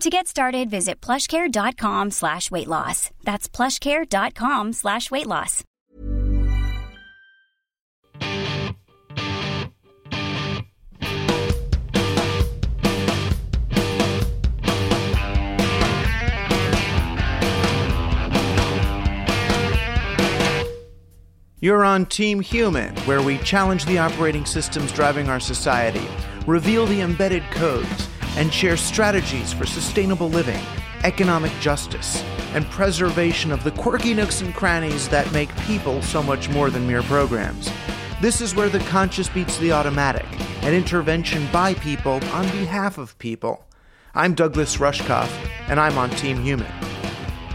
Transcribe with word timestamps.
To 0.00 0.10
get 0.10 0.26
started, 0.26 0.70
visit 0.70 1.00
plushcare.com 1.00 2.10
slash 2.10 2.50
weight 2.50 2.68
loss. 2.68 3.10
That's 3.22 3.48
plushcare.com 3.48 4.72
slash 4.72 5.10
weight 5.10 5.26
loss. 5.26 5.62
You're 21.60 21.82
on 21.82 22.04
Team 22.04 22.40
Human, 22.40 22.94
where 23.06 23.22
we 23.22 23.38
challenge 23.38 23.86
the 23.86 23.96
operating 23.96 24.44
systems 24.44 24.92
driving 24.92 25.30
our 25.30 25.40
society, 25.40 26.06
reveal 26.46 26.84
the 26.84 27.00
embedded 27.00 27.42
codes, 27.52 28.06
and 28.36 28.52
share 28.52 28.76
strategies 28.76 29.52
for 29.52 29.66
sustainable 29.66 30.28
living, 30.28 30.60
economic 31.04 31.52
justice, 31.60 32.22
and 32.54 32.64
preservation 32.66 33.52
of 33.52 33.64
the 33.64 33.70
quirky 33.72 34.14
nooks 34.14 34.40
and 34.40 34.54
crannies 34.54 35.08
that 35.08 35.30
make 35.32 35.54
people 35.58 36.00
so 36.02 36.22
much 36.22 36.48
more 36.48 36.70
than 36.70 36.86
mere 36.86 37.02
programs. 37.02 37.70
This 38.20 38.40
is 38.40 38.54
where 38.54 38.68
the 38.68 38.78
conscious 38.80 39.28
beats 39.28 39.58
the 39.58 39.72
automatic, 39.72 40.26
an 40.62 40.72
intervention 40.72 41.46
by 41.52 41.74
people 41.74 42.24
on 42.32 42.44
behalf 42.46 42.98
of 42.98 43.18
people. 43.18 43.64
I'm 44.14 44.34
Douglas 44.34 44.76
Rushkoff, 44.76 45.28
and 45.68 45.80
I'm 45.80 45.98
on 45.98 46.10
Team 46.10 46.40
Human. 46.42 46.72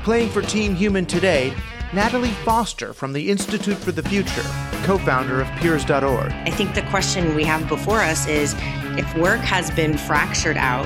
Playing 0.03 0.29
for 0.29 0.41
Team 0.41 0.75
Human 0.75 1.05
today, 1.05 1.53
Natalie 1.93 2.29
Foster 2.29 2.93
from 2.93 3.13
the 3.13 3.29
Institute 3.29 3.77
for 3.77 3.91
the 3.91 4.03
Future, 4.03 4.43
co 4.83 4.97
founder 4.97 5.41
of 5.41 5.47
Peers.org. 5.57 6.31
I 6.31 6.51
think 6.51 6.75
the 6.75 6.83
question 6.83 7.33
we 7.33 7.43
have 7.45 7.67
before 7.67 8.01
us 8.01 8.27
is 8.27 8.53
if 8.99 9.15
work 9.15 9.39
has 9.39 9.71
been 9.71 9.97
fractured 9.97 10.57
out 10.57 10.85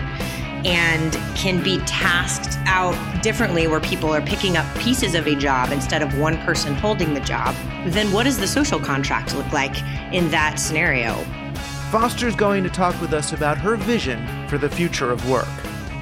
and 0.66 1.14
can 1.36 1.62
be 1.62 1.80
tasked 1.80 2.58
out 2.68 2.96
differently 3.24 3.68
where 3.68 3.82
people 3.82 4.14
are 4.14 4.22
picking 4.22 4.56
up 4.56 4.66
pieces 4.78 5.16
of 5.16 5.28
a 5.28 5.36
job 5.36 5.72
instead 5.72 6.02
of 6.02 6.18
one 6.18 6.38
person 6.40 6.74
holding 6.76 7.14
the 7.14 7.20
job, 7.22 7.56
then 7.88 8.12
what 8.14 8.24
does 8.24 8.38
the 8.38 8.48
social 8.48 8.80
contract 8.80 9.36
look 9.36 9.52
like 9.52 9.82
in 10.14 10.30
that 10.30 10.60
scenario? 10.60 11.16
Foster's 11.92 12.36
going 12.36 12.64
to 12.64 12.70
talk 12.70 13.00
with 13.02 13.14
us 13.14 13.34
about 13.34 13.58
her 13.58 13.76
vision 13.76 14.48
for 14.48 14.58
the 14.58 14.70
future 14.70 15.12
of 15.12 15.28
work. 15.30 15.48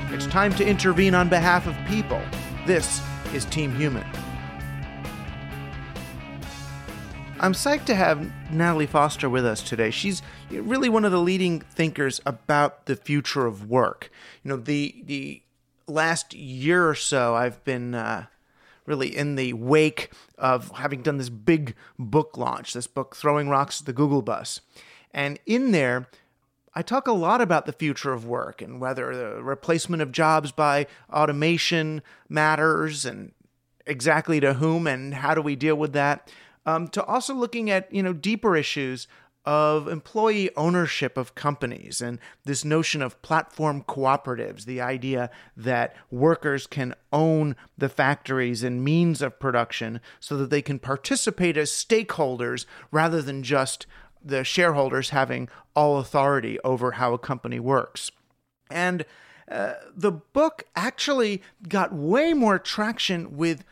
It's 0.09 0.28
time 0.28 0.53
to 0.55 0.67
intervene 0.67 1.16
on 1.16 1.29
behalf 1.29 1.66
of 1.66 1.75
people. 1.88 2.22
This 2.67 3.01
is 3.33 3.45
Team 3.45 3.73
Human. 3.75 4.05
I'm 7.41 7.53
psyched 7.53 7.85
to 7.85 7.96
have 7.96 8.31
Natalie 8.52 8.85
Foster 8.85 9.28
with 9.28 9.47
us 9.47 9.63
today. 9.63 9.90
She's 9.90 10.22
really 10.52 10.90
one 10.90 11.03
of 11.06 11.12
the 11.12 11.19
leading 11.19 11.59
thinkers 11.59 12.22
about 12.24 12.85
the 12.85 12.96
future 12.96 13.47
of 13.47 13.68
work. 13.68 14.12
You 14.44 14.50
know, 14.50 14.57
the 14.57 15.02
the 15.07 15.41
last 15.88 16.35
year 16.35 16.88
or 16.88 16.94
so, 16.94 17.34
I've 17.34 17.63
been 17.63 17.96
uh, 17.96 18.28
really 18.85 19.18
in 19.18 19.38
the 19.38 19.53
wake 19.53 20.12
of 20.38 20.69
having 20.75 21.02
done 21.02 21.18
this 21.18 21.29
big 21.29 21.74
book 21.97 22.38
launch, 22.38 22.74
this 22.74 22.85
book, 22.85 23.16
Throwing 23.16 23.50
Rocks 23.50 23.81
at 23.81 23.88
the 23.88 23.94
Google 23.94 24.22
Bus. 24.22 24.62
And 25.12 25.40
in 25.47 25.72
there, 25.72 26.09
I 26.75 26.84
talk 26.84 27.08
a 27.08 27.12
lot 27.12 27.41
about 27.41 27.66
the 27.66 27.73
future 27.73 28.13
of 28.13 28.23
work 28.23 28.62
and 28.62 28.79
whether 28.79 29.16
the 29.16 29.41
replacement 29.41 30.03
of 30.03 30.12
jobs 30.12 30.52
by 30.52 30.85
automation 31.12 32.03
matters 32.29 33.03
and 33.03 33.31
exactly 33.88 34.40
to 34.40 34.53
whom 34.53 34.85
and 34.85 35.16
how 35.16 35.34
do 35.34 35.41
we 35.41 35.56
deal 35.56 35.75
with 35.75 35.94
that 35.94 36.29
um, 36.66 36.88
to 36.89 37.03
also 37.05 37.33
looking 37.33 37.69
at 37.69 37.91
you 37.94 38.03
know 38.03 38.13
deeper 38.13 38.55
issues 38.55 39.07
of 39.44 39.88
employee 39.88 40.55
ownership 40.55 41.17
of 41.17 41.33
companies 41.33 41.99
and 41.99 42.19
this 42.45 42.63
notion 42.63 43.01
of 43.01 43.19
platform 43.23 43.83
cooperatives, 43.83 44.66
the 44.66 44.79
idea 44.79 45.31
that 45.57 45.95
workers 46.11 46.67
can 46.67 46.94
own 47.11 47.55
the 47.75 47.89
factories 47.89 48.61
and 48.61 48.83
means 48.83 49.22
of 49.22 49.39
production 49.39 49.99
so 50.19 50.38
that 50.38 50.51
they 50.51 50.61
can 50.61 50.77
participate 50.77 51.57
as 51.57 51.72
stakeholders 51.72 52.66
rather 52.91 53.22
than 53.22 53.41
just 53.41 53.88
the 54.23 54.43
shareholders 54.43 55.09
having 55.09 55.49
all 55.75 55.97
authority 55.97 56.59
over 56.63 56.91
how 56.93 57.13
a 57.13 57.17
company 57.17 57.59
works. 57.59 58.11
And 58.69 59.05
uh, 59.49 59.73
the 59.95 60.11
book 60.11 60.63
actually 60.75 61.41
got 61.67 61.91
way 61.91 62.33
more 62.33 62.59
traction 62.59 63.35
with 63.35 63.63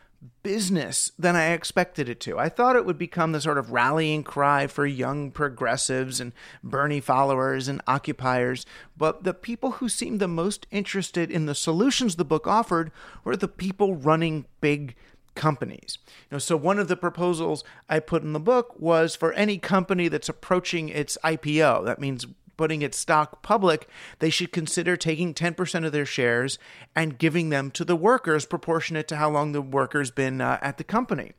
business 0.44 1.12
than 1.18 1.36
I 1.36 1.52
expected 1.52 2.10
it 2.10 2.20
to. 2.22 2.38
I 2.40 2.50
thought 2.50 2.76
it 2.76 2.86
would 2.86 2.98
become 2.98 3.32
the 3.32 3.42
sort 3.42 3.58
of 3.58 3.72
rallying 3.72 4.24
cry 4.24 4.68
for 4.68 4.86
young 4.86 5.32
progressives 5.32 6.20
and 6.20 6.34
Bernie 6.64 7.02
followers 7.02 7.68
and 7.68 7.82
occupiers, 7.88 8.66
but 8.98 9.24
the 9.24 9.34
people 9.34 9.72
who 9.72 9.90
seemed 9.90 10.20
the 10.20 10.28
most 10.28 10.68
interested 10.72 11.32
in 11.32 11.46
the 11.46 11.56
solutions 11.56 12.16
the 12.16 12.26
book 12.26 12.48
offered 12.48 12.92
were 13.24 13.38
the 13.38 13.48
people 13.48 13.96
running 13.96 14.46
big 14.62 14.96
companies. 15.36 15.98
You 16.08 16.36
know, 16.36 16.40
so 16.40 16.58
one 16.58 16.80
of 16.80 16.90
the 16.90 16.98
proposals 16.98 17.64
I 17.88 18.00
put 18.00 18.24
in 18.24 18.34
the 18.34 18.40
book 18.40 18.76
was 18.78 19.16
for 19.16 19.32
any 19.34 19.58
company 19.58 20.10
that's 20.10 20.28
approaching 20.28 20.90
its 20.90 21.18
IPO, 21.24 21.86
that 21.86 22.00
means 22.02 22.26
putting 22.60 22.82
its 22.82 22.98
stock 22.98 23.42
public, 23.42 23.88
they 24.20 24.30
should 24.30 24.52
consider 24.52 24.98
taking 24.98 25.34
10% 25.34 25.86
of 25.86 25.94
their 25.94 26.06
shares 26.06 26.60
and 26.94 27.18
giving 27.18 27.48
them 27.48 27.72
to 27.72 27.86
the 27.86 27.96
workers 27.96 28.46
proportionate 28.46 29.08
to 29.08 29.16
how 29.16 29.30
long 29.30 29.54
the 29.54 29.62
worker's 29.62 30.12
been 30.12 30.42
uh, 30.42 30.60
at 30.62 30.78
the 30.78 30.84
company. 30.84 31.32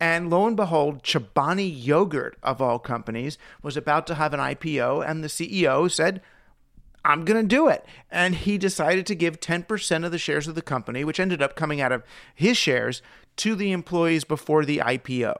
And 0.00 0.30
lo 0.30 0.46
and 0.46 0.56
behold, 0.56 1.02
Chobani 1.02 1.70
Yogurt, 1.70 2.38
of 2.42 2.62
all 2.62 2.78
companies, 2.78 3.36
was 3.62 3.76
about 3.76 4.06
to 4.06 4.14
have 4.14 4.32
an 4.32 4.40
IPO, 4.40 5.06
and 5.06 5.22
the 5.22 5.28
CEO 5.28 5.90
said, 5.90 6.22
I'm 7.04 7.26
going 7.26 7.42
to 7.42 7.46
do 7.46 7.68
it. 7.68 7.84
And 8.10 8.34
he 8.34 8.56
decided 8.56 9.04
to 9.04 9.14
give 9.14 9.40
10% 9.40 10.06
of 10.06 10.12
the 10.12 10.18
shares 10.18 10.48
of 10.48 10.54
the 10.54 10.62
company, 10.62 11.04
which 11.04 11.20
ended 11.20 11.42
up 11.42 11.56
coming 11.56 11.82
out 11.82 11.92
of 11.92 12.04
his 12.34 12.56
shares, 12.56 13.02
to 13.36 13.54
the 13.54 13.72
employees 13.72 14.24
before 14.24 14.64
the 14.64 14.78
IPO. 14.78 15.34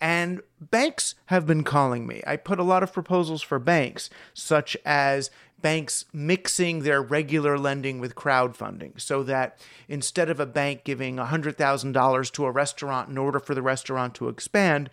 And 0.00 0.40
banks 0.60 1.14
have 1.26 1.46
been 1.46 1.62
calling 1.62 2.06
me. 2.06 2.22
I 2.26 2.36
put 2.36 2.58
a 2.58 2.64
lot 2.64 2.82
of 2.82 2.92
proposals 2.92 3.42
for 3.42 3.58
banks, 3.58 4.08
such 4.32 4.76
as 4.84 5.30
banks 5.60 6.06
mixing 6.12 6.80
their 6.80 7.02
regular 7.02 7.58
lending 7.58 8.00
with 8.00 8.14
crowdfunding 8.14 8.98
so 8.98 9.22
that 9.22 9.60
instead 9.88 10.30
of 10.30 10.40
a 10.40 10.46
bank 10.46 10.84
giving 10.84 11.16
$100,000 11.16 12.32
to 12.32 12.44
a 12.46 12.50
restaurant 12.50 13.10
in 13.10 13.18
order 13.18 13.38
for 13.38 13.54
the 13.54 13.60
restaurant 13.60 14.14
to 14.14 14.28
expand, 14.28 14.88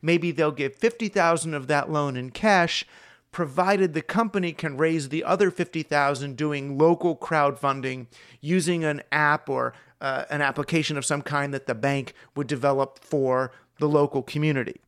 maybe 0.00 0.30
they'll 0.30 0.52
give 0.52 0.76
50,000 0.76 1.54
of 1.54 1.66
that 1.66 1.90
loan 1.90 2.16
in 2.16 2.30
cash 2.30 2.86
provided 3.32 3.94
the 3.94 4.02
company 4.02 4.52
can 4.52 4.76
raise 4.76 5.08
the 5.08 5.24
other 5.24 5.50
50,000 5.50 6.36
doing 6.36 6.76
local 6.76 7.16
crowdfunding 7.16 8.06
using 8.40 8.84
an 8.84 9.02
app 9.10 9.48
or 9.48 9.72
uh, 10.02 10.24
an 10.30 10.42
application 10.42 10.98
of 10.98 11.04
some 11.04 11.22
kind 11.22 11.54
that 11.54 11.66
the 11.66 11.74
bank 11.74 12.12
would 12.36 12.46
develop 12.46 13.02
for 13.02 13.50
the 13.82 13.88
local 13.88 14.22
community. 14.22 14.80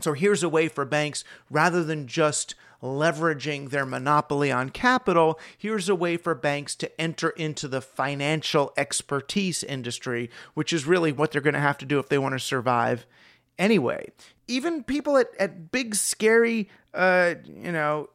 So 0.00 0.14
here's 0.14 0.42
a 0.42 0.48
way 0.48 0.68
for 0.68 0.86
banks, 0.86 1.22
rather 1.50 1.84
than 1.84 2.06
just 2.06 2.54
leveraging 2.82 3.68
their 3.68 3.84
monopoly 3.84 4.50
on 4.50 4.70
capital, 4.70 5.38
here's 5.58 5.88
a 5.88 5.94
way 5.94 6.16
for 6.16 6.34
banks 6.34 6.74
to 6.76 7.00
enter 7.00 7.28
into 7.30 7.68
the 7.68 7.82
financial 7.82 8.72
expertise 8.74 9.62
industry, 9.62 10.30
which 10.54 10.72
is 10.72 10.86
really 10.86 11.12
what 11.12 11.30
they're 11.30 11.42
going 11.42 11.52
to 11.52 11.60
have 11.60 11.76
to 11.78 11.84
do 11.84 11.98
if 11.98 12.08
they 12.08 12.16
want 12.16 12.34
to 12.34 12.38
survive 12.38 13.04
anyway. 13.58 14.08
Even 14.46 14.82
people 14.82 15.18
at, 15.18 15.28
at 15.38 15.70
big, 15.70 15.94
scary, 15.94 16.70
uh, 16.94 17.34
you 17.44 17.72
know, 17.72 18.08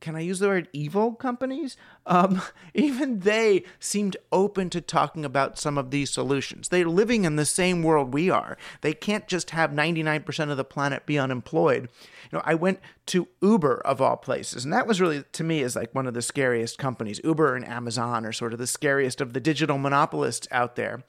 can 0.00 0.16
I 0.16 0.20
use 0.20 0.38
the 0.38 0.48
word 0.48 0.68
evil 0.72 1.12
companies? 1.12 1.76
Um, 2.06 2.40
even 2.74 3.20
they 3.20 3.64
seemed 3.78 4.16
open 4.32 4.70
to 4.70 4.80
talking 4.80 5.24
about 5.24 5.58
some 5.58 5.76
of 5.76 5.90
these 5.90 6.10
solutions. 6.10 6.68
They're 6.68 6.86
living 6.86 7.24
in 7.24 7.36
the 7.36 7.44
same 7.44 7.82
world 7.82 8.14
we 8.14 8.30
are. 8.30 8.56
They 8.80 8.94
can't 8.94 9.28
just 9.28 9.50
have 9.50 9.70
99% 9.70 10.50
of 10.50 10.56
the 10.56 10.64
planet 10.64 11.06
be 11.06 11.18
unemployed. 11.18 11.88
You 12.30 12.38
know, 12.38 12.42
I 12.44 12.54
went 12.54 12.80
to 13.06 13.28
Uber 13.42 13.80
of 13.84 14.00
all 14.00 14.16
places, 14.16 14.64
and 14.64 14.72
that 14.72 14.86
was 14.86 15.00
really, 15.00 15.24
to 15.32 15.44
me, 15.44 15.60
is 15.60 15.76
like 15.76 15.94
one 15.94 16.06
of 16.06 16.14
the 16.14 16.22
scariest 16.22 16.78
companies. 16.78 17.20
Uber 17.22 17.54
and 17.54 17.66
Amazon 17.66 18.24
are 18.24 18.32
sort 18.32 18.52
of 18.52 18.58
the 18.58 18.66
scariest 18.66 19.20
of 19.20 19.32
the 19.32 19.40
digital 19.40 19.78
monopolists 19.78 20.48
out 20.50 20.76
there. 20.76 21.04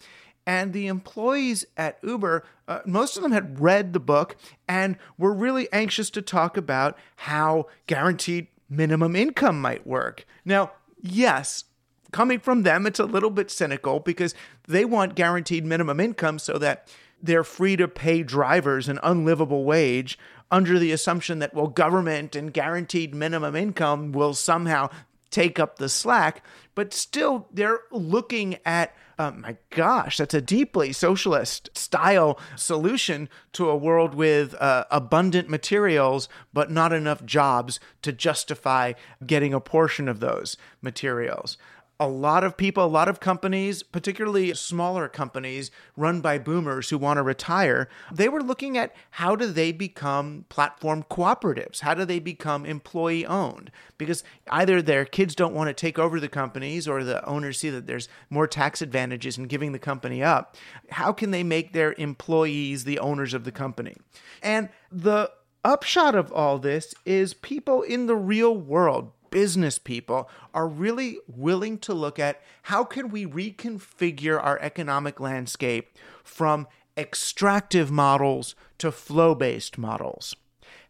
And 0.45 0.73
the 0.73 0.87
employees 0.87 1.65
at 1.77 1.99
Uber, 2.01 2.43
uh, 2.67 2.79
most 2.85 3.15
of 3.15 3.21
them 3.21 3.31
had 3.31 3.59
read 3.59 3.93
the 3.93 3.99
book 3.99 4.35
and 4.67 4.97
were 5.17 5.33
really 5.33 5.71
anxious 5.71 6.09
to 6.11 6.21
talk 6.21 6.57
about 6.57 6.97
how 7.17 7.67
guaranteed 7.85 8.47
minimum 8.71 9.15
income 9.15 9.61
might 9.61 9.85
work. 9.85 10.25
Now, 10.45 10.71
yes, 11.01 11.65
coming 12.11 12.39
from 12.39 12.63
them, 12.63 12.87
it's 12.87 12.99
a 12.99 13.05
little 13.05 13.29
bit 13.29 13.51
cynical 13.51 13.99
because 13.99 14.33
they 14.67 14.85
want 14.85 15.15
guaranteed 15.15 15.65
minimum 15.65 15.99
income 15.99 16.39
so 16.39 16.57
that 16.57 16.87
they're 17.21 17.43
free 17.43 17.75
to 17.75 17.87
pay 17.87 18.23
drivers 18.23 18.89
an 18.89 18.99
unlivable 19.03 19.65
wage 19.65 20.17
under 20.49 20.79
the 20.79 20.91
assumption 20.91 21.39
that, 21.39 21.53
well, 21.53 21.67
government 21.67 22.35
and 22.35 22.53
guaranteed 22.53 23.13
minimum 23.13 23.55
income 23.55 24.11
will 24.11 24.33
somehow 24.33 24.89
take 25.29 25.59
up 25.59 25.77
the 25.77 25.89
slack. 25.89 26.43
But 26.73 26.93
still, 26.93 27.47
they're 27.53 27.81
looking 27.91 28.57
at 28.65 28.95
uh, 29.21 29.31
my 29.31 29.57
gosh, 29.69 30.17
that's 30.17 30.33
a 30.33 30.41
deeply 30.41 30.91
socialist 30.91 31.69
style 31.77 32.39
solution 32.55 33.29
to 33.53 33.69
a 33.69 33.75
world 33.75 34.15
with 34.15 34.55
uh, 34.55 34.85
abundant 34.89 35.47
materials, 35.47 36.27
but 36.53 36.71
not 36.71 36.91
enough 36.91 37.23
jobs 37.23 37.79
to 38.01 38.11
justify 38.11 38.93
getting 39.25 39.53
a 39.53 39.59
portion 39.59 40.07
of 40.07 40.21
those 40.21 40.57
materials 40.81 41.57
a 42.01 42.07
lot 42.07 42.43
of 42.43 42.57
people, 42.57 42.83
a 42.83 42.87
lot 42.87 43.07
of 43.07 43.19
companies, 43.19 43.83
particularly 43.83 44.55
smaller 44.55 45.07
companies 45.07 45.69
run 45.95 46.19
by 46.19 46.39
boomers 46.39 46.89
who 46.89 46.97
want 46.97 47.17
to 47.17 47.21
retire, 47.21 47.87
they 48.11 48.27
were 48.27 48.41
looking 48.41 48.75
at 48.75 48.95
how 49.11 49.35
do 49.35 49.45
they 49.45 49.71
become 49.71 50.45
platform 50.49 51.05
cooperatives? 51.11 51.81
How 51.81 51.93
do 51.93 52.03
they 52.03 52.17
become 52.17 52.65
employee 52.65 53.23
owned? 53.27 53.71
Because 53.99 54.23
either 54.49 54.81
their 54.81 55.05
kids 55.05 55.35
don't 55.35 55.53
want 55.53 55.67
to 55.67 55.75
take 55.75 55.99
over 55.99 56.19
the 56.19 56.27
companies 56.27 56.87
or 56.87 57.03
the 57.03 57.23
owners 57.23 57.59
see 57.59 57.69
that 57.69 57.85
there's 57.85 58.09
more 58.31 58.47
tax 58.47 58.81
advantages 58.81 59.37
in 59.37 59.43
giving 59.43 59.71
the 59.71 59.77
company 59.77 60.23
up. 60.23 60.57
How 60.89 61.13
can 61.13 61.29
they 61.29 61.43
make 61.43 61.71
their 61.71 61.93
employees 61.99 62.83
the 62.83 62.97
owners 62.97 63.35
of 63.35 63.43
the 63.43 63.51
company? 63.51 63.95
And 64.41 64.69
the 64.91 65.29
upshot 65.63 66.15
of 66.15 66.31
all 66.31 66.57
this 66.57 66.95
is 67.05 67.35
people 67.35 67.83
in 67.83 68.07
the 68.07 68.15
real 68.15 68.57
world 68.57 69.11
business 69.31 69.79
people 69.79 70.29
are 70.53 70.67
really 70.67 71.17
willing 71.27 71.77
to 71.79 71.93
look 71.93 72.19
at 72.19 72.41
how 72.63 72.83
can 72.83 73.09
we 73.09 73.25
reconfigure 73.25 74.41
our 74.41 74.59
economic 74.59 75.19
landscape 75.19 75.97
from 76.23 76.67
extractive 76.97 77.89
models 77.89 78.55
to 78.77 78.91
flow-based 78.91 79.77
models. 79.77 80.35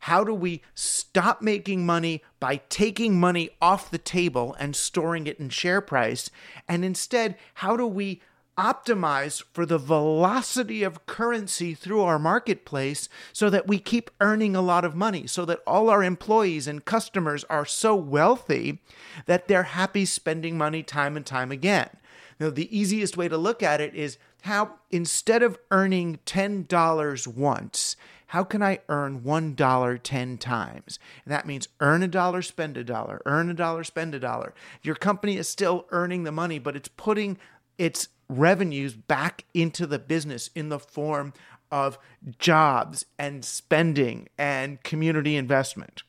How 0.06 0.24
do 0.24 0.34
we 0.34 0.62
stop 0.74 1.42
making 1.42 1.86
money 1.86 2.24
by 2.40 2.62
taking 2.70 3.20
money 3.20 3.52
off 3.62 3.92
the 3.92 4.00
table 4.00 4.56
and 4.60 4.76
storing 4.76 5.28
it 5.28 5.40
in 5.40 5.50
share 5.50 5.82
price? 5.82 6.32
And 6.68 6.84
instead, 6.84 7.38
how 7.56 7.78
do 7.78 7.86
we 7.86 8.22
optimize 8.62 9.44
for 9.54 9.66
the 9.66 9.80
velocity 9.80 10.84
of 10.84 11.08
currency 11.08 11.74
through 11.74 12.02
our 12.02 12.20
marketplace 12.20 13.10
so 13.34 13.50
that 13.50 13.68
we 13.68 13.80
keep 13.80 14.12
earning 14.22 14.56
a 14.56 14.62
lot 14.62 14.86
of 14.86 14.96
money, 14.96 15.26
so 15.26 15.46
that 15.46 15.62
all 15.66 15.90
our 15.90 16.04
employees 16.04 16.68
and 16.68 16.86
customers 16.86 17.44
are 17.46 17.66
so 17.66 17.96
wealthy 17.96 18.80
that 19.26 19.48
they're 19.48 19.64
happy 19.64 20.06
spending 20.06 20.60
money 20.60 20.84
time 20.84 21.18
and 21.18 21.26
time 21.26 21.52
again. 21.52 21.90
Now, 22.40 22.52
the 22.52 22.76
easiest 22.76 23.18
way 23.18 23.28
to 23.28 23.38
look 23.38 23.64
at 23.64 23.82
it 23.82 23.96
is 23.96 24.20
how 24.44 24.76
instead 24.92 25.42
of 25.42 25.58
earning 25.72 26.20
$10 26.26 27.28
once, 27.28 27.96
how 28.28 28.44
can 28.44 28.64
I 28.64 28.80
earn 28.88 29.22
$1 29.22 30.04
10 30.04 30.38
times? 30.38 31.00
And 31.26 31.32
that 31.34 31.46
means 31.46 31.68
earn 31.80 32.02
a 32.02 32.08
dollar, 32.08 32.42
spend 32.42 32.78
a 32.78 32.84
dollar, 32.84 33.22
earn 33.26 33.50
a 33.50 33.54
dollar, 33.54 33.84
spend 33.84 34.16
a 34.16 34.20
dollar. 34.20 34.54
Your 34.82 34.96
company 34.96 35.38
is 35.38 35.50
still 35.50 35.86
earning 35.90 36.24
the 36.24 36.32
money, 36.32 36.58
but 36.58 36.76
it's 36.76 36.88
putting 36.88 37.38
its 37.78 38.10
revenues 38.30 38.94
back 38.94 39.46
into 39.54 39.86
the 39.86 40.00
business 40.00 40.50
in 40.56 40.70
the 40.70 40.80
form 40.80 41.34
of 41.72 41.98
jobs 42.38 43.06
and 43.18 43.44
spending 43.44 44.28
and 44.38 44.84
community 44.84 45.36
investment. 45.36 46.04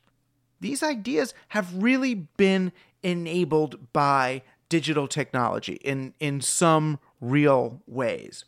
These 0.59 0.83
ideas 0.83 1.33
have 1.49 1.83
really 1.83 2.13
been 2.13 2.71
enabled 3.01 3.91
by 3.93 4.43
digital 4.69 5.07
technology 5.07 5.73
in, 5.83 6.13
in 6.19 6.41
some 6.41 6.99
real 7.21 7.81
ways. 7.85 8.45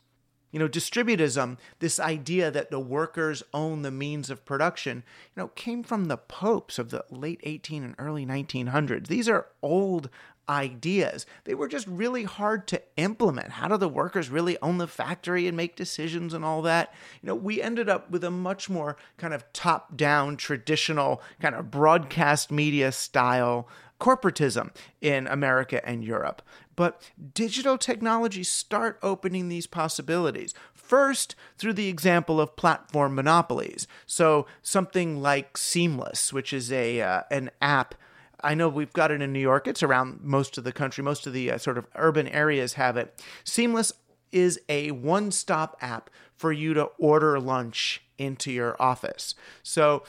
You 0.52 0.60
know, 0.60 0.70
distributism, 0.70 1.58
this 1.80 2.00
idea 2.00 2.50
that 2.50 2.72
the 2.72 2.80
workers 2.80 3.44
own 3.54 3.82
the 3.82 3.92
means 3.92 4.30
of 4.30 4.46
production, 4.46 5.04
you 5.36 5.42
know, 5.42 5.50
came 5.50 5.84
from 5.84 6.06
the 6.06 6.16
popes 6.16 6.80
of 6.80 6.92
the 6.92 7.04
late 7.10 7.42
18 7.44 7.84
and 7.84 7.96
early 7.98 8.26
1900s. 8.26 9.08
These 9.08 9.28
are 9.28 9.48
old 9.62 10.10
ideas. 10.50 11.26
They 11.44 11.56
were 11.56 11.68
just 11.68 11.88
really 11.88 12.24
hard 12.24 12.68
to 12.68 12.82
implement. 12.98 13.52
How 13.52 13.68
do 13.68 13.78
the 13.78 13.90
workers 13.90 14.30
really 14.30 14.58
own 14.62 14.78
the 14.78 14.88
factory 14.88 15.48
and 15.48 15.58
make 15.58 15.76
decisions 15.76 16.34
and 16.34 16.46
all 16.46 16.62
that? 16.64 16.94
You 17.22 17.28
know, 17.28 17.36
we 17.36 17.62
ended 17.62 17.90
up 17.90 18.10
with 18.10 18.24
a 18.24 18.32
much 18.32 18.70
more 18.70 18.98
kind 19.18 19.34
of 19.34 19.52
top 19.54 19.98
down, 19.98 20.38
traditional, 20.38 21.22
kind 21.42 21.56
of 21.56 21.72
broadcast 21.72 22.52
media 22.52 22.92
style 22.92 23.68
corporatism 24.00 24.72
in 25.02 25.28
America 25.28 25.88
and 25.88 26.04
Europe. 26.04 26.42
But 26.76 27.02
digital 27.34 27.78
technologies 27.78 28.52
start 28.52 29.00
opening 29.02 29.48
these 29.48 29.68
possibilities. 29.68 30.54
First, 30.74 31.36
through 31.58 31.74
the 31.74 31.88
example 31.88 32.42
of 32.42 32.58
platform 32.58 33.16
monopolies. 33.16 33.88
So, 34.06 34.46
something 34.62 35.22
like 35.22 35.58
Seamless, 35.58 36.34
which 36.34 36.52
is 36.52 36.72
a 36.72 37.02
uh, 37.02 37.22
an 37.32 37.52
app 37.62 37.96
I 38.44 38.54
know 38.54 38.70
we've 38.70 38.94
got 38.94 39.12
it 39.12 39.22
in 39.22 39.34
New 39.34 39.40
York. 39.40 39.68
It's 39.68 39.84
around 39.84 40.22
most 40.22 40.58
of 40.58 40.64
the 40.64 40.72
country. 40.72 41.04
Most 41.04 41.28
of 41.28 41.34
the 41.34 41.52
uh, 41.52 41.58
sort 41.58 41.78
of 41.78 41.88
urban 41.96 42.28
areas 42.28 42.74
have 42.74 42.98
it. 42.98 43.24
Seamless 43.44 43.94
is 44.32 44.60
a 44.68 44.92
one 44.92 45.32
stop 45.32 45.78
app 45.82 46.10
for 46.36 46.52
you 46.52 46.74
to 46.74 46.86
order 46.98 47.40
lunch 47.40 48.04
into 48.18 48.52
your 48.52 48.80
office. 48.82 49.36
So 49.64 50.04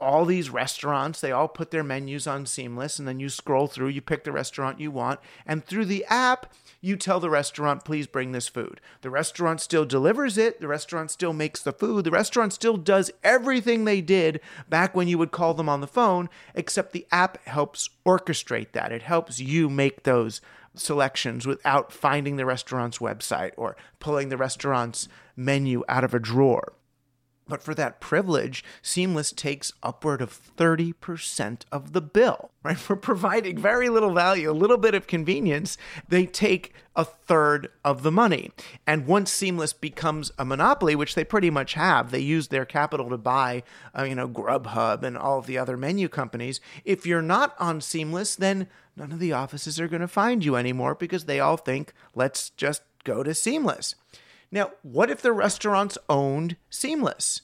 all 0.00 0.24
these 0.24 0.50
restaurants, 0.50 1.20
they 1.20 1.32
all 1.32 1.48
put 1.48 1.70
their 1.70 1.84
menus 1.84 2.26
on 2.26 2.46
Seamless, 2.46 2.98
and 2.98 3.06
then 3.06 3.20
you 3.20 3.28
scroll 3.28 3.66
through, 3.66 3.88
you 3.88 4.00
pick 4.00 4.24
the 4.24 4.32
restaurant 4.32 4.80
you 4.80 4.90
want, 4.90 5.20
and 5.46 5.64
through 5.64 5.84
the 5.84 6.04
app, 6.06 6.52
you 6.80 6.96
tell 6.96 7.20
the 7.20 7.30
restaurant, 7.30 7.84
please 7.84 8.06
bring 8.06 8.32
this 8.32 8.48
food. 8.48 8.80
The 9.02 9.10
restaurant 9.10 9.60
still 9.60 9.84
delivers 9.84 10.38
it, 10.38 10.60
the 10.60 10.68
restaurant 10.68 11.10
still 11.10 11.32
makes 11.32 11.62
the 11.62 11.72
food, 11.72 12.04
the 12.04 12.10
restaurant 12.10 12.52
still 12.52 12.76
does 12.76 13.10
everything 13.22 13.84
they 13.84 14.00
did 14.00 14.40
back 14.68 14.94
when 14.94 15.08
you 15.08 15.18
would 15.18 15.32
call 15.32 15.54
them 15.54 15.68
on 15.68 15.80
the 15.80 15.86
phone, 15.86 16.28
except 16.54 16.92
the 16.92 17.06
app 17.12 17.44
helps 17.46 17.90
orchestrate 18.06 18.72
that. 18.72 18.92
It 18.92 19.02
helps 19.02 19.40
you 19.40 19.68
make 19.68 20.02
those 20.04 20.40
selections 20.74 21.46
without 21.46 21.92
finding 21.92 22.36
the 22.36 22.46
restaurant's 22.46 22.98
website 22.98 23.52
or 23.56 23.76
pulling 23.98 24.28
the 24.28 24.36
restaurant's 24.36 25.08
menu 25.36 25.82
out 25.88 26.04
of 26.04 26.14
a 26.14 26.18
drawer. 26.18 26.72
But 27.50 27.64
for 27.64 27.74
that 27.74 27.98
privilege, 27.98 28.62
Seamless 28.80 29.32
takes 29.32 29.72
upward 29.82 30.22
of 30.22 30.40
30% 30.56 31.62
of 31.72 31.92
the 31.92 32.00
bill, 32.00 32.52
right? 32.62 32.78
For 32.78 32.94
providing 32.94 33.58
very 33.58 33.88
little 33.88 34.14
value, 34.14 34.48
a 34.48 34.52
little 34.52 34.76
bit 34.76 34.94
of 34.94 35.08
convenience, 35.08 35.76
they 36.08 36.26
take 36.26 36.72
a 36.94 37.04
third 37.04 37.68
of 37.84 38.04
the 38.04 38.12
money. 38.12 38.52
And 38.86 39.06
once 39.06 39.32
Seamless 39.32 39.72
becomes 39.72 40.30
a 40.38 40.44
monopoly, 40.44 40.94
which 40.94 41.16
they 41.16 41.24
pretty 41.24 41.50
much 41.50 41.74
have, 41.74 42.12
they 42.12 42.20
use 42.20 42.48
their 42.48 42.64
capital 42.64 43.08
to 43.10 43.18
buy, 43.18 43.64
uh, 43.98 44.04
you 44.04 44.14
know, 44.14 44.28
Grubhub 44.28 45.02
and 45.02 45.18
all 45.18 45.40
of 45.40 45.46
the 45.46 45.58
other 45.58 45.76
menu 45.76 46.08
companies. 46.08 46.60
If 46.84 47.04
you're 47.04 47.20
not 47.20 47.56
on 47.58 47.80
Seamless, 47.80 48.36
then 48.36 48.68
none 48.96 49.10
of 49.10 49.18
the 49.18 49.32
offices 49.32 49.80
are 49.80 49.88
going 49.88 50.02
to 50.02 50.08
find 50.08 50.44
you 50.44 50.54
anymore 50.54 50.94
because 50.94 51.24
they 51.24 51.40
all 51.40 51.56
think, 51.56 51.92
let's 52.14 52.50
just 52.50 52.82
go 53.02 53.24
to 53.24 53.34
Seamless. 53.34 53.96
Now, 54.52 54.72
what 54.82 55.10
if 55.10 55.22
the 55.22 55.32
restaurants 55.32 55.96
owned 56.08 56.56
Seamless? 56.70 57.42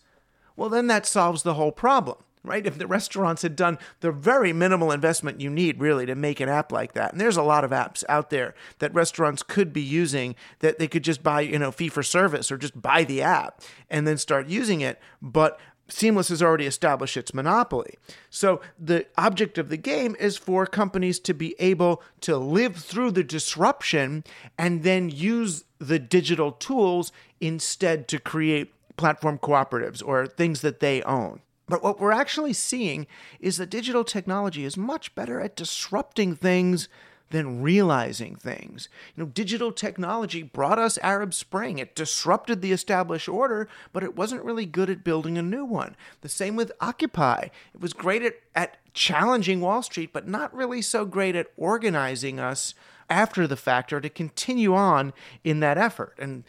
Well, 0.57 0.69
then 0.69 0.87
that 0.89 1.07
solves 1.07 1.43
the 1.43 1.55
whole 1.55 1.73
problem. 1.73 2.19
right? 2.47 2.65
If 2.65 2.79
the 2.79 2.87
restaurants 2.87 3.43
had 3.43 3.57
done 3.57 3.79
the 4.01 4.13
very 4.13 4.53
minimal 4.53 4.93
investment 4.93 5.41
you 5.41 5.51
need 5.51 5.81
really 5.81 6.07
to 6.07 6.15
make 6.15 6.41
an 6.41 6.49
app 6.49 6.73
like 6.73 6.93
that. 6.95 7.13
And 7.13 7.21
there's 7.21 7.37
a 7.37 7.43
lot 7.43 7.65
of 7.65 7.73
apps 7.73 8.05
out 8.09 8.31
there 8.31 8.55
that 8.79 8.95
restaurants 8.95 9.43
could 9.43 9.73
be 9.73 9.83
using 9.83 10.37
that 10.61 10.79
they 10.79 10.89
could 10.89 11.05
just 11.05 11.23
buy, 11.23 11.41
you 11.41 11.59
know, 11.59 11.73
fee 11.73 11.89
for 11.89 12.03
service 12.03 12.51
or 12.51 12.57
just 12.57 12.81
buy 12.81 13.05
the 13.05 13.21
app 13.21 13.61
and 13.91 14.07
then 14.07 14.17
start 14.17 14.47
using 14.47 14.81
it. 14.81 15.01
But 15.21 15.59
Seamless 15.89 16.29
has 16.29 16.43
already 16.43 16.67
established 16.67 17.17
its 17.17 17.33
monopoly. 17.33 17.95
So 18.29 18.61
the 18.79 19.07
object 19.17 19.57
of 19.57 19.69
the 19.69 19.77
game 19.77 20.17
is 20.19 20.37
for 20.37 20.67
companies 20.67 21.21
to 21.21 21.35
be 21.35 21.55
able 21.59 22.03
to 22.23 22.37
live 22.37 22.77
through 22.77 23.13
the 23.13 23.23
disruption 23.23 24.25
and 24.59 24.83
then 24.83 25.11
use 25.11 25.65
the 25.79 25.99
digital 25.99 26.53
tools 26.53 27.13
instead 27.41 28.09
to 28.09 28.19
create 28.19 28.73
platform 28.97 29.39
cooperatives 29.39 30.03
or 30.05 30.27
things 30.27 30.61
that 30.63 30.81
they 30.81 31.03
own. 31.03 31.41
But 31.69 31.83
what 31.83 32.01
we're 32.01 32.13
actually 32.13 32.53
seeing 32.53 33.07
is 33.41 33.57
that 33.57 33.71
digital 33.71 34.05
technology 34.05 34.65
is 34.65 34.77
much 34.77 35.15
better 35.15 35.41
at 35.41 35.57
disrupting 35.57 36.37
things 36.37 36.89
than 37.31 37.63
realizing 37.63 38.37
things. 38.37 38.89
You 39.15 39.25
know, 39.25 39.31
digital 39.31 39.73
technology 39.73 40.43
brought 40.43 40.79
us 40.79 40.99
Arab 41.03 41.35
Spring. 41.35 41.79
It 41.79 41.97
disrupted 41.97 42.63
the 42.63 42.73
established 42.73 43.29
order, 43.29 43.69
but 43.93 44.05
it 44.05 44.17
wasn't 44.17 44.45
really 44.45 44.67
good 44.67 44.91
at 44.91 45.05
building 45.05 45.37
a 45.37 45.43
new 45.43 45.65
one. 45.65 45.97
The 46.21 46.29
same 46.29 46.57
with 46.57 46.73
Occupy. 46.81 47.49
It 47.75 47.81
was 47.81 47.93
great 47.93 48.23
at, 48.23 48.37
at 48.55 48.77
challenging 48.95 49.61
Wall 49.61 49.83
Street, 49.83 50.13
but 50.13 50.29
not 50.29 50.55
really 50.55 50.83
so 50.83 51.05
great 51.05 51.35
at 51.35 51.49
organizing 51.57 52.39
us 52.39 52.75
after 53.09 53.47
the 53.47 53.57
fact 53.57 53.93
or 53.93 54.01
to 54.01 54.09
continue 54.09 54.75
on 54.75 55.13
in 55.45 55.61
that 55.61 55.79
effort. 55.79 56.15
And 56.19 56.45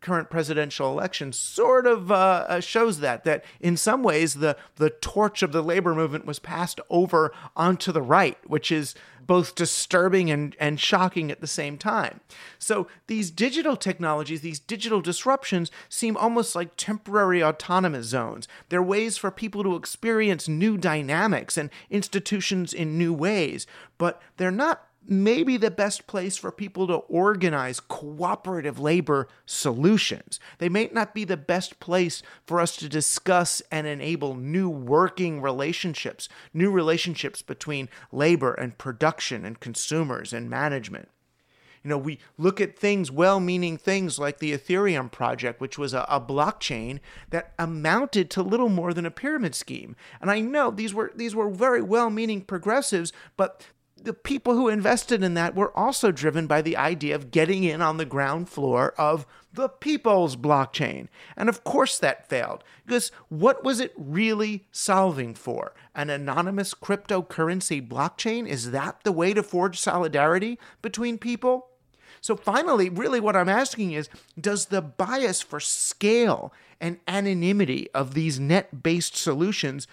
current 0.00 0.30
presidential 0.30 0.90
election 0.90 1.32
sort 1.32 1.86
of 1.86 2.10
uh, 2.10 2.46
uh, 2.48 2.60
shows 2.60 3.00
that 3.00 3.24
that 3.24 3.44
in 3.60 3.76
some 3.76 4.02
ways 4.02 4.34
the 4.34 4.56
the 4.76 4.90
torch 4.90 5.42
of 5.42 5.52
the 5.52 5.62
labor 5.62 5.94
movement 5.94 6.24
was 6.24 6.38
passed 6.38 6.80
over 6.88 7.32
onto 7.56 7.92
the 7.92 8.02
right, 8.02 8.38
which 8.48 8.70
is 8.70 8.94
both 9.26 9.54
disturbing 9.54 10.30
and, 10.30 10.56
and 10.58 10.80
shocking 10.80 11.30
at 11.30 11.40
the 11.40 11.46
same 11.46 11.78
time. 11.78 12.20
So 12.58 12.86
these 13.06 13.30
digital 13.30 13.76
technologies, 13.76 14.40
these 14.40 14.60
digital 14.60 15.00
disruptions 15.00 15.70
seem 15.88 16.16
almost 16.16 16.54
like 16.54 16.76
temporary 16.76 17.42
autonomous 17.42 18.06
zones. 18.06 18.48
They're 18.68 18.82
ways 18.82 19.16
for 19.16 19.30
people 19.30 19.62
to 19.62 19.76
experience 19.76 20.48
new 20.48 20.76
dynamics 20.76 21.56
and 21.56 21.70
institutions 21.90 22.72
in 22.72 22.98
new 22.98 23.12
ways, 23.12 23.66
but 23.98 24.20
they're 24.36 24.50
not 24.50 24.86
maybe 25.06 25.56
the 25.56 25.70
best 25.70 26.06
place 26.06 26.36
for 26.36 26.52
people 26.52 26.86
to 26.86 26.94
organize 26.94 27.80
cooperative 27.80 28.78
labor 28.78 29.28
solutions. 29.46 30.38
They 30.58 30.68
may 30.68 30.90
not 30.92 31.14
be 31.14 31.24
the 31.24 31.36
best 31.36 31.80
place 31.80 32.22
for 32.46 32.60
us 32.60 32.76
to 32.76 32.88
discuss 32.88 33.62
and 33.70 33.86
enable 33.86 34.34
new 34.34 34.68
working 34.68 35.40
relationships, 35.40 36.28
new 36.54 36.70
relationships 36.70 37.42
between 37.42 37.88
labor 38.10 38.54
and 38.54 38.78
production 38.78 39.44
and 39.44 39.58
consumers 39.60 40.32
and 40.32 40.48
management. 40.48 41.08
You 41.82 41.88
know, 41.88 41.98
we 41.98 42.20
look 42.38 42.60
at 42.60 42.78
things, 42.78 43.10
well 43.10 43.40
meaning 43.40 43.76
things 43.76 44.18
like 44.18 44.38
the 44.38 44.52
Ethereum 44.52 45.10
project, 45.10 45.60
which 45.60 45.78
was 45.78 45.92
a, 45.92 46.06
a, 46.08 46.20
blockchain 46.20 47.00
that 47.30 47.54
amounted 47.58 48.30
to 48.30 48.42
little 48.42 48.68
more 48.68 48.94
than 48.94 49.04
a 49.04 49.10
pyramid 49.10 49.56
scheme. 49.56 49.96
And 50.20 50.30
I 50.30 50.40
know 50.40 50.70
these 50.70 50.94
were 50.94 51.12
these 51.16 51.34
were 51.34 51.50
very 51.50 51.82
well 51.82 52.08
meaning 52.08 52.42
progressives, 52.42 53.12
but 53.36 53.66
the 54.04 54.12
people 54.12 54.54
who 54.54 54.68
invested 54.68 55.22
in 55.22 55.34
that 55.34 55.54
were 55.54 55.76
also 55.76 56.10
driven 56.10 56.46
by 56.46 56.62
the 56.62 56.76
idea 56.76 57.14
of 57.14 57.30
getting 57.30 57.64
in 57.64 57.80
on 57.80 57.96
the 57.96 58.04
ground 58.04 58.48
floor 58.48 58.94
of 58.98 59.26
the 59.52 59.68
people's 59.68 60.36
blockchain. 60.36 61.08
And 61.36 61.48
of 61.48 61.62
course 61.64 61.98
that 61.98 62.28
failed, 62.28 62.64
because 62.86 63.12
what 63.28 63.64
was 63.64 63.80
it 63.80 63.92
really 63.96 64.66
solving 64.72 65.34
for? 65.34 65.74
An 65.94 66.10
anonymous 66.10 66.74
cryptocurrency 66.74 67.86
blockchain? 67.86 68.46
Is 68.46 68.70
that 68.70 69.00
the 69.04 69.12
way 69.12 69.34
to 69.34 69.42
forge 69.42 69.78
solidarity 69.78 70.58
between 70.80 71.18
people? 71.18 71.68
So 72.20 72.36
finally, 72.36 72.88
really 72.88 73.20
what 73.20 73.36
I'm 73.36 73.48
asking 73.48 73.92
is 73.92 74.08
does 74.40 74.66
the 74.66 74.80
bias 74.80 75.42
for 75.42 75.60
scale 75.60 76.52
and 76.80 76.98
anonymity 77.06 77.88
of 77.92 78.14
these 78.14 78.40
net 78.40 78.82
based 78.82 79.16
solutions 79.16 79.86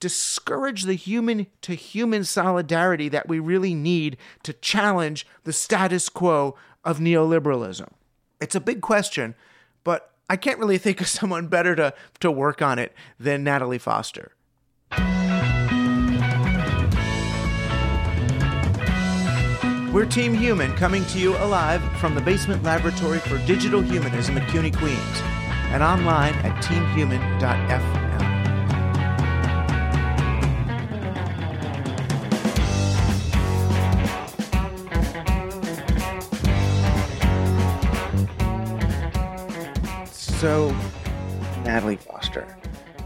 discourage 0.00 0.84
the 0.84 0.94
human 0.94 1.46
to 1.62 1.74
human 1.74 2.24
solidarity 2.24 3.08
that 3.08 3.28
we 3.28 3.38
really 3.38 3.74
need 3.74 4.16
to 4.42 4.52
challenge 4.52 5.26
the 5.44 5.52
status 5.52 6.08
quo 6.08 6.56
of 6.84 6.98
neoliberalism? 6.98 7.88
It's 8.40 8.54
a 8.54 8.60
big 8.60 8.80
question, 8.80 9.34
but 9.84 10.12
I 10.28 10.36
can't 10.36 10.58
really 10.58 10.78
think 10.78 11.00
of 11.00 11.08
someone 11.08 11.46
better 11.48 11.74
to, 11.76 11.94
to 12.20 12.30
work 12.30 12.62
on 12.62 12.78
it 12.78 12.94
than 13.18 13.44
Natalie 13.44 13.78
Foster. 13.78 14.32
We're 19.96 20.04
Team 20.04 20.34
Human 20.34 20.76
coming 20.76 21.06
to 21.06 21.18
you 21.18 21.34
alive 21.38 21.82
from 21.98 22.14
the 22.14 22.20
Basement 22.20 22.62
Laboratory 22.62 23.18
for 23.18 23.38
Digital 23.46 23.80
Humanism 23.80 24.36
at 24.36 24.46
CUNY 24.50 24.72
Queens 24.72 25.22
and 25.72 25.82
online 25.82 26.34
at 26.34 26.62
teamhuman.fm. 26.62 28.05
So, 40.16 40.74
Natalie 41.62 41.96
Foster, 41.96 42.56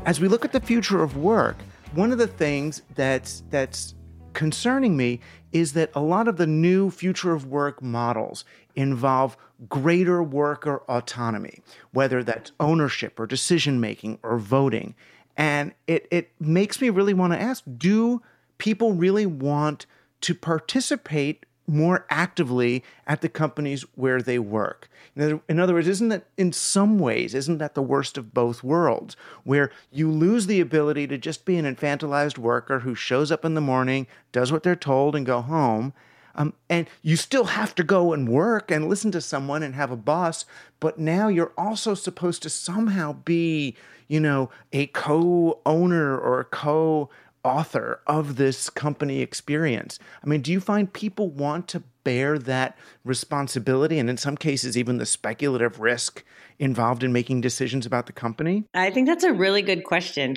as 0.07 0.21
we 0.21 0.29
look 0.29 0.45
at 0.45 0.53
the 0.53 0.61
future 0.61 1.03
of 1.03 1.17
work, 1.17 1.57
one 1.93 2.13
of 2.13 2.19
the 2.19 2.29
things 2.29 2.83
that's 2.95 3.43
that's 3.51 3.97
concerning 4.33 4.97
me 4.97 5.19
is 5.51 5.73
that 5.73 5.91
a 5.97 6.01
lot 6.01 6.29
of 6.29 6.37
the 6.37 6.47
new 6.47 6.89
future 6.89 7.33
of 7.33 7.47
work 7.47 7.83
models 7.83 8.45
involve 8.77 9.37
greater 9.69 10.23
worker 10.23 10.83
autonomy, 10.89 11.59
whether 11.91 12.23
that's 12.23 12.53
ownership 12.61 13.19
or 13.19 13.27
decision 13.27 13.81
making 13.81 14.21
or 14.23 14.39
voting. 14.39 14.95
And 15.37 15.75
it, 15.89 16.07
it 16.13 16.31
makes 16.39 16.81
me 16.81 16.91
really 16.91 17.13
want 17.13 17.33
to 17.33 17.41
ask 17.41 17.65
do 17.77 18.23
people 18.59 18.93
really 18.93 19.27
want 19.27 19.85
to 20.21 20.33
participate 20.33 21.45
more 21.71 22.05
actively 22.11 22.83
at 23.07 23.21
the 23.21 23.29
companies 23.29 23.83
where 23.95 24.21
they 24.21 24.39
work. 24.39 24.89
In 25.17 25.61
other 25.61 25.75
words, 25.75 25.87
isn't 25.87 26.09
that 26.09 26.25
in 26.37 26.53
some 26.53 26.99
ways, 26.99 27.35
isn't 27.35 27.59
that 27.59 27.75
the 27.75 27.83
worst 27.83 28.19
of 28.19 28.35
both 28.35 28.65
worlds, 28.65 29.17
where 29.45 29.71
you 29.93 30.11
lose 30.11 30.47
the 30.47 30.61
ability 30.61 31.07
to 31.07 31.17
just 31.17 31.45
be 31.45 31.57
an 31.57 31.65
infantilized 31.65 32.39
worker 32.39 32.81
who 32.81 32.95
shows 32.95 33.31
up 33.31 33.45
in 33.45 33.55
the 33.55 33.61
morning, 33.61 34.09
does 34.33 34.51
what 34.51 34.65
they're 34.65 34.75
told, 34.75 35.15
and 35.15 35.25
go 35.25 35.41
home? 35.41 35.93
Um, 36.35 36.55
and 36.69 36.89
you 37.03 37.17
still 37.17 37.45
have 37.45 37.75
to 37.77 37.85
go 37.85 38.13
and 38.13 38.29
work 38.29 38.71
and 38.71 38.89
listen 38.89 39.13
to 39.13 39.21
someone 39.21 39.63
and 39.63 39.75
have 39.75 39.91
a 39.91 39.97
boss, 39.97 40.45
but 40.81 40.99
now 40.99 41.29
you're 41.29 41.53
also 41.57 41.95
supposed 41.95 42.43
to 42.43 42.51
somehow 42.51 43.13
be, 43.13 43.77
you 44.09 44.21
know, 44.21 44.51
a 44.73 44.87
co 44.89 45.61
owner 45.67 46.19
or 46.19 46.41
a 46.41 46.45
co 46.45 47.11
author 47.45 48.01
of 48.07 48.37
this 48.37 48.71
company 48.71 49.21
experience. 49.21 49.99
I 50.23 50.27
mean, 50.27 50.43
do 50.43 50.53
you 50.53 50.61
find 50.61 50.93
people 50.93 51.31
want 51.31 51.69
to 51.69 51.83
bear 52.05 52.39
that 52.39 52.79
responsibility 53.05 53.99
and 53.99 54.09
in 54.09 54.17
some 54.17 54.37
cases 54.37 54.77
even 54.77 54.99
the 54.99 55.07
speculative 55.07 55.81
risk 55.81 56.25
involved 56.59 57.03
in 57.03 57.13
making 57.13 57.41
decisions 57.41 57.87
about 57.87 58.07
the 58.07 58.13
company? 58.13 58.65
I 58.75 58.91
think 58.91 59.07
that's 59.07 59.25
a 59.25 59.33
really 59.33 59.63
good 59.63 59.85
question. 59.85 60.37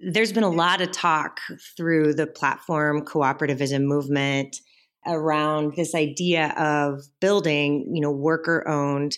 There's 0.00 0.32
been 0.32 0.44
a 0.44 0.50
lot 0.50 0.80
of 0.80 0.92
talk 0.92 1.40
through 1.76 2.14
the 2.14 2.26
platform 2.26 3.04
cooperativism 3.04 3.82
movement 3.82 4.60
around 5.06 5.74
this 5.76 5.94
idea 5.94 6.54
of 6.56 7.02
building, 7.20 7.90
you 7.94 8.00
know, 8.00 8.10
worker 8.10 8.66
owned 8.68 9.16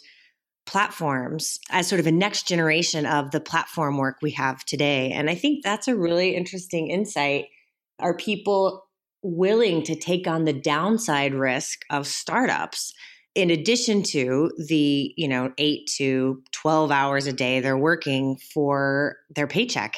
platforms 0.71 1.59
as 1.71 1.89
sort 1.89 1.99
of 1.99 2.07
a 2.07 2.13
next 2.13 2.47
generation 2.47 3.05
of 3.05 3.33
the 3.33 3.41
platform 3.41 3.99
work 3.99 4.19
we 4.23 4.31
have 4.31 4.65
today. 4.65 5.11
And 5.11 5.29
I 5.29 5.35
think 5.35 5.65
that's 5.65 5.89
a 5.89 5.97
really 5.97 6.37
interesting 6.37 6.91
insight. 6.91 7.47
Are 7.99 8.17
people 8.17 8.85
willing 9.21 9.83
to 9.83 9.97
take 9.97 10.29
on 10.29 10.45
the 10.45 10.53
downside 10.53 11.35
risk 11.35 11.81
of 11.91 12.07
startups 12.07 12.95
in 13.35 13.51
addition 13.51 14.05
to 14.05 14.53
the, 14.69 15.13
you 15.17 15.27
know, 15.27 15.53
8 15.59 15.91
to 15.97 16.41
12 16.53 16.93
hours 16.93 17.27
a 17.27 17.33
day 17.33 17.59
they're 17.59 17.77
working 17.77 18.39
for 18.55 19.17
their 19.35 19.49
paycheck? 19.49 19.97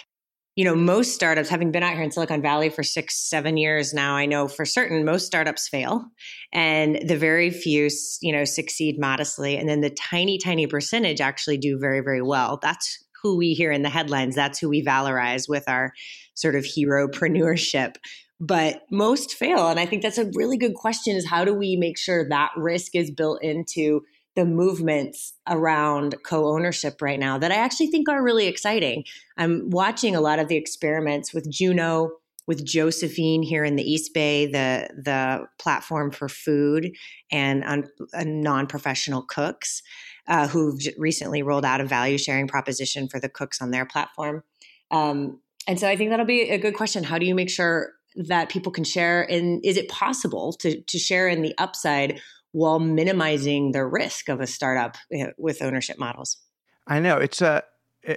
You 0.54 0.64
know, 0.64 0.75
most 0.75 1.14
startups, 1.14 1.49
having 1.49 1.73
been 1.73 1.82
out 1.82 1.94
here 1.94 2.02
in 2.02 2.11
Silicon 2.11 2.42
Valley 2.42 2.68
for 2.68 2.82
six, 2.82 3.18
seven 3.18 3.56
years 3.56 3.94
now, 3.94 4.16
I 4.16 4.26
know 4.26 4.49
for 4.49 4.66
certain 4.66 5.04
most 5.04 5.26
startups 5.26 5.66
fail 5.66 6.04
and 6.52 7.00
the 7.09 7.16
very 7.16 7.50
few, 7.50 7.88
you 8.21 8.32
know, 8.32 8.44
succeed 8.44 8.99
modestly. 8.99 9.56
And 9.56 9.66
then 9.68 9.80
the 9.80 9.90
tiny, 9.90 10.37
tiny 10.37 10.66
percentage 10.66 11.23
actually 11.23 11.56
do 11.56 11.78
very, 11.78 12.00
very 12.00 12.21
well. 12.21 12.59
That's 12.61 13.02
who 13.23 13.37
we 13.38 13.54
hear 13.54 13.73
in 13.73 13.82
the 13.82 13.88
headlines. 13.88 14.35
That's 14.35 14.59
who 14.59 14.68
we 14.68 14.85
valorize 14.85 15.49
with 15.49 15.68
our 15.68 15.94
sort 16.35 16.54
of 16.54 16.64
heropreneurship. 16.64 17.97
But 18.38 18.82
most 18.90 19.35
fail. 19.35 19.68
And 19.68 19.80
I 19.80 19.87
think 19.87 20.02
that's 20.02 20.18
a 20.18 20.30
really 20.35 20.59
good 20.59 20.75
question 20.75 21.16
is 21.16 21.26
how 21.26 21.44
do 21.44 21.54
we 21.54 21.76
make 21.76 21.97
sure 21.97 22.28
that 22.28 22.50
risk 22.56 22.94
is 22.94 23.11
built 23.11 23.42
into 23.42 24.02
the 24.35 24.45
movements 24.45 25.35
around 25.49 26.15
co-ownership 26.25 27.03
right 27.03 27.21
now 27.21 27.39
that 27.39 27.53
I 27.53 27.57
actually 27.57 27.89
think 27.89 28.09
are 28.09 28.23
really 28.23 28.47
exciting. 28.47 29.05
I'm 29.37 29.71
watching 29.71 30.17
a 30.17 30.21
lot 30.21 30.39
of 30.39 30.49
the 30.49 30.57
experiments 30.57 31.35
with 31.35 31.51
Juno, 31.51 32.12
with 32.47 32.65
Josephine 32.65 33.43
here 33.43 33.65
in 33.65 33.77
the 33.77 33.83
East 33.83 34.15
Bay, 34.15 34.47
the 34.47 34.89
the 34.97 35.47
platform 35.59 36.11
for 36.11 36.29
food 36.29 36.93
and 37.31 37.62
un, 37.65 37.89
uh, 38.15 38.25
non-professional 38.25 39.23
cooks 39.23 39.83
uh, 40.29 40.49
who've 40.49 40.81
recently 40.97 41.43
rolled 41.43 41.65
out 41.65 41.81
a 41.81 41.85
value 41.85 42.19
sharing 42.19 42.49
proposition 42.49 43.09
for 43.09 43.21
the 43.21 43.29
cooks 43.29 43.61
on 43.61 43.71
their 43.71 43.85
platform. 43.85 44.43
Um, 44.91 45.41
and 45.69 45.79
so 45.79 45.89
I 45.89 45.97
think 45.97 46.11
that'll 46.11 46.27
be 46.27 46.51
a 46.51 46.59
good 46.59 46.75
question. 46.75 47.05
How 47.05 47.19
do 47.19 47.27
you 47.27 47.35
make 47.35 47.51
sure 47.51 47.93
that 48.17 48.49
people 48.49 48.73
can 48.73 48.85
share? 48.85 49.23
And 49.31 49.65
is 49.65 49.77
it 49.77 49.89
possible 49.89 50.53
to 50.55 50.81
to 50.81 50.99
share 50.99 51.29
in 51.29 51.43
the 51.43 51.55
upside 51.59 52.21
while 52.52 52.78
minimizing 52.78 53.73
the 53.73 53.85
risk 53.85 54.28
of 54.28 54.40
a 54.40 54.47
startup 54.47 54.97
eh, 55.12 55.26
with 55.37 55.62
ownership 55.62 55.99
models? 55.99 56.38
I 56.87 57.00
know 57.00 57.16
it's 57.18 57.42
a 57.42 57.64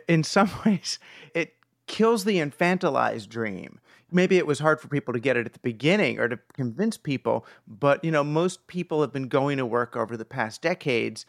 in 0.07 0.23
some 0.35 0.51
ways 0.65 0.99
it 1.33 1.53
kills 1.87 2.25
the 2.25 2.37
infantilized 2.37 3.29
dream. 3.29 3.79
Maybe 4.11 4.37
it 4.37 4.47
was 4.47 4.59
hard 4.59 4.79
for 4.79 4.87
people 4.87 5.13
to 5.13 5.19
get 5.19 5.35
it 5.35 5.45
at 5.45 5.53
the 5.53 5.59
beginning 5.59 6.19
or 6.19 6.29
to 6.29 6.39
convince 6.53 6.95
people, 6.95 7.45
but 7.67 8.03
you 8.03 8.11
know, 8.11 8.23
most 8.23 8.67
people 8.67 9.01
have 9.01 9.11
been 9.11 9.27
going 9.27 9.57
to 9.57 9.65
work 9.65 9.95
over 9.95 10.15
the 10.15 10.25
past 10.25 10.61
decades 10.61 11.25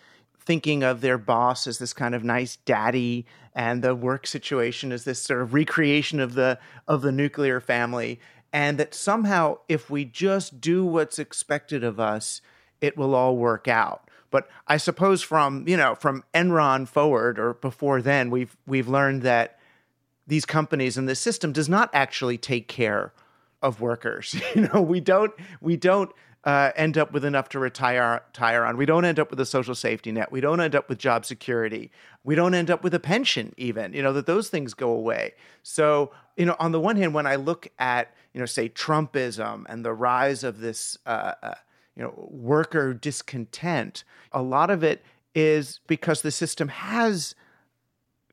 thinking 0.47 0.85
of 0.85 1.01
their 1.01 1.19
boss 1.19 1.67
as 1.67 1.79
this 1.79 1.93
kind 1.93 2.15
of 2.15 2.23
nice 2.23 2.57
daddy 2.57 3.27
and 3.55 3.83
the 3.83 3.95
work 3.95 4.27
situation 4.27 4.93
as 4.93 5.05
this 5.05 5.21
sort 5.21 5.43
of 5.43 5.53
recreation 5.53 6.21
of 6.21 6.35
the 6.35 6.59
of 6.87 7.03
the 7.03 7.11
nuclear 7.11 7.61
family 7.61 8.21
and 8.53 8.79
that 8.79 8.95
somehow 8.95 9.59
if 9.69 9.91
we 9.91 10.05
just 10.05 10.61
do 10.61 10.85
what's 10.85 11.19
expected 11.19 11.83
of 11.83 11.99
us 11.99 12.41
it 12.81 12.97
will 12.97 13.15
all 13.15 13.37
work 13.37 13.69
out 13.69 14.09
but 14.31 14.49
i 14.67 14.77
suppose 14.77 15.23
from 15.23 15.67
you 15.67 15.77
know 15.77 15.95
from 15.95 16.25
enron 16.35 16.87
forward 16.87 17.39
or 17.39 17.55
before 17.55 18.03
then 18.03 18.31
we've 18.31 18.57
we've 18.67 18.89
learned 18.89 19.23
that 19.23 19.59
these 20.27 20.45
companies 20.45 20.97
and 20.97 21.09
this 21.09 21.21
system 21.21 21.53
does 21.53 21.69
not 21.69 21.89
actually 21.93 22.39
take 22.39 22.69
care 22.69 23.13
of 23.63 23.81
workers 23.81 24.35
you 24.55 24.69
know 24.73 24.81
we 24.81 25.01
don't 25.01 25.33
we 25.61 25.77
don't 25.77 26.11
uh, 26.47 26.71
end 26.77 26.97
up 26.97 27.13
with 27.13 27.25
enough 27.25 27.49
to 27.49 27.59
retire, 27.59 28.23
retire 28.29 28.65
on. 28.65 28.77
We 28.77 28.87
don't 28.87 29.05
end 29.05 29.19
up 29.19 29.31
with 29.31 29.41
a 29.41 29.45
social 29.45 29.75
safety 29.75 30.13
net. 30.13 30.31
We 30.31 30.41
don't 30.41 30.61
end 30.61 30.77
up 30.77 30.89
with 30.89 30.97
job 30.97 31.27
security. 31.27 31.91
We 32.23 32.37
don't 32.37 32.55
end 32.55 32.71
up 32.71 32.85
with 32.85 32.95
a 32.95 33.01
pension, 33.01 33.53
even, 33.57 33.93
you 33.93 34.01
know, 34.01 34.13
that 34.13 34.27
those 34.27 34.49
things 34.49 34.73
go 34.73 34.91
away. 34.91 35.35
So, 35.65 36.13
you 36.37 36.47
know, 36.47 36.55
on 36.61 36.71
the 36.71 36.79
one 36.79 36.97
hand, 36.97 37.15
when 37.15 37.27
I 37.27 37.35
look 37.35 37.67
at, 37.81 38.15
you 38.33 38.39
know, 38.39 38.47
say 38.47 38.69
Trumpism 38.69 39.65
and 39.69 39.85
the 39.85 39.93
rise 39.93 40.45
of 40.45 40.61
this, 40.61 40.97
uh, 41.05 41.33
uh, 41.43 41.55
you 41.97 42.03
know, 42.03 42.13
worker 42.31 42.93
discontent, 42.95 44.05
a 44.33 44.43
lot 44.43 44.71
of 44.71 44.85
it 44.85 45.03
is 45.35 45.81
because 45.87 46.23
the 46.23 46.31
system 46.31 46.69
has 46.69 47.35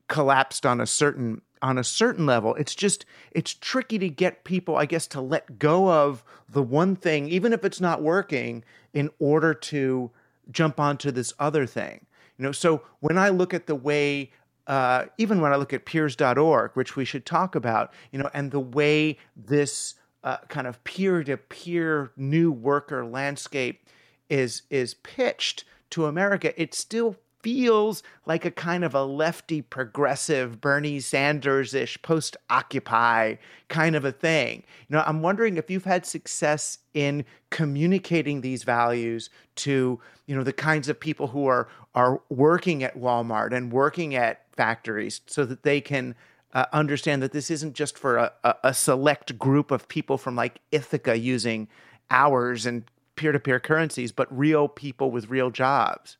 collapsed 0.07 0.65
on 0.65 0.81
a 0.81 0.85
certain 0.85 1.41
on 1.61 1.77
a 1.77 1.83
certain 1.83 2.25
level. 2.25 2.55
It's 2.55 2.75
just 2.75 3.05
it's 3.31 3.53
tricky 3.53 3.97
to 3.99 4.09
get 4.09 4.43
people, 4.43 4.75
I 4.75 4.85
guess, 4.85 5.07
to 5.07 5.21
let 5.21 5.59
go 5.59 5.89
of 5.89 6.23
the 6.49 6.61
one 6.61 6.95
thing, 6.95 7.29
even 7.29 7.53
if 7.53 7.63
it's 7.63 7.79
not 7.79 8.01
working, 8.01 8.63
in 8.93 9.09
order 9.19 9.53
to 9.53 10.11
jump 10.51 10.79
onto 10.79 11.09
this 11.09 11.33
other 11.39 11.65
thing. 11.65 12.05
You 12.37 12.43
know, 12.43 12.51
so 12.51 12.81
when 12.99 13.17
I 13.17 13.29
look 13.29 13.53
at 13.53 13.67
the 13.67 13.75
way 13.75 14.31
uh, 14.67 15.05
even 15.17 15.41
when 15.41 15.51
I 15.51 15.57
look 15.57 15.73
at 15.73 15.85
peers.org, 15.85 16.71
which 16.73 16.95
we 16.95 17.03
should 17.03 17.25
talk 17.25 17.55
about, 17.55 17.91
you 18.11 18.19
know, 18.19 18.29
and 18.33 18.51
the 18.51 18.61
way 18.61 19.17
this 19.35 19.95
uh, 20.23 20.37
kind 20.47 20.67
of 20.67 20.83
peer-to-peer 20.83 22.11
new 22.15 22.51
worker 22.51 23.05
landscape 23.05 23.87
is 24.29 24.63
is 24.69 24.93
pitched 24.95 25.65
to 25.91 26.05
America, 26.05 26.59
it 26.59 26.73
still 26.73 27.15
feels 27.43 28.01
like 28.25 28.45
a 28.45 28.51
kind 28.51 28.85
of 28.85 28.95
a 28.95 29.03
lefty 29.03 29.61
progressive 29.61 30.61
Bernie 30.61 31.01
Sanders 31.01 31.73
ish 31.73 32.01
post 32.01 32.37
Occupy 32.49 33.35
kind 33.67 33.95
of 33.97 34.05
a 34.05 34.13
thing. 34.13 34.63
You 34.87 34.95
know, 34.95 35.03
I'm 35.05 35.21
wondering 35.21 35.57
if 35.57 35.69
you've 35.69 35.83
had 35.83 36.05
success 36.05 36.77
in 36.93 37.25
communicating 37.49 38.39
these 38.41 38.63
values 38.63 39.29
to, 39.55 39.99
you 40.25 40.35
know, 40.35 40.43
the 40.43 40.53
kinds 40.53 40.87
of 40.87 40.99
people 40.99 41.27
who 41.27 41.45
are 41.47 41.67
are 41.93 42.21
working 42.29 42.81
at 42.81 42.97
Walmart 42.97 43.53
and 43.53 43.71
working 43.71 44.15
at 44.15 44.45
factories 44.55 45.21
so 45.27 45.45
that 45.45 45.63
they 45.63 45.81
can 45.81 46.15
uh, 46.53 46.65
understand 46.71 47.21
that 47.21 47.31
this 47.31 47.49
isn't 47.51 47.73
just 47.73 47.97
for 47.97 48.17
a, 48.17 48.31
a, 48.43 48.55
a 48.65 48.73
select 48.73 49.37
group 49.37 49.71
of 49.71 49.87
people 49.87 50.17
from 50.17 50.35
like 50.35 50.59
Ithaca 50.71 51.17
using 51.17 51.67
hours 52.09 52.65
and 52.65 52.83
peer 53.15 53.31
to 53.31 53.39
peer 53.39 53.59
currencies, 53.59 54.11
but 54.11 54.35
real 54.35 54.67
people 54.67 55.11
with 55.11 55.29
real 55.29 55.49
jobs. 55.49 56.17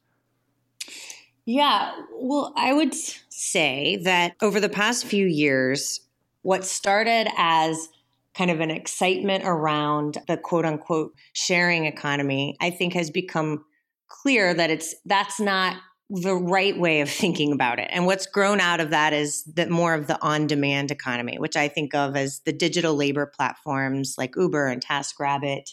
Yeah, 1.46 1.92
well, 2.14 2.54
I 2.56 2.74
would 2.74 2.94
say 3.30 4.00
that 4.04 4.36
over 4.42 4.60
the 4.60 4.70
past 4.70 5.06
few 5.06 5.26
years, 5.26 6.00
what 6.42 6.64
started 6.66 7.28
as 7.38 7.90
kind 8.34 8.50
of 8.50 8.60
an 8.60 8.72
excitement 8.72 9.44
around 9.46 10.18
the 10.28 10.38
quote 10.38 10.66
unquote 10.66 11.14
sharing 11.34 11.86
economy, 11.86 12.58
I 12.60 12.70
think 12.70 12.94
has 12.94 13.12
become 13.12 13.66
clear 14.08 14.54
that 14.54 14.70
it's 14.70 14.96
that's 15.06 15.40
not 15.40 15.78
the 16.10 16.36
right 16.36 16.78
way 16.78 17.02
of 17.02 17.10
thinking 17.10 17.52
about 17.52 17.80
it. 17.80 17.90
And 17.92 18.06
what's 18.06 18.26
grown 18.26 18.60
out 18.60 18.80
of 18.80 18.92
that 18.92 19.14
is 19.14 19.44
that 19.56 19.70
more 19.70 19.94
of 19.94 20.08
the 20.08 20.22
on-demand 20.22 20.92
economy, 20.92 21.38
which 21.40 21.56
I 21.56 21.68
think 21.68 21.96
of 21.96 22.16
as 22.16 22.40
the 22.46 22.54
digital 22.54 22.96
labor 22.96 23.26
platforms 23.26 24.16
like 24.18 24.36
Uber 24.36 24.68
and 24.68 24.86
TaskRabbit 24.86 25.70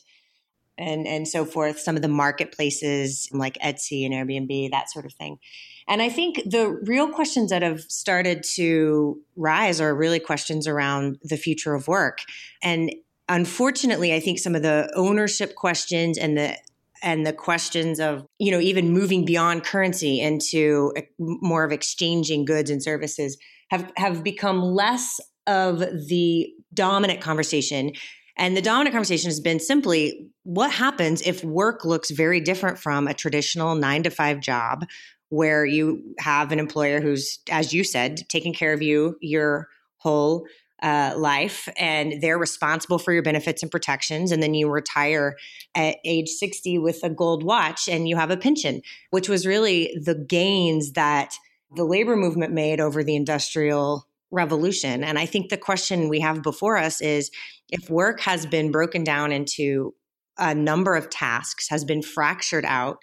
and 0.81 1.07
and 1.07 1.29
so 1.29 1.45
forth 1.45 1.79
some 1.79 1.95
of 1.95 2.03
the 2.03 2.09
marketplaces 2.09 3.29
like 3.33 3.59
etsy 3.59 4.05
and 4.05 4.15
airbnb 4.15 4.71
that 4.71 4.91
sort 4.91 5.05
of 5.05 5.13
thing 5.13 5.39
and 5.87 6.03
i 6.03 6.09
think 6.09 6.41
the 6.47 6.69
real 6.87 7.09
questions 7.09 7.51
that 7.51 7.63
have 7.63 7.81
started 7.83 8.43
to 8.43 9.21
rise 9.37 9.81
are 9.81 9.95
really 9.95 10.19
questions 10.19 10.67
around 10.67 11.19
the 11.23 11.37
future 11.37 11.75
of 11.75 11.87
work 11.87 12.21
and 12.63 12.93
unfortunately 13.29 14.15
i 14.15 14.19
think 14.19 14.39
some 14.39 14.55
of 14.55 14.63
the 14.63 14.91
ownership 14.97 15.55
questions 15.55 16.17
and 16.17 16.37
the 16.37 16.57
and 17.03 17.27
the 17.27 17.33
questions 17.33 18.01
of 18.01 18.27
you 18.39 18.51
know 18.51 18.61
even 18.61 18.93
moving 18.93 19.25
beyond 19.25 19.65
currency 19.65 20.21
into 20.21 20.93
more 21.19 21.65
of 21.65 21.73
exchanging 21.73 22.45
goods 22.45 22.71
and 22.71 22.83
services 22.83 23.37
have 23.71 23.91
have 23.97 24.23
become 24.23 24.61
less 24.61 25.21
of 25.47 25.79
the 26.09 26.49
dominant 26.73 27.21
conversation. 27.21 27.93
And 28.37 28.57
the 28.57 28.63
dominant 28.63 28.93
conversation 28.93 29.29
has 29.29 29.41
been 29.41 29.61
simply 29.61 30.31
what 30.45 30.71
happens 30.71 31.21
if 31.23 31.45
work 31.45 31.85
looks 31.85 32.11
very 32.11 32.41
different 32.41 32.79
from 32.79 33.07
a 33.07 33.15
traditional 33.15 33.75
nine 33.75 34.03
to 34.05 34.11
five 34.11 34.41
job 34.41 34.87
where 35.29 35.65
you 35.65 36.15
have 36.19 36.51
an 36.51 36.59
employer 36.59 37.01
who's, 37.01 37.39
as 37.51 37.73
you 37.73 37.85
said, 37.85 38.21
taking 38.29 38.53
care 38.53 38.73
of 38.73 38.83
you 38.83 39.17
your 39.21 39.69
whole 39.99 40.47
uh, 40.83 41.15
life 41.17 41.69
and 41.77 42.23
they're 42.23 42.39
responsible 42.39 42.99
for 42.99 43.13
your 43.13 43.23
benefits 43.23 43.63
and 43.63 43.71
protections. 43.71 44.33
And 44.33 44.43
then 44.43 44.55
you 44.55 44.71
retire 44.71 45.37
at 45.75 45.97
age 46.05 46.29
60 46.29 46.79
with 46.79 47.03
a 47.03 47.11
gold 47.11 47.43
watch 47.43 47.89
and 47.89 48.09
you 48.09 48.17
have 48.17 48.31
a 48.31 48.37
pension, 48.37 48.83
which 49.11 49.29
was 49.29 49.47
really 49.47 49.97
the 50.03 50.15
gains 50.15 50.93
that 50.93 51.35
the 51.75 51.85
labor 51.85 52.17
movement 52.17 52.53
made 52.53 52.81
over 52.81 53.05
the 53.05 53.15
industrial 53.15 54.07
revolution. 54.31 55.05
And 55.05 55.19
I 55.19 55.27
think 55.27 55.51
the 55.51 55.57
question 55.57 56.09
we 56.09 56.21
have 56.21 56.43
before 56.43 56.77
us 56.77 57.01
is 57.01 57.31
if 57.71 57.91
work 57.91 58.21
has 58.21 58.47
been 58.47 58.71
broken 58.71 59.05
down 59.05 59.33
into 59.33 59.95
a 60.39 60.55
number 60.55 60.97
of 60.97 61.11
tasks, 61.11 61.69
has 61.69 61.85
been 61.85 62.03
fractured 62.03 62.65
out, 62.65 62.99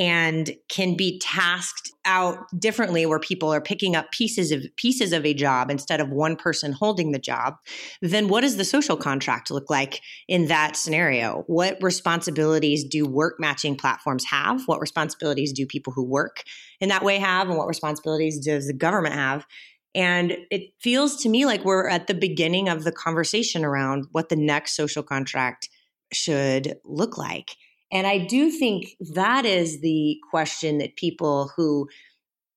and 0.00 0.50
can 0.68 0.96
be 0.96 1.20
tasked 1.20 1.92
out 2.06 2.38
differently 2.58 3.06
where 3.06 3.20
people 3.20 3.52
are 3.52 3.60
picking 3.60 3.94
up 3.94 4.10
pieces 4.10 4.50
of 4.50 4.64
pieces 4.76 5.12
of 5.12 5.24
a 5.24 5.34
job 5.34 5.70
instead 5.70 6.00
of 6.00 6.08
one 6.08 6.34
person 6.34 6.72
holding 6.72 7.12
the 7.12 7.18
job 7.18 7.54
then 8.00 8.28
what 8.28 8.40
does 8.40 8.56
the 8.56 8.64
social 8.64 8.96
contract 8.96 9.50
look 9.50 9.68
like 9.68 10.00
in 10.26 10.46
that 10.46 10.76
scenario? 10.76 11.44
What 11.46 11.76
responsibilities 11.82 12.84
do 12.84 13.06
work 13.06 13.36
matching 13.38 13.76
platforms 13.76 14.24
have? 14.24 14.62
What 14.66 14.80
responsibilities 14.80 15.52
do 15.52 15.66
people 15.66 15.92
who 15.92 16.04
work 16.04 16.42
in 16.80 16.88
that 16.88 17.04
way 17.04 17.18
have 17.18 17.48
and 17.48 17.58
what 17.58 17.68
responsibilities 17.68 18.38
does 18.38 18.66
the 18.66 18.72
government 18.72 19.14
have? 19.14 19.46
And 19.94 20.36
it 20.50 20.70
feels 20.80 21.16
to 21.22 21.28
me 21.28 21.46
like 21.46 21.64
we're 21.64 21.88
at 21.88 22.06
the 22.06 22.14
beginning 22.14 22.68
of 22.68 22.84
the 22.84 22.92
conversation 22.92 23.64
around 23.64 24.06
what 24.12 24.28
the 24.28 24.36
next 24.36 24.76
social 24.76 25.02
contract 25.02 25.68
should 26.12 26.76
look 26.84 27.18
like. 27.18 27.56
And 27.92 28.06
I 28.06 28.18
do 28.18 28.50
think 28.50 28.96
that 29.14 29.44
is 29.44 29.80
the 29.80 30.18
question 30.30 30.78
that 30.78 30.96
people 30.96 31.50
who 31.56 31.88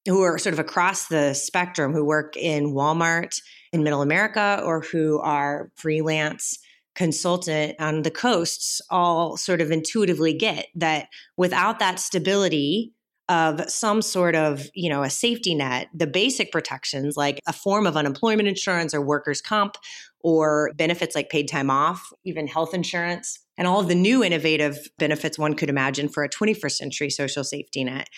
who 0.06 0.22
are 0.22 0.38
sort 0.38 0.52
of 0.52 0.60
across 0.60 1.08
the 1.08 1.34
spectrum 1.34 1.94
who 1.94 2.04
work 2.04 2.36
in 2.36 2.74
Walmart 2.74 3.40
in 3.72 3.84
middle 3.84 4.02
America 4.02 4.62
or 4.64 4.82
who 4.82 5.20
are 5.20 5.72
freelance 5.76 6.60
consultant 6.94 7.76
on 7.80 8.04
the 8.04 8.12
coasts 8.12 8.82
all 8.90 9.38
sort 9.38 9.62
of 9.62 9.72
intuitively 9.72 10.34
get 10.34 10.68
that 10.76 11.08
without 11.38 11.80
that 11.80 12.00
stability 12.00 12.94
of 13.30 13.70
some 13.70 14.02
sort 14.02 14.36
of, 14.36 14.68
you 14.74 14.90
know, 14.90 15.02
a 15.02 15.10
safety 15.10 15.56
net, 15.56 15.88
the 15.94 16.06
basic 16.06 16.52
protections 16.52 17.16
like 17.16 17.40
a 17.48 17.54
form 17.54 17.88
of 17.88 17.96
unemployment 17.96 18.48
insurance 18.48 18.94
or 18.94 19.02
workers' 19.02 19.42
comp 19.42 19.76
or 20.20 20.72
benefits 20.76 21.16
like 21.16 21.30
paid 21.30 21.48
time 21.48 21.70
off, 21.70 22.12
even 22.26 22.48
health 22.48 22.74
insurance, 22.74 23.40
and 23.58 23.68
all 23.68 23.80
of 23.80 23.88
the 23.88 23.96
new 23.96 24.24
innovative 24.24 24.90
benefits 24.98 25.38
one 25.38 25.54
could 25.54 25.70
imagine 25.70 26.10
for 26.10 26.24
a 26.24 26.30
21st 26.30 26.72
century 26.72 27.10
social 27.10 27.44
safety 27.44 27.84
net. 27.84 28.10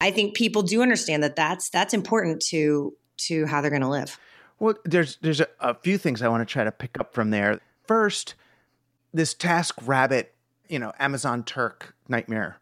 I 0.00 0.10
think 0.10 0.34
people 0.34 0.62
do 0.62 0.82
understand 0.82 1.22
that 1.22 1.36
that's 1.36 1.70
that's 1.70 1.94
important 1.94 2.42
to 2.48 2.94
to 3.28 3.46
how 3.46 3.60
they're 3.60 3.70
going 3.70 3.82
to 3.82 3.88
live. 3.88 4.18
Well, 4.58 4.74
there's 4.84 5.16
there's 5.22 5.40
a, 5.40 5.48
a 5.60 5.74
few 5.74 5.98
things 5.98 6.22
I 6.22 6.28
want 6.28 6.46
to 6.46 6.52
try 6.52 6.64
to 6.64 6.72
pick 6.72 6.98
up 6.98 7.14
from 7.14 7.30
there. 7.30 7.60
First, 7.86 8.34
this 9.12 9.34
Task 9.34 9.76
Rabbit, 9.84 10.34
you 10.68 10.78
know, 10.78 10.92
Amazon 10.98 11.44
Turk 11.44 11.94
nightmare 12.08 12.58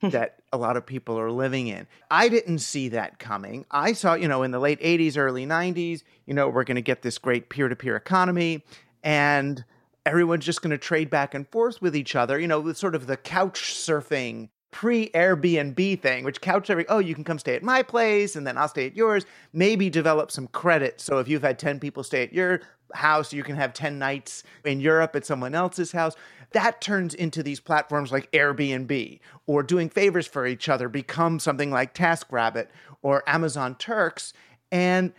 hmm. 0.00 0.10
that 0.10 0.40
a 0.52 0.58
lot 0.58 0.76
of 0.76 0.86
people 0.86 1.18
are 1.18 1.30
living 1.30 1.68
in. 1.68 1.86
I 2.10 2.28
didn't 2.28 2.58
see 2.58 2.88
that 2.88 3.18
coming. 3.18 3.66
I 3.70 3.92
saw, 3.92 4.14
you 4.14 4.28
know, 4.28 4.42
in 4.42 4.50
the 4.50 4.58
late 4.58 4.80
80s, 4.80 5.16
early 5.16 5.46
90s, 5.46 6.02
you 6.26 6.34
know, 6.34 6.48
we're 6.48 6.64
going 6.64 6.76
to 6.76 6.82
get 6.82 7.02
this 7.02 7.18
great 7.18 7.48
peer 7.48 7.68
to 7.68 7.76
peer 7.76 7.96
economy 7.96 8.64
and 9.02 9.64
everyone's 10.06 10.44
just 10.44 10.62
going 10.62 10.70
to 10.70 10.78
trade 10.78 11.10
back 11.10 11.34
and 11.34 11.48
forth 11.48 11.80
with 11.82 11.94
each 11.94 12.16
other, 12.16 12.38
you 12.38 12.48
know, 12.48 12.60
with 12.60 12.76
sort 12.76 12.94
of 12.94 13.06
the 13.06 13.16
couch 13.16 13.74
surfing 13.74 14.48
pre 14.70 15.08
Airbnb 15.10 16.00
thing, 16.00 16.24
which 16.24 16.40
couch 16.40 16.68
surfing, 16.68 16.86
oh, 16.88 16.98
you 16.98 17.14
can 17.14 17.24
come 17.24 17.38
stay 17.38 17.54
at 17.54 17.62
my 17.62 17.82
place 17.82 18.36
and 18.36 18.46
then 18.46 18.56
I'll 18.56 18.68
stay 18.68 18.86
at 18.86 18.96
yours. 18.96 19.26
Maybe 19.52 19.90
develop 19.90 20.30
some 20.30 20.46
credit. 20.48 21.00
So 21.00 21.18
if 21.18 21.28
you've 21.28 21.42
had 21.42 21.58
10 21.58 21.80
people 21.80 22.02
stay 22.02 22.22
at 22.22 22.32
your 22.32 22.60
house, 22.94 23.32
you 23.32 23.42
can 23.42 23.56
have 23.56 23.72
10 23.72 23.98
nights 23.98 24.42
in 24.64 24.80
Europe 24.80 25.14
at 25.16 25.26
someone 25.26 25.54
else's 25.54 25.92
house. 25.92 26.14
That 26.52 26.80
turns 26.80 27.14
into 27.14 27.42
these 27.42 27.60
platforms 27.60 28.10
like 28.10 28.30
Airbnb 28.32 29.20
or 29.46 29.62
doing 29.62 29.88
favors 29.88 30.26
for 30.26 30.46
each 30.46 30.68
other 30.68 30.88
become 30.88 31.38
something 31.38 31.70
like 31.70 31.94
TaskRabbit 31.94 32.68
or 33.02 33.22
Amazon 33.28 33.76
Turks. 33.76 34.32
And 34.72 35.12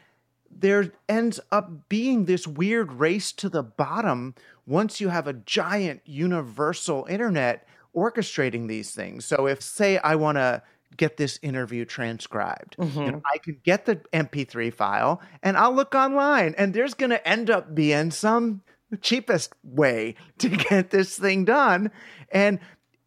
there 0.54 0.92
ends 1.10 1.40
up 1.52 1.90
being 1.90 2.26
this 2.26 2.46
weird 2.46 2.94
race 2.94 3.32
to 3.34 3.50
the 3.50 3.64
bottom 3.64 4.36
once 4.66 5.02
you 5.02 5.10
have 5.10 5.28
a 5.28 5.34
giant 5.34 6.02
universal 6.06 7.06
internet 7.10 7.68
orchestrating 7.96 8.68
these 8.68 8.92
things. 8.92 9.26
So 9.26 9.48
if 9.48 9.62
say 9.62 9.98
I 9.98 10.16
want 10.16 10.38
to 10.38 10.62
get 10.98 11.18
this 11.18 11.40
interview 11.42 11.86
transcribed. 11.86 12.76
Mm-hmm. 12.78 13.02
You 13.02 13.12
know, 13.12 13.22
I 13.32 13.38
can 13.38 13.60
get 13.64 13.86
the 13.86 13.98
MP3 14.14 14.74
file 14.74 15.22
and 15.42 15.58
I'll 15.58 15.74
look 15.74 15.96
online 15.96 16.54
and 16.58 16.74
there's 16.74 16.94
going 16.94 17.12
to 17.12 17.28
end 17.28 17.50
up 17.50 17.74
being 17.74 18.12
some 18.12 18.62
cheapest 19.02 19.54
way 19.64 20.16
to 20.40 20.50
get 20.50 20.90
this 20.90 21.18
thing 21.18 21.46
done 21.46 21.92
and 22.32 22.60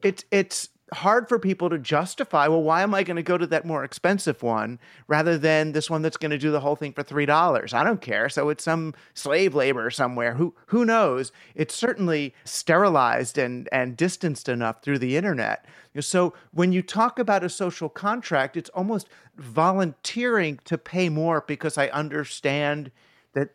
it's 0.02 0.24
it's 0.30 0.68
hard 0.94 1.28
for 1.28 1.38
people 1.38 1.68
to 1.68 1.78
justify 1.78 2.48
well 2.48 2.62
why 2.62 2.82
am 2.82 2.94
i 2.94 3.02
going 3.02 3.16
to 3.16 3.22
go 3.22 3.36
to 3.36 3.46
that 3.46 3.64
more 3.64 3.84
expensive 3.84 4.42
one 4.42 4.78
rather 5.08 5.36
than 5.36 5.72
this 5.72 5.90
one 5.90 6.02
that's 6.02 6.16
going 6.16 6.30
to 6.30 6.38
do 6.38 6.50
the 6.50 6.60
whole 6.60 6.76
thing 6.76 6.92
for 6.92 7.02
three 7.02 7.26
dollars? 7.26 7.74
I 7.74 7.84
don't 7.84 8.00
care. 8.00 8.28
So 8.28 8.48
it's 8.48 8.64
some 8.64 8.94
slave 9.14 9.54
labor 9.54 9.90
somewhere. 9.90 10.34
Who 10.34 10.54
who 10.66 10.84
knows? 10.84 11.32
It's 11.54 11.74
certainly 11.74 12.34
sterilized 12.44 13.38
and 13.38 13.68
and 13.72 13.96
distanced 13.96 14.48
enough 14.48 14.82
through 14.82 14.98
the 14.98 15.16
internet. 15.16 15.66
So 16.00 16.34
when 16.52 16.72
you 16.72 16.82
talk 16.82 17.18
about 17.18 17.44
a 17.44 17.48
social 17.48 17.88
contract 17.88 18.56
it's 18.56 18.70
almost 18.70 19.08
volunteering 19.36 20.58
to 20.64 20.78
pay 20.78 21.08
more 21.08 21.44
because 21.46 21.76
i 21.76 21.88
understand 21.88 22.90
that 23.32 23.50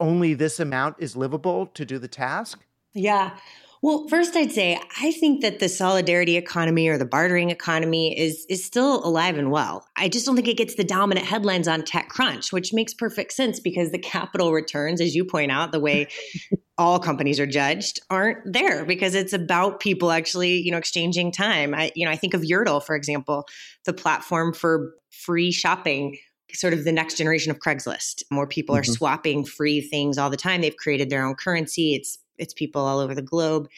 only 0.00 0.34
this 0.34 0.60
amount 0.60 0.96
is 0.98 1.16
livable 1.16 1.66
to 1.66 1.84
do 1.84 1.98
the 1.98 2.08
task? 2.08 2.64
Yeah 2.94 3.36
well, 3.82 4.06
first 4.08 4.34
I'd 4.36 4.52
say 4.52 4.80
I 5.00 5.12
think 5.12 5.42
that 5.42 5.60
the 5.60 5.68
solidarity 5.68 6.36
economy 6.36 6.88
or 6.88 6.98
the 6.98 7.04
bartering 7.04 7.50
economy 7.50 8.18
is 8.18 8.44
is 8.48 8.64
still 8.64 9.04
alive 9.06 9.38
and 9.38 9.50
well. 9.50 9.86
I 9.96 10.08
just 10.08 10.26
don't 10.26 10.34
think 10.34 10.48
it 10.48 10.56
gets 10.56 10.74
the 10.74 10.84
dominant 10.84 11.26
headlines 11.26 11.68
on 11.68 11.82
TechCrunch, 11.82 12.52
which 12.52 12.72
makes 12.72 12.94
perfect 12.94 13.32
sense 13.32 13.60
because 13.60 13.90
the 13.90 13.98
capital 13.98 14.52
returns, 14.52 15.00
as 15.00 15.14
you 15.14 15.24
point 15.24 15.52
out, 15.52 15.72
the 15.72 15.80
way 15.80 16.08
all 16.78 16.98
companies 16.98 17.40
are 17.40 17.46
judged, 17.46 18.00
aren't 18.10 18.38
there 18.52 18.84
because 18.84 19.14
it's 19.14 19.32
about 19.32 19.80
people 19.80 20.10
actually, 20.10 20.58
you 20.58 20.70
know, 20.70 20.78
exchanging 20.78 21.32
time. 21.32 21.74
I, 21.74 21.90
you 21.94 22.04
know, 22.04 22.10
I 22.10 22.16
think 22.16 22.34
of 22.34 22.42
Yerdle, 22.42 22.82
for 22.82 22.94
example, 22.94 23.46
the 23.84 23.92
platform 23.92 24.52
for 24.52 24.92
free 25.10 25.50
shopping 25.50 26.16
sort 26.52 26.72
of 26.72 26.84
the 26.84 26.92
next 26.92 27.16
generation 27.16 27.50
of 27.50 27.58
Craigslist. 27.58 28.22
More 28.30 28.46
people 28.46 28.74
mm-hmm. 28.74 28.90
are 28.90 28.94
swapping 28.94 29.44
free 29.44 29.80
things 29.80 30.18
all 30.18 30.30
the 30.30 30.36
time. 30.36 30.60
They've 30.60 30.76
created 30.76 31.10
their 31.10 31.26
own 31.26 31.34
currency. 31.34 31.94
It's 31.94 32.18
it's 32.38 32.54
people 32.54 32.82
all 32.86 32.98
over 32.98 33.14
the 33.14 33.22
globe. 33.22 33.68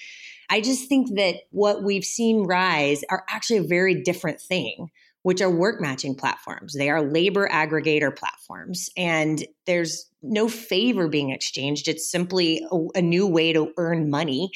I 0.50 0.60
just 0.60 0.88
think 0.88 1.16
that 1.16 1.36
what 1.50 1.84
we've 1.84 2.04
seen 2.04 2.42
rise 2.42 3.04
are 3.08 3.24
actually 3.30 3.58
a 3.58 3.62
very 3.62 4.02
different 4.02 4.40
thing, 4.40 4.90
which 5.22 5.40
are 5.40 5.50
work 5.50 5.80
matching 5.80 6.16
platforms. 6.16 6.74
They 6.74 6.90
are 6.90 7.02
labor 7.02 7.48
aggregator 7.48 8.14
platforms, 8.14 8.90
and 8.96 9.44
there's 9.66 10.10
no 10.22 10.48
favor 10.48 11.08
being 11.08 11.30
exchanged. 11.30 11.86
It's 11.86 12.10
simply 12.10 12.66
a, 12.70 12.98
a 12.98 13.02
new 13.02 13.26
way 13.26 13.52
to 13.52 13.72
earn 13.76 14.10
money. 14.10 14.50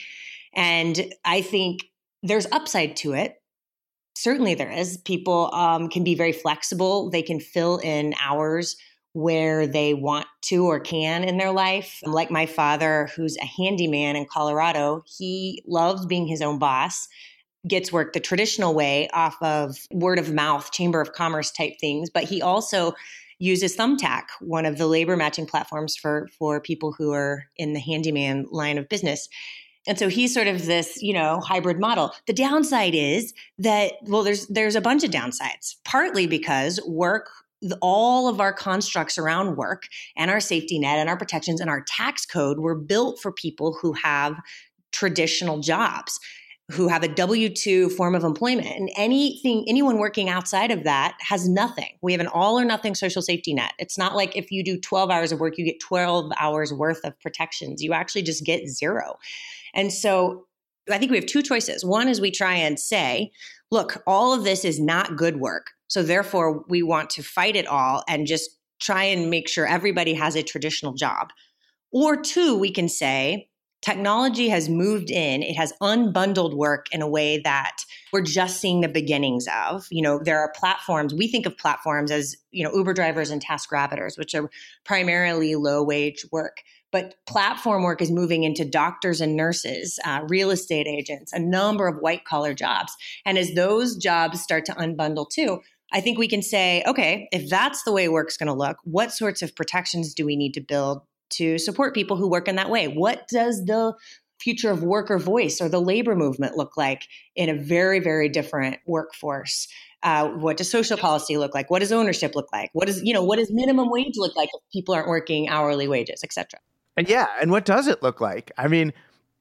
And 0.53 1.13
I 1.25 1.43
think 1.43 1.83
there's 2.23 2.47
upside 2.51 2.97
to 2.97 3.13
it. 3.13 3.37
Certainly, 4.17 4.55
there 4.55 4.71
is. 4.71 4.99
People 4.99 5.53
um, 5.55 5.89
can 5.89 6.03
be 6.03 6.15
very 6.15 6.33
flexible, 6.33 7.11
they 7.11 7.23
can 7.23 7.41
fill 7.41 7.79
in 7.79 8.15
hours 8.21 8.77
where 9.15 9.67
they 9.67 9.95
want 9.95 10.27
to 10.43 10.67
or 10.67 10.79
can 10.79 11.25
in 11.25 11.39
their 11.39 11.53
life. 11.53 12.01
Like 12.05 12.31
my 12.31 12.47
father, 12.47 13.09
who's 13.17 13.37
a 13.39 13.47
handyman 13.47 14.17
in 14.17 14.27
Colorado, 14.27 15.05
he 15.07 15.63
loves 15.67 16.05
being 16.05 16.27
his 16.27 16.43
own 16.43 16.59
boss, 16.59 17.09
gets 17.67 17.93
work 17.93 18.13
the 18.13 18.21
traditional 18.21 18.75
way 18.75 19.09
off 19.15 19.37
of 19.41 19.77
word 19.93 20.19
of 20.19 20.33
mouth, 20.33 20.71
chamber 20.73 21.01
of 21.01 21.13
commerce 21.13 21.53
type 21.53 21.75
things, 21.81 22.11
but 22.11 22.25
he 22.25 22.43
also 22.43 22.93
uses 23.39 23.77
Thumbtack, 23.77 24.25
one 24.41 24.67
of 24.67 24.79
the 24.79 24.87
labor 24.87 25.17
matching 25.17 25.47
platforms 25.47 25.97
for 25.97 26.29
for 26.37 26.61
people 26.61 26.93
who 26.93 27.13
are 27.13 27.45
in 27.57 27.73
the 27.73 27.81
handyman 27.81 28.47
line 28.51 28.79
of 28.79 28.89
business. 28.89 29.29
And 29.87 29.99
so 29.99 30.09
he's 30.09 30.33
sort 30.33 30.47
of 30.47 30.65
this, 30.65 31.03
you 31.03 31.13
know, 31.13 31.41
hybrid 31.41 31.79
model. 31.79 32.13
The 32.27 32.33
downside 32.33 32.95
is 32.95 33.33
that 33.59 33.93
well 34.05 34.25
there's 34.25 34.47
there's 34.49 34.77
a 34.77 34.81
bunch 34.81 35.05
of 35.05 35.11
downsides. 35.11 35.77
Partly 35.85 36.27
because 36.27 36.81
work 36.87 37.29
all 37.81 38.29
of 38.29 38.41
our 38.41 38.53
constructs 38.53 39.17
around 39.17 39.57
work 39.57 39.85
and 40.17 40.31
our 40.31 40.41
safety 40.41 40.79
net 40.79 40.99
and 40.99 41.09
our 41.09 41.17
protections 41.17 41.61
and 41.61 41.71
our 41.71 41.83
tax 41.87 42.27
code 42.27 42.59
were 42.59 42.75
built 42.75 43.21
for 43.21 43.33
people 43.33 43.77
who 43.81 43.93
have 43.95 44.39
traditional 44.93 45.61
jobs 45.61 46.21
who 46.73 46.89
have 46.89 47.03
a 47.03 47.09
W 47.09 47.49
2 47.51 47.91
form 47.91 48.15
of 48.15 48.25
employment. 48.25 48.69
And 48.69 48.91
anything, 48.97 49.65
anyone 49.69 49.99
working 49.99 50.31
outside 50.31 50.71
of 50.71 50.85
that 50.85 51.17
has 51.21 51.49
nothing. 51.49 51.99
We 52.01 52.13
have 52.13 52.21
an 52.21 52.27
all 52.29 52.59
or 52.59 52.65
nothing 52.65 52.95
social 52.95 53.21
safety 53.21 53.53
net. 53.53 53.75
It's 53.79 53.99
not 53.99 54.15
like 54.15 54.35
if 54.35 54.51
you 54.51 54.65
do 54.65 54.81
12 54.81 55.11
hours 55.11 55.31
of 55.31 55.41
work, 55.41 55.59
you 55.59 55.65
get 55.65 55.81
12 55.81 56.33
hours 56.41 56.73
worth 56.73 57.05
of 57.05 57.19
protections. 57.21 57.83
You 57.83 57.93
actually 57.93 58.23
just 58.23 58.45
get 58.45 58.67
zero. 58.67 59.19
And 59.75 59.93
so 59.93 60.47
I 60.91 60.99
think 60.99 61.11
we 61.11 61.19
have 61.19 61.27
two 61.27 61.43
choices. 61.43 61.85
One 61.85 62.09
is 62.09 62.21
we 62.21 62.31
try 62.31 62.55
and 62.55 62.79
say, 62.81 63.31
look, 63.75 64.03
all 64.07 64.33
of 64.33 64.45
this 64.45 64.65
is 64.65 64.81
not 64.81 65.17
good 65.17 65.41
work. 65.41 65.73
So 65.89 66.03
therefore, 66.03 66.65
we 66.69 66.83
want 66.83 67.11
to 67.11 67.23
fight 67.23 67.57
it 67.57 67.67
all 67.67 68.05
and 68.09 68.27
just 68.27 68.51
try 68.81 69.03
and 69.03 69.29
make 69.29 69.49
sure 69.49 69.67
everybody 69.67 70.15
has 70.15 70.37
a 70.37 70.43
traditional 70.43 70.95
job. 70.95 71.31
Or 71.93 72.17
two, 72.17 72.57
we 72.57 72.71
can 72.71 72.89
say, 72.89 73.49
technology 73.83 74.49
has 74.49 74.67
moved 74.71 75.11
in 75.11 75.43
it 75.43 75.55
has 75.55 75.75
unbundled 75.83 76.55
work 76.55 76.87
in 76.91 77.03
a 77.03 77.07
way 77.07 77.39
that 77.45 77.77
we're 78.15 78.23
just 78.23 78.59
seeing 78.59 78.81
the 78.81 78.89
beginnings 78.89 79.47
of 79.63 79.87
you 79.91 80.01
know 80.01 80.19
there 80.25 80.39
are 80.39 80.51
platforms 80.57 81.13
we 81.13 81.29
think 81.29 81.45
of 81.45 81.55
platforms 81.59 82.11
as 82.11 82.35
you 82.51 82.65
know 82.65 82.75
uber 82.75 82.95
drivers 82.95 83.29
and 83.29 83.43
task 83.43 83.71
rabbiters 83.71 84.17
which 84.17 84.35
are 84.35 84.49
primarily 84.87 85.55
low 85.55 85.83
wage 85.83 86.25
work 86.33 86.63
but 86.95 87.17
platform 87.27 87.83
work 87.83 88.01
is 88.01 88.13
moving 88.13 88.45
into 88.45 88.65
doctors 88.65 89.21
and 89.21 89.35
nurses, 89.35 89.99
uh, 90.05 90.21
real 90.29 90.53
estate 90.53 90.87
agents, 90.87 91.33
a 91.33 91.41
number 91.41 91.89
of 91.89 91.97
white 91.97 92.25
collar 92.25 92.55
jobs. 92.55 92.93
And 93.27 93.37
as 93.37 93.53
those 93.55 93.97
jobs 93.97 94.41
start 94.41 94.65
to 94.67 94.73
unbundle 94.75 95.29
too, 95.29 95.61
I 95.93 96.01
think 96.01 96.19
we 96.19 96.29
can 96.29 96.41
say, 96.41 96.85
okay, 96.87 97.29
if 97.33 97.51
that's 97.51 97.83
the 97.83 97.91
way 97.91 98.09
work's 98.09 98.37
going 98.37 98.47
to 98.47 98.55
look, 98.55 98.77
what 98.85 99.11
sorts 99.11 99.43
of 99.43 99.57
protections 99.57 100.15
do 100.15 100.25
we 100.25 100.37
need 100.37 100.55
to 100.55 100.61
build 100.61 101.03
to 101.31 101.59
support 101.59 101.95
people 101.95 102.17
who 102.17 102.31
work 102.31 102.47
in 102.47 102.55
that 102.55 102.71
way? 102.71 102.87
What 102.87 103.27
does 103.27 103.65
the 103.65 103.95
future 104.39 104.71
of 104.71 104.85
worker 104.85 105.19
voice 105.19 105.61
or 105.61 105.69
the 105.69 105.81
labor 105.81 106.15
movement 106.15 106.57
look 106.57 106.77
like 106.77 107.03
in 107.35 107.49
a 107.49 107.61
very, 107.61 107.99
very 107.99 108.29
different 108.29 108.77
workforce? 108.87 109.67
Uh, 110.05 110.29
what 110.29 110.59
does 110.59 110.71
social 110.71 110.97
policy 110.97 111.39
look 111.39 111.57
like? 111.57 111.71
What 111.71 111.81
does 111.81 111.91
ownership 111.91 112.37
look 112.37 112.53
like? 112.53 112.71
What 112.73 112.87
does 112.87 113.03
you 113.03 113.13
know? 113.13 113.25
What 113.25 113.41
does 113.41 113.51
minimum 113.51 113.91
wage 113.91 114.15
look 114.15 114.37
like 114.37 114.51
if 114.55 114.61
people 114.73 114.95
aren't 114.95 115.09
working 115.09 115.49
hourly 115.49 115.89
wages, 115.89 116.21
et 116.23 116.33
cetera? 116.33 116.61
And 116.97 117.09
yeah, 117.09 117.27
and 117.41 117.51
what 117.51 117.65
does 117.65 117.89
it 117.89 118.03
look 118.03 118.21
like? 118.21 118.53
I 118.57 118.69
mean, 118.69 118.93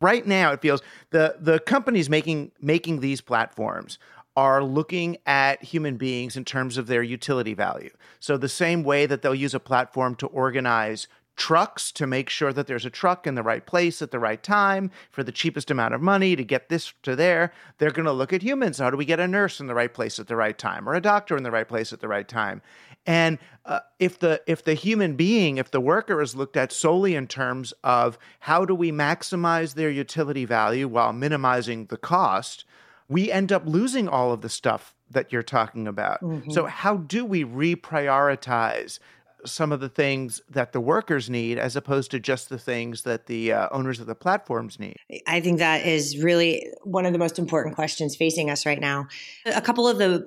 right 0.02 0.26
now 0.26 0.52
it 0.52 0.62
feels 0.62 0.82
the 1.12 1.36
the 1.40 1.60
companies 1.60 2.10
making 2.10 2.52
making 2.62 3.00
these 3.00 3.22
platforms 3.22 3.98
are 4.36 4.64
looking 4.64 5.18
at 5.26 5.64
human 5.64 5.96
beings 5.96 6.36
in 6.36 6.44
terms 6.44 6.78
of 6.78 6.88
their 6.88 7.04
utility 7.04 7.54
value. 7.54 7.92
So 8.20 8.36
the 8.36 8.50
same 8.50 8.84
way 8.84 9.06
that 9.06 9.22
they'll 9.22 9.36
use 9.36 9.54
a 9.54 9.60
platform 9.60 10.16
to 10.16 10.28
organize 10.28 11.08
trucks 11.36 11.92
to 11.92 12.06
make 12.06 12.30
sure 12.30 12.54
that 12.54 12.68
there's 12.68 12.86
a 12.86 12.90
truck 12.90 13.26
in 13.26 13.36
the 13.36 13.44
right 13.44 13.66
place 13.66 14.02
at 14.02 14.12
the 14.12 14.20
right 14.20 14.42
time 14.42 14.92
for 15.12 15.24
the 15.24 15.32
cheapest 15.32 15.72
amount 15.72 15.94
of 15.94 16.02
money 16.02 16.36
to 16.36 16.44
get 16.44 16.70
this 16.70 16.94
to 17.02 17.16
there. 17.16 17.52
They're 17.78 17.92
going 17.92 18.06
to 18.06 18.12
look 18.12 18.34
at 18.34 18.44
humans. 18.44 18.78
How 18.78 18.90
do 18.90 18.98
we 18.98 19.06
get 19.06 19.20
a 19.20 19.28
nurse 19.28 19.60
in 19.60 19.68
the 19.68 19.74
right 19.74 19.94
place 19.94 20.20
at 20.20 20.28
the 20.28 20.36
right 20.36 20.58
time 20.58 20.88
or 20.88 20.94
a 20.94 21.02
doctor 21.02 21.36
in 21.36 21.44
the 21.44 21.52
right 21.52 21.68
place 21.68 21.92
at 21.92 22.02
the 22.02 22.08
right 22.08 22.28
time? 22.28 22.62
And 23.06 23.38
uh, 23.66 23.80
if 24.00 24.20
the 24.20 24.42
if 24.48 24.64
the 24.64 24.74
human 24.74 25.16
being, 25.16 25.58
if 25.58 25.72
the 25.72 25.82
worker 25.82 26.22
is 26.22 26.36
looked 26.36 26.58
at 26.58 26.72
solely 26.72 27.16
in 27.16 27.28
terms 27.28 27.74
of 27.84 28.18
how 28.42 28.66
do 28.66 28.76
we 28.76 28.92
maximize 28.92 29.76
their 29.76 29.90
utility 29.90 30.46
value 30.46 30.88
while 30.88 31.14
minimizing 31.14 31.88
the 31.88 31.98
cost, 31.98 32.66
we 33.10 33.32
end 33.32 33.52
up 33.52 33.64
losing 33.66 34.08
all 34.08 34.32
of 34.32 34.42
the 34.42 34.50
stuff 34.50 34.96
that 35.12 35.32
you're 35.32 35.44
talking 35.44 35.88
about. 35.88 36.22
Mm-hmm. 36.22 36.52
So, 36.52 36.66
how 36.66 36.98
do 36.98 37.26
we 37.26 37.44
reprioritize 37.46 39.00
some 39.46 39.72
of 39.72 39.80
the 39.80 39.90
things 39.90 40.42
that 40.50 40.72
the 40.72 40.80
workers 40.80 41.30
need 41.30 41.58
as 41.58 41.76
opposed 41.76 42.12
to 42.12 42.20
just 42.20 42.50
the 42.50 42.58
things 42.58 43.04
that 43.04 43.26
the 43.26 43.52
uh, 43.52 43.68
owners 43.72 44.00
of 44.00 44.08
the 44.08 44.16
platforms 44.16 44.80
need? 44.80 44.98
I 45.28 45.42
think 45.42 45.60
that 45.60 45.86
is 45.86 46.24
really 46.24 46.66
one 46.84 47.06
of 47.06 47.14
the 47.14 47.20
most 47.20 47.40
important 47.40 47.76
questions 47.76 48.16
facing 48.16 48.50
us 48.50 48.66
right 48.66 48.80
now. 48.80 49.08
A 49.46 49.62
couple 49.62 49.88
of 49.88 49.98
the 49.98 50.26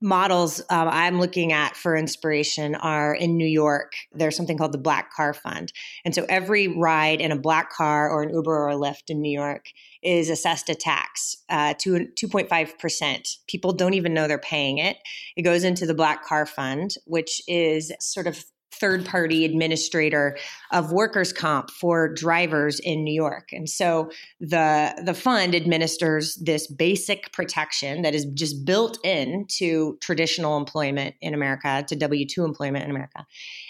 models 0.00 0.60
um, 0.70 0.88
I'm 0.88 1.18
looking 1.18 1.52
at 1.52 1.76
for 1.76 1.96
inspiration 1.96 2.74
are 2.74 3.14
in 3.14 3.36
New 3.36 3.46
York. 3.46 3.92
There's 4.12 4.36
something 4.36 4.58
called 4.58 4.72
the 4.72 4.78
Black 4.78 5.12
Car 5.12 5.32
Fund. 5.32 5.72
And 6.04 6.14
so 6.14 6.26
every 6.28 6.68
ride 6.68 7.20
in 7.20 7.32
a 7.32 7.38
black 7.38 7.72
car 7.72 8.10
or 8.10 8.22
an 8.22 8.34
Uber 8.34 8.52
or 8.52 8.68
a 8.68 8.76
Lyft 8.76 9.08
in 9.08 9.22
New 9.22 9.32
York 9.32 9.66
is 10.02 10.28
assessed 10.28 10.68
a 10.68 10.74
tax 10.74 11.36
uh, 11.48 11.74
to 11.78 12.08
2.5%. 12.20 13.36
People 13.48 13.72
don't 13.72 13.94
even 13.94 14.12
know 14.12 14.28
they're 14.28 14.38
paying 14.38 14.78
it. 14.78 14.98
It 15.36 15.42
goes 15.42 15.64
into 15.64 15.86
the 15.86 15.94
Black 15.94 16.24
Car 16.24 16.44
Fund, 16.44 16.96
which 17.06 17.40
is 17.48 17.92
sort 18.00 18.26
of 18.26 18.44
third 18.80 19.04
party 19.04 19.44
administrator 19.44 20.36
of 20.72 20.92
workers 20.92 21.32
comp 21.32 21.70
for 21.70 22.12
drivers 22.12 22.80
in 22.80 23.04
New 23.04 23.14
York. 23.14 23.50
And 23.52 23.68
so 23.68 24.10
the 24.40 24.94
the 25.04 25.14
fund 25.14 25.54
administers 25.54 26.36
this 26.36 26.66
basic 26.66 27.32
protection 27.32 28.02
that 28.02 28.14
is 28.14 28.24
just 28.34 28.64
built 28.64 28.98
in 29.04 29.46
to 29.58 29.98
traditional 30.00 30.56
employment 30.56 31.14
in 31.20 31.34
America, 31.34 31.84
to 31.88 31.96
W2 31.96 32.44
employment 32.44 32.84
in 32.84 32.90
America, 32.90 33.26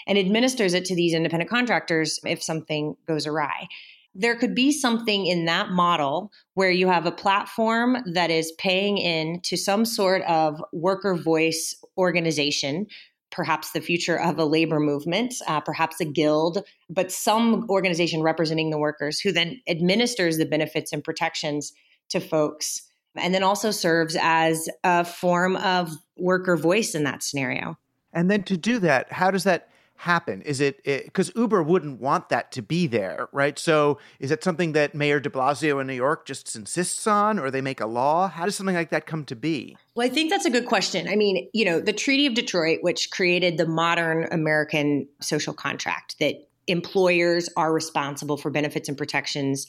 and 0.07 0.17
administers 0.17 0.73
it 0.73 0.85
to 0.85 0.95
these 0.95 1.13
independent 1.13 1.49
contractors 1.49 2.19
if 2.23 2.41
something 2.43 2.95
goes 3.07 3.27
awry 3.27 3.67
there 4.15 4.35
could 4.35 4.55
be 4.55 4.71
something 4.71 5.27
in 5.27 5.45
that 5.45 5.71
model 5.71 6.31
where 6.53 6.71
you 6.71 6.87
have 6.87 7.05
a 7.05 7.11
platform 7.11 7.97
that 8.13 8.31
is 8.31 8.53
paying 8.53 8.97
in 8.97 9.41
to 9.41 9.57
some 9.57 9.83
sort 9.83 10.21
of 10.23 10.63
worker 10.71 11.15
voice 11.15 11.75
organization 11.97 12.87
perhaps 13.35 13.71
the 13.71 13.81
future 13.81 14.17
of 14.17 14.39
a 14.39 14.45
labor 14.45 14.79
movement, 14.79 15.33
uh, 15.47 15.59
perhaps 15.59 15.99
a 15.99 16.05
guild, 16.05 16.63
but 16.89 17.11
some 17.11 17.65
organization 17.69 18.21
representing 18.21 18.69
the 18.69 18.77
workers 18.77 19.19
who 19.19 19.31
then 19.31 19.59
administers 19.67 20.37
the 20.37 20.45
benefits 20.45 20.93
and 20.93 21.03
protections 21.03 21.73
to 22.09 22.19
folks 22.19 22.81
and 23.17 23.33
then 23.33 23.43
also 23.43 23.71
serves 23.71 24.17
as 24.21 24.69
a 24.83 25.03
form 25.05 25.55
of 25.57 25.91
worker 26.17 26.57
voice 26.57 26.95
in 26.95 27.03
that 27.03 27.23
scenario. 27.23 27.77
And 28.13 28.29
then 28.29 28.43
to 28.43 28.57
do 28.57 28.79
that, 28.79 29.11
how 29.11 29.31
does 29.31 29.43
that 29.43 29.69
happen? 29.97 30.41
Is 30.41 30.59
it 30.59 30.83
because 30.83 31.31
Uber 31.35 31.63
wouldn't 31.63 31.99
want 31.99 32.29
that 32.29 32.51
to 32.53 32.61
be 32.61 32.87
there, 32.87 33.27
right? 33.31 33.57
So 33.57 33.97
is 34.19 34.31
it 34.31 34.43
something 34.43 34.73
that 34.73 34.93
Mayor 34.93 35.19
de 35.19 35.29
Blasio 35.29 35.79
in 35.81 35.87
New 35.87 35.93
York 35.93 36.25
just 36.25 36.55
insists 36.55 37.07
on, 37.07 37.39
or 37.39 37.49
they 37.49 37.61
make 37.61 37.79
a 37.79 37.85
law? 37.85 38.27
How 38.27 38.45
does 38.45 38.55
something 38.55 38.75
like 38.75 38.89
that 38.89 39.05
come 39.05 39.25
to 39.25 39.35
be? 39.35 39.77
Well, 39.95 40.05
I 40.05 40.09
think 40.09 40.29
that's 40.29 40.45
a 40.45 40.49
good 40.49 40.65
question. 40.65 41.07
I 41.07 41.15
mean, 41.15 41.49
you 41.53 41.65
know, 41.65 41.79
the 41.79 41.93
Treaty 41.93 42.25
of 42.25 42.33
Detroit, 42.33 42.79
which 42.81 43.11
created 43.11 43.57
the 43.57 43.67
modern 43.67 44.27
American 44.31 45.07
social 45.21 45.53
contract 45.53 46.17
that 46.19 46.35
employers 46.67 47.49
are 47.55 47.71
responsible 47.71 48.37
for 48.37 48.49
benefits 48.49 48.89
and 48.89 48.97
protections 48.97 49.67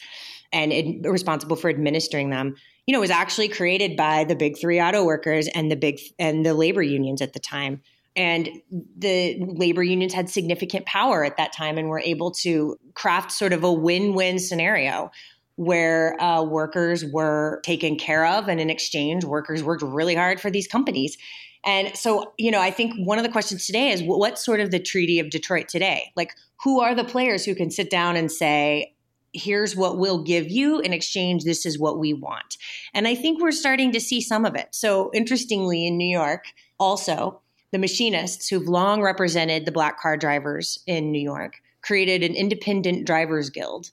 and 0.52 0.72
ad- 0.72 1.04
responsible 1.04 1.56
for 1.56 1.68
administering 1.68 2.30
them 2.30 2.54
you 2.86 2.92
know 2.92 3.00
was 3.00 3.10
actually 3.10 3.48
created 3.48 3.96
by 3.96 4.24
the 4.24 4.34
big 4.34 4.58
three 4.58 4.80
auto 4.80 5.04
workers 5.04 5.48
and 5.48 5.70
the 5.70 5.76
big 5.76 6.00
and 6.18 6.46
the 6.46 6.54
labor 6.54 6.82
unions 6.82 7.20
at 7.20 7.32
the 7.32 7.40
time 7.40 7.82
and 8.16 8.48
the 8.96 9.38
labor 9.40 9.82
unions 9.82 10.14
had 10.14 10.30
significant 10.30 10.86
power 10.86 11.24
at 11.24 11.36
that 11.36 11.52
time 11.52 11.76
and 11.76 11.88
were 11.88 12.00
able 12.00 12.30
to 12.30 12.76
craft 12.94 13.30
sort 13.30 13.52
of 13.52 13.62
a 13.62 13.72
win 13.72 14.14
win 14.14 14.38
scenario 14.38 15.10
where 15.56 16.20
uh, 16.22 16.42
workers 16.42 17.04
were 17.04 17.60
taken 17.62 17.96
care 17.96 18.26
of. 18.26 18.48
And 18.48 18.60
in 18.60 18.70
exchange, 18.70 19.24
workers 19.24 19.62
worked 19.62 19.82
really 19.82 20.14
hard 20.14 20.40
for 20.40 20.50
these 20.50 20.66
companies. 20.66 21.16
And 21.64 21.96
so, 21.96 22.32
you 22.38 22.50
know, 22.50 22.60
I 22.60 22.70
think 22.70 22.94
one 23.06 23.18
of 23.18 23.24
the 23.24 23.30
questions 23.30 23.66
today 23.66 23.90
is 23.90 24.02
what's 24.02 24.44
sort 24.44 24.60
of 24.60 24.70
the 24.70 24.78
Treaty 24.78 25.18
of 25.18 25.30
Detroit 25.30 25.68
today? 25.68 26.12
Like, 26.14 26.32
who 26.62 26.80
are 26.80 26.94
the 26.94 27.04
players 27.04 27.44
who 27.44 27.54
can 27.54 27.70
sit 27.70 27.90
down 27.90 28.16
and 28.16 28.30
say, 28.30 28.94
here's 29.32 29.76
what 29.76 29.98
we'll 29.98 30.22
give 30.22 30.48
you 30.48 30.80
in 30.80 30.92
exchange 30.92 31.44
this 31.44 31.66
is 31.66 31.78
what 31.78 31.98
we 31.98 32.14
want 32.14 32.56
and 32.94 33.06
i 33.06 33.14
think 33.14 33.38
we're 33.38 33.52
starting 33.52 33.92
to 33.92 34.00
see 34.00 34.18
some 34.18 34.46
of 34.46 34.54
it 34.54 34.68
so 34.70 35.10
interestingly 35.12 35.86
in 35.86 35.98
new 35.98 36.08
york 36.08 36.44
also 36.78 37.42
the 37.72 37.78
machinists 37.78 38.48
who've 38.48 38.68
long 38.68 39.02
represented 39.02 39.64
the 39.64 39.72
black 39.72 40.00
car 40.00 40.16
drivers 40.16 40.78
in 40.86 41.10
New 41.10 41.20
York 41.20 41.60
created 41.82 42.22
an 42.22 42.34
independent 42.34 43.06
drivers 43.06 43.50
guild 43.50 43.90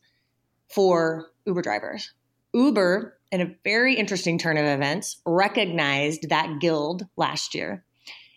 for 0.69 1.27
Uber 1.45 1.62
drivers. 1.62 2.12
Uber, 2.53 3.17
in 3.31 3.41
a 3.41 3.55
very 3.63 3.95
interesting 3.95 4.38
turn 4.38 4.57
of 4.57 4.65
events, 4.65 5.17
recognized 5.25 6.29
that 6.29 6.59
guild 6.59 7.07
last 7.17 7.53
year. 7.55 7.83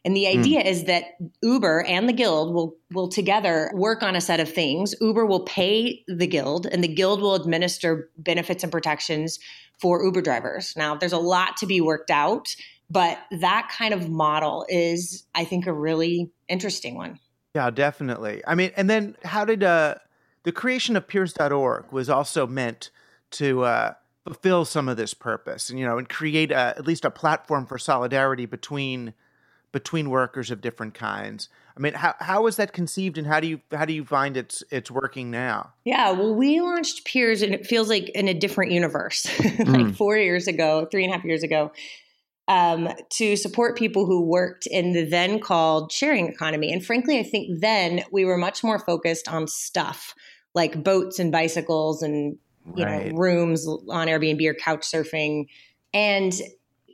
And 0.04 0.16
the 0.16 0.32
hmm. 0.32 0.38
idea 0.38 0.62
mm. 0.62 0.66
is 0.66 0.84
that 0.84 1.16
Uber 1.42 1.82
and 1.82 2.08
the 2.08 2.12
guild 2.12 2.54
will 2.54 2.76
will 2.92 3.08
together 3.08 3.72
work 3.74 4.02
on 4.02 4.14
a 4.14 4.20
set 4.20 4.38
of 4.38 4.50
things. 4.50 4.94
Uber 5.00 5.26
will 5.26 5.40
pay 5.40 6.04
the 6.06 6.28
guild 6.28 6.66
and 6.66 6.82
the 6.82 6.88
guild 6.88 7.20
will 7.20 7.34
administer 7.34 8.08
benefits 8.16 8.62
and 8.62 8.70
protections 8.70 9.40
for 9.80 10.04
Uber 10.04 10.22
drivers. 10.22 10.74
Now, 10.76 10.94
there's 10.94 11.12
a 11.12 11.18
lot 11.18 11.56
to 11.58 11.66
be 11.66 11.80
worked 11.80 12.10
out 12.10 12.54
but 12.90 13.18
that 13.30 13.70
kind 13.76 13.92
of 13.92 14.08
model 14.08 14.64
is, 14.68 15.24
I 15.34 15.44
think, 15.44 15.66
a 15.66 15.72
really 15.72 16.30
interesting 16.48 16.94
one. 16.94 17.18
Yeah, 17.54 17.70
definitely. 17.70 18.42
I 18.46 18.54
mean, 18.54 18.70
and 18.76 18.88
then 18.88 19.16
how 19.24 19.44
did 19.44 19.64
uh, 19.64 19.96
the 20.44 20.52
creation 20.52 20.96
of 20.96 21.08
peers.org 21.08 21.90
was 21.90 22.08
also 22.08 22.46
meant 22.46 22.90
to 23.32 23.64
uh, 23.64 23.94
fulfill 24.24 24.64
some 24.64 24.88
of 24.88 24.96
this 24.96 25.14
purpose 25.14 25.70
and, 25.70 25.78
you 25.78 25.86
know, 25.86 25.98
and 25.98 26.08
create 26.08 26.52
a, 26.52 26.56
at 26.76 26.86
least 26.86 27.04
a 27.04 27.10
platform 27.10 27.66
for 27.66 27.78
solidarity 27.78 28.46
between 28.46 29.14
between 29.72 30.08
workers 30.08 30.50
of 30.50 30.62
different 30.62 30.94
kinds. 30.94 31.48
I 31.76 31.80
mean, 31.80 31.92
how 31.92 32.14
how 32.20 32.42
was 32.42 32.56
that 32.56 32.72
conceived, 32.72 33.18
and 33.18 33.26
how 33.26 33.40
do 33.40 33.46
you 33.46 33.60
how 33.72 33.84
do 33.84 33.92
you 33.92 34.06
find 34.06 34.34
it's 34.36 34.62
it's 34.70 34.90
working 34.90 35.30
now? 35.30 35.74
Yeah, 35.84 36.12
well, 36.12 36.34
we 36.34 36.60
launched 36.60 37.04
Peers, 37.04 37.42
and 37.42 37.52
it 37.52 37.66
feels 37.66 37.90
like 37.90 38.08
in 38.10 38.28
a 38.28 38.32
different 38.32 38.72
universe, 38.72 39.26
like 39.40 39.58
mm. 39.58 39.96
four 39.96 40.16
years 40.16 40.46
ago, 40.46 40.88
three 40.90 41.04
and 41.04 41.12
a 41.12 41.16
half 41.16 41.24
years 41.26 41.42
ago 41.42 41.72
um, 42.48 42.88
to 43.10 43.36
support 43.36 43.76
people 43.76 44.06
who 44.06 44.22
worked 44.22 44.66
in 44.66 44.92
the 44.92 45.04
then 45.04 45.40
called 45.40 45.90
sharing 45.90 46.28
economy. 46.28 46.72
And 46.72 46.84
frankly, 46.84 47.18
I 47.18 47.22
think 47.22 47.60
then 47.60 48.04
we 48.12 48.24
were 48.24 48.36
much 48.36 48.62
more 48.62 48.78
focused 48.78 49.28
on 49.28 49.48
stuff 49.48 50.14
like 50.54 50.82
boats 50.82 51.18
and 51.18 51.32
bicycles 51.32 52.02
and 52.02 52.38
you 52.74 52.84
right. 52.84 53.12
know 53.12 53.18
rooms 53.18 53.66
on 53.66 54.06
Airbnb 54.08 54.44
or 54.46 54.54
couch 54.54 54.82
surfing. 54.82 55.46
And 55.92 56.32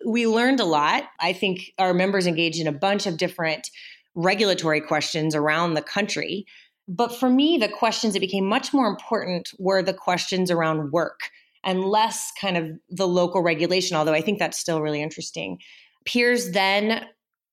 we 0.06 0.26
learned 0.26 0.60
a 0.60 0.64
lot. 0.64 1.04
I 1.20 1.32
think 1.32 1.72
our 1.78 1.94
members 1.94 2.26
engaged 2.26 2.60
in 2.60 2.66
a 2.66 2.72
bunch 2.72 3.06
of 3.06 3.16
different 3.16 3.70
regulatory 4.14 4.80
questions 4.80 5.34
around 5.34 5.74
the 5.74 5.82
country. 5.82 6.46
But 6.88 7.14
for 7.14 7.30
me, 7.30 7.58
the 7.58 7.68
questions 7.68 8.14
that 8.14 8.20
became 8.20 8.44
much 8.44 8.74
more 8.74 8.86
important 8.86 9.50
were 9.58 9.82
the 9.82 9.94
questions 9.94 10.50
around 10.50 10.90
work 10.92 11.30
and 11.64 11.84
less 11.84 12.32
kind 12.40 12.56
of 12.56 12.70
the 12.90 13.06
local 13.06 13.42
regulation, 13.42 13.96
although 13.96 14.12
I 14.12 14.20
think 14.20 14.38
that's 14.38 14.58
still 14.58 14.80
really 14.80 15.02
interesting. 15.02 15.58
Peers 16.04 16.52
then 16.52 17.06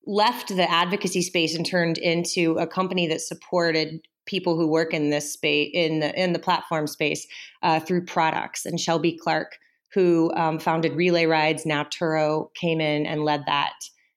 left 0.06 0.48
the 0.48 0.70
advocacy 0.70 1.22
space 1.22 1.54
and 1.54 1.64
turned 1.64 1.98
into 1.98 2.56
a 2.58 2.66
company 2.66 3.06
that 3.08 3.20
supported 3.20 4.00
people 4.26 4.56
who 4.56 4.66
work 4.66 4.92
in 4.94 5.10
this 5.10 5.32
space 5.32 5.70
in 5.74 6.00
the 6.00 6.20
in 6.20 6.32
the 6.32 6.38
platform 6.38 6.86
space 6.86 7.26
uh, 7.62 7.80
through 7.80 8.04
products. 8.04 8.64
And 8.64 8.78
Shelby 8.80 9.16
Clark, 9.16 9.58
who 9.92 10.32
um, 10.34 10.58
founded 10.58 10.94
Relay 10.94 11.26
Rides, 11.26 11.66
now 11.66 11.84
Turo, 11.84 12.52
came 12.54 12.80
in 12.80 13.06
and 13.06 13.24
led 13.24 13.44
that 13.46 13.74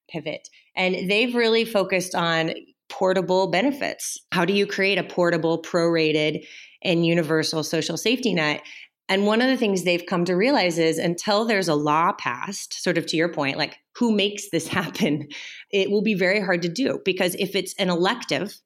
pivot. 0.09 0.47
And 0.75 1.09
they've 1.09 1.35
really 1.35 1.65
focused 1.65 2.15
on 2.15 2.53
portable 2.89 3.47
benefits. 3.47 4.19
How 4.31 4.45
do 4.45 4.53
you 4.53 4.67
create 4.67 4.97
a 4.97 5.03
portable, 5.03 5.61
prorated, 5.61 6.45
and 6.83 7.05
universal 7.05 7.63
social 7.63 7.97
safety 7.97 8.33
net 8.33 8.61
and 9.09 9.25
one 9.25 9.41
of 9.41 9.49
the 9.49 9.57
things 9.57 9.83
they've 9.83 10.05
come 10.05 10.25
to 10.25 10.35
realize 10.35 10.77
is 10.77 10.97
until 10.97 11.45
there's 11.45 11.67
a 11.67 11.75
law 11.75 12.13
passed, 12.13 12.81
sort 12.81 12.97
of 12.97 13.05
to 13.07 13.17
your 13.17 13.29
point, 13.29 13.57
like 13.57 13.77
who 13.95 14.11
makes 14.11 14.49
this 14.49 14.67
happen, 14.79 15.27
it 15.71 15.91
will 15.91 16.01
be 16.01 16.13
very 16.13 16.39
hard 16.39 16.61
to 16.61 16.69
do 16.69 16.99
because 17.03 17.35
if 17.35 17.55
it's 17.55 17.73
an 17.75 17.89
elective, 17.89 18.59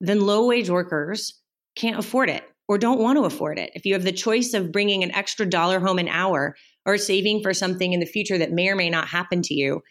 then 0.00 0.20
low 0.20 0.46
wage 0.46 0.70
workers 0.70 1.40
can't 1.76 1.98
afford 1.98 2.28
it 2.28 2.44
or 2.66 2.76
don't 2.76 3.00
want 3.00 3.16
to 3.16 3.24
afford 3.24 3.58
it. 3.58 3.70
If 3.74 3.86
you 3.86 3.94
have 3.94 4.04
the 4.04 4.12
choice 4.12 4.52
of 4.52 4.72
bringing 4.72 5.02
an 5.02 5.12
extra 5.12 5.46
dollar 5.46 5.80
home 5.80 5.98
an 5.98 6.08
hour 6.08 6.56
or 6.84 6.98
saving 6.98 7.42
for 7.42 7.54
something 7.54 7.92
in 7.92 8.00
the 8.00 8.06
future 8.06 8.38
that 8.38 8.52
may 8.52 8.68
or 8.68 8.76
may 8.76 8.90
not 8.90 9.08
happen 9.08 9.42
to 9.42 9.54
you, 9.54 9.82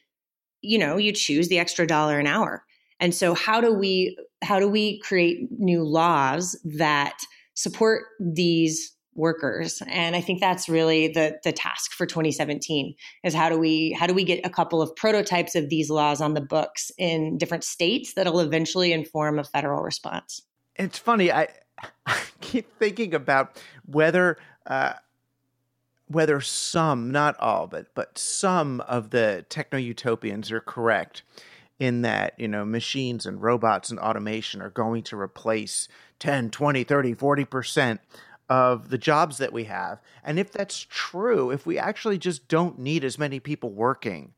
you 0.62 0.78
know, 0.78 0.98
you 0.98 1.12
choose 1.12 1.48
the 1.48 1.60
extra 1.60 1.88
dollar 1.88 2.20
an 2.20 2.28
hour. 2.28 2.64
And 3.00 3.14
so 3.14 3.34
how 3.34 3.62
do 3.62 3.74
we 3.74 4.18
how 4.44 4.60
do 4.60 4.68
we 4.68 5.00
create 5.00 5.48
new 5.58 5.84
laws 5.84 6.60
that 6.64 7.18
support 7.56 8.06
these 8.20 8.96
workers. 9.18 9.82
And 9.88 10.16
i 10.16 10.22
think 10.22 10.40
that's 10.40 10.70
really 10.70 11.08
the 11.08 11.40
the 11.44 11.52
task 11.52 11.92
for 11.92 12.06
2017 12.06 12.96
is 13.24 13.34
how 13.34 13.50
do 13.50 13.58
we 13.58 13.92
how 13.92 14.08
do 14.08 14.14
we 14.14 14.24
get 14.24 14.46
a 14.46 14.50
couple 14.50 14.82
of 14.82 14.96
prototypes 14.96 15.56
of 15.56 15.70
these 15.70 15.90
laws 15.90 16.22
on 16.22 16.34
the 16.34 16.42
books 16.42 16.92
in 16.98 17.38
different 17.38 17.64
states 17.64 18.14
that'll 18.14 18.40
eventually 18.40 18.94
inform 18.94 19.40
a 19.40 19.44
federal 19.44 19.82
response? 19.82 20.42
It's 20.76 21.00
funny 21.00 21.32
i, 21.32 21.48
I 22.06 22.20
keep 22.42 22.78
thinking 22.78 23.14
about 23.14 23.62
whether 23.86 24.38
uh, 24.66 24.94
whether 26.08 26.40
some, 26.40 27.12
not 27.12 27.38
all, 27.40 27.68
but 27.68 27.88
but 27.94 28.18
some 28.18 28.82
of 28.82 29.10
the 29.10 29.46
techno 29.50 29.78
utopians 29.78 30.52
are 30.52 30.62
correct 30.62 31.24
in 31.80 32.02
that, 32.02 32.34
you 32.40 32.48
know, 32.48 32.66
machines 32.66 33.26
and 33.26 33.42
robots 33.42 33.90
and 33.90 34.00
automation 34.00 34.62
are 34.62 34.70
going 34.70 35.04
to 35.04 35.20
replace 35.20 35.88
10, 36.20 36.50
20, 36.50 36.84
30, 36.84 37.14
40% 37.14 38.00
of 38.50 38.90
the 38.90 38.98
jobs 38.98 39.38
that 39.38 39.54
we 39.54 39.66
have. 39.66 40.02
And 40.24 40.40
if 40.40 40.52
that's 40.52 40.86
true, 40.90 41.52
if 41.52 41.66
we 41.66 41.78
actually 41.78 42.18
just 42.18 42.48
don't 42.48 42.80
need 42.80 43.04
as 43.04 43.20
many 43.20 43.40
people 43.40 43.72
working, 43.72 44.34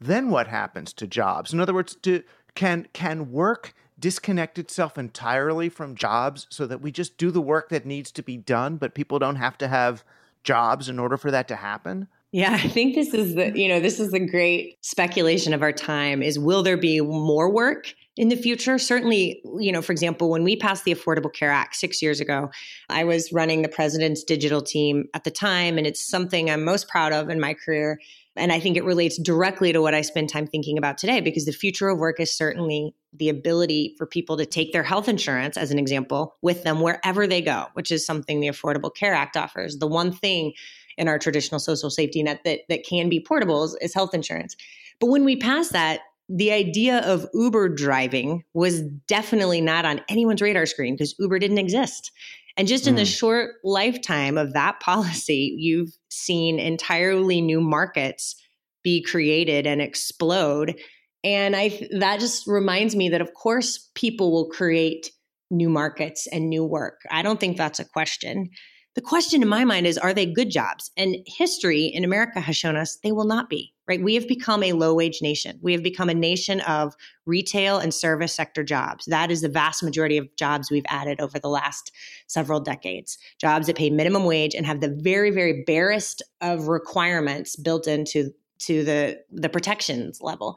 then 0.00 0.30
what 0.30 0.48
happens 0.48 0.92
to 0.94 1.06
jobs? 1.06 1.52
In 1.52 1.60
other 1.60 1.74
words, 1.74 1.94
do, 1.94 2.22
can 2.54 2.88
can 2.92 3.32
work 3.32 3.74
disconnect 3.98 4.58
itself 4.58 4.98
entirely 4.98 5.68
from 5.68 5.94
jobs 5.94 6.46
so 6.50 6.66
that 6.66 6.80
we 6.80 6.90
just 6.90 7.16
do 7.16 7.30
the 7.30 7.40
work 7.40 7.68
that 7.68 7.86
needs 7.86 8.10
to 8.10 8.22
be 8.22 8.36
done, 8.36 8.76
but 8.76 8.94
people 8.94 9.18
don't 9.18 9.36
have 9.36 9.56
to 9.56 9.68
have 9.68 10.04
jobs 10.42 10.88
in 10.88 10.98
order 10.98 11.16
for 11.16 11.30
that 11.30 11.48
to 11.48 11.56
happen? 11.56 12.08
Yeah, 12.34 12.54
I 12.60 12.66
think 12.66 12.96
this 12.96 13.14
is 13.14 13.36
the, 13.36 13.56
you 13.56 13.68
know, 13.68 13.78
this 13.78 14.00
is 14.00 14.10
the 14.10 14.18
great 14.18 14.76
speculation 14.80 15.54
of 15.54 15.62
our 15.62 15.70
time 15.70 16.20
is 16.20 16.36
will 16.36 16.64
there 16.64 16.76
be 16.76 17.00
more 17.00 17.48
work 17.48 17.94
in 18.16 18.28
the 18.28 18.34
future? 18.34 18.76
Certainly, 18.76 19.40
you 19.60 19.70
know, 19.70 19.80
for 19.80 19.92
example, 19.92 20.28
when 20.28 20.42
we 20.42 20.56
passed 20.56 20.82
the 20.82 20.92
Affordable 20.92 21.32
Care 21.32 21.52
Act 21.52 21.76
6 21.76 22.02
years 22.02 22.18
ago, 22.18 22.50
I 22.90 23.04
was 23.04 23.32
running 23.32 23.62
the 23.62 23.68
president's 23.68 24.24
digital 24.24 24.62
team 24.62 25.04
at 25.14 25.22
the 25.22 25.30
time 25.30 25.78
and 25.78 25.86
it's 25.86 26.04
something 26.04 26.50
I'm 26.50 26.64
most 26.64 26.88
proud 26.88 27.12
of 27.12 27.30
in 27.30 27.38
my 27.38 27.54
career 27.54 28.00
and 28.34 28.50
I 28.50 28.58
think 28.58 28.76
it 28.76 28.82
relates 28.82 29.16
directly 29.16 29.72
to 29.72 29.80
what 29.80 29.94
I 29.94 30.00
spend 30.00 30.28
time 30.28 30.48
thinking 30.48 30.76
about 30.76 30.98
today 30.98 31.20
because 31.20 31.44
the 31.44 31.52
future 31.52 31.88
of 31.88 32.00
work 32.00 32.18
is 32.18 32.36
certainly 32.36 32.96
the 33.12 33.28
ability 33.28 33.94
for 33.96 34.06
people 34.06 34.36
to 34.38 34.44
take 34.44 34.72
their 34.72 34.82
health 34.82 35.08
insurance, 35.08 35.56
as 35.56 35.70
an 35.70 35.78
example, 35.78 36.34
with 36.42 36.64
them 36.64 36.80
wherever 36.80 37.28
they 37.28 37.40
go, 37.40 37.66
which 37.74 37.92
is 37.92 38.04
something 38.04 38.40
the 38.40 38.48
Affordable 38.48 38.92
Care 38.92 39.14
Act 39.14 39.36
offers. 39.36 39.78
The 39.78 39.86
one 39.86 40.10
thing 40.10 40.52
in 40.96 41.08
our 41.08 41.18
traditional 41.18 41.58
social 41.58 41.90
safety 41.90 42.22
net 42.22 42.40
that, 42.44 42.60
that 42.68 42.84
can 42.84 43.08
be 43.08 43.20
portable 43.20 43.64
is, 43.64 43.76
is 43.80 43.94
health 43.94 44.14
insurance. 44.14 44.56
But 45.00 45.08
when 45.08 45.24
we 45.24 45.36
passed 45.36 45.72
that, 45.72 46.00
the 46.28 46.52
idea 46.52 46.98
of 47.00 47.26
Uber 47.34 47.68
driving 47.70 48.44
was 48.54 48.80
definitely 49.06 49.60
not 49.60 49.84
on 49.84 50.00
anyone's 50.08 50.40
radar 50.40 50.66
screen 50.66 50.94
because 50.94 51.14
Uber 51.18 51.38
didn't 51.38 51.58
exist. 51.58 52.10
And 52.56 52.68
just 52.68 52.86
in 52.86 52.94
mm. 52.94 52.98
the 52.98 53.04
short 53.04 53.56
lifetime 53.64 54.38
of 54.38 54.52
that 54.52 54.80
policy, 54.80 55.54
you've 55.58 55.92
seen 56.08 56.58
entirely 56.58 57.40
new 57.40 57.60
markets 57.60 58.36
be 58.82 59.02
created 59.02 59.66
and 59.66 59.82
explode. 59.82 60.78
And 61.24 61.56
I 61.56 61.88
that 61.98 62.20
just 62.20 62.46
reminds 62.46 62.94
me 62.94 63.08
that 63.08 63.22
of 63.22 63.32
course 63.34 63.90
people 63.94 64.30
will 64.30 64.48
create 64.48 65.10
new 65.50 65.68
markets 65.68 66.26
and 66.26 66.48
new 66.48 66.64
work. 66.64 67.00
I 67.10 67.22
don't 67.22 67.40
think 67.40 67.56
that's 67.56 67.80
a 67.80 67.84
question. 67.84 68.50
The 68.94 69.00
question 69.00 69.42
in 69.42 69.48
my 69.48 69.64
mind 69.64 69.88
is 69.88 69.98
are 69.98 70.14
they 70.14 70.24
good 70.24 70.50
jobs? 70.50 70.92
And 70.96 71.16
history 71.26 71.86
in 71.86 72.04
America 72.04 72.40
has 72.40 72.56
shown 72.56 72.76
us 72.76 72.96
they 72.96 73.10
will 73.10 73.24
not 73.24 73.50
be, 73.50 73.74
right? 73.88 74.00
We 74.00 74.14
have 74.14 74.28
become 74.28 74.62
a 74.62 74.72
low 74.72 74.94
wage 74.94 75.20
nation. 75.20 75.58
We 75.62 75.72
have 75.72 75.82
become 75.82 76.08
a 76.08 76.14
nation 76.14 76.60
of 76.60 76.94
retail 77.26 77.78
and 77.78 77.92
service 77.92 78.32
sector 78.32 78.62
jobs. 78.62 79.06
That 79.06 79.32
is 79.32 79.40
the 79.40 79.48
vast 79.48 79.82
majority 79.82 80.16
of 80.16 80.28
jobs 80.36 80.70
we've 80.70 80.86
added 80.86 81.20
over 81.20 81.40
the 81.40 81.48
last 81.48 81.90
several 82.28 82.60
decades. 82.60 83.18
Jobs 83.40 83.66
that 83.66 83.76
pay 83.76 83.90
minimum 83.90 84.24
wage 84.24 84.54
and 84.54 84.64
have 84.64 84.80
the 84.80 84.96
very, 85.00 85.30
very 85.30 85.64
barest 85.64 86.22
of 86.40 86.68
requirements 86.68 87.56
built 87.56 87.88
into 87.88 88.30
to 88.60 88.84
the 88.84 89.20
the 89.32 89.48
protections 89.48 90.20
level 90.20 90.56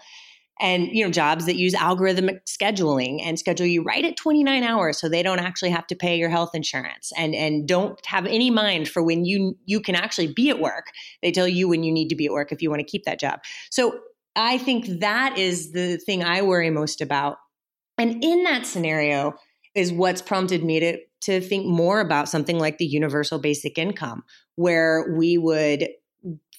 and 0.60 0.88
you 0.92 1.04
know 1.04 1.12
jobs 1.12 1.46
that 1.46 1.56
use 1.56 1.74
algorithmic 1.74 2.40
scheduling 2.46 3.20
and 3.22 3.38
schedule 3.38 3.66
you 3.66 3.84
right 3.84 4.06
at 4.06 4.18
29 4.18 4.64
hours 4.64 5.00
so 5.00 5.08
they 5.08 5.24
don't 5.24 5.40
actually 5.40 5.70
have 5.70 5.88
to 5.88 5.96
pay 5.96 6.18
your 6.18 6.30
health 6.30 6.52
insurance 6.54 7.12
and 7.18 7.36
and 7.36 7.68
don't 7.68 8.04
have 8.06 8.26
any 8.26 8.50
mind 8.50 8.88
for 8.88 9.04
when 9.04 9.26
you 9.26 9.58
you 9.66 9.80
can 9.80 9.96
actually 9.96 10.32
be 10.32 10.50
at 10.50 10.60
work. 10.60 10.88
They 11.22 11.32
tell 11.32 11.48
you 11.48 11.68
when 11.68 11.84
you 11.84 11.92
need 11.92 12.10
to 12.10 12.16
be 12.16 12.26
at 12.26 12.32
work 12.32 12.52
if 12.52 12.62
you 12.62 12.70
want 12.70 12.80
to 12.80 12.86
keep 12.86 13.06
that 13.06 13.20
job. 13.20 13.40
So 13.70 14.00
i 14.36 14.58
think 14.60 15.00
that 15.00 15.38
is 15.38 15.72
the 15.72 15.98
thing 15.98 16.24
i 16.24 16.42
worry 16.42 16.70
most 16.70 17.02
about. 17.02 17.38
And 17.98 18.24
in 18.24 18.44
that 18.44 18.66
scenario 18.66 19.34
is 19.74 19.92
what's 19.92 20.22
prompted 20.22 20.64
me 20.64 20.80
to 20.80 20.98
to 21.22 21.42
think 21.42 21.66
more 21.66 22.00
about 22.00 22.30
something 22.30 22.60
like 22.60 22.78
the 22.78 22.86
universal 22.86 23.40
basic 23.40 23.78
income 23.78 24.24
where 24.56 25.16
we 25.18 25.38
would 25.38 25.88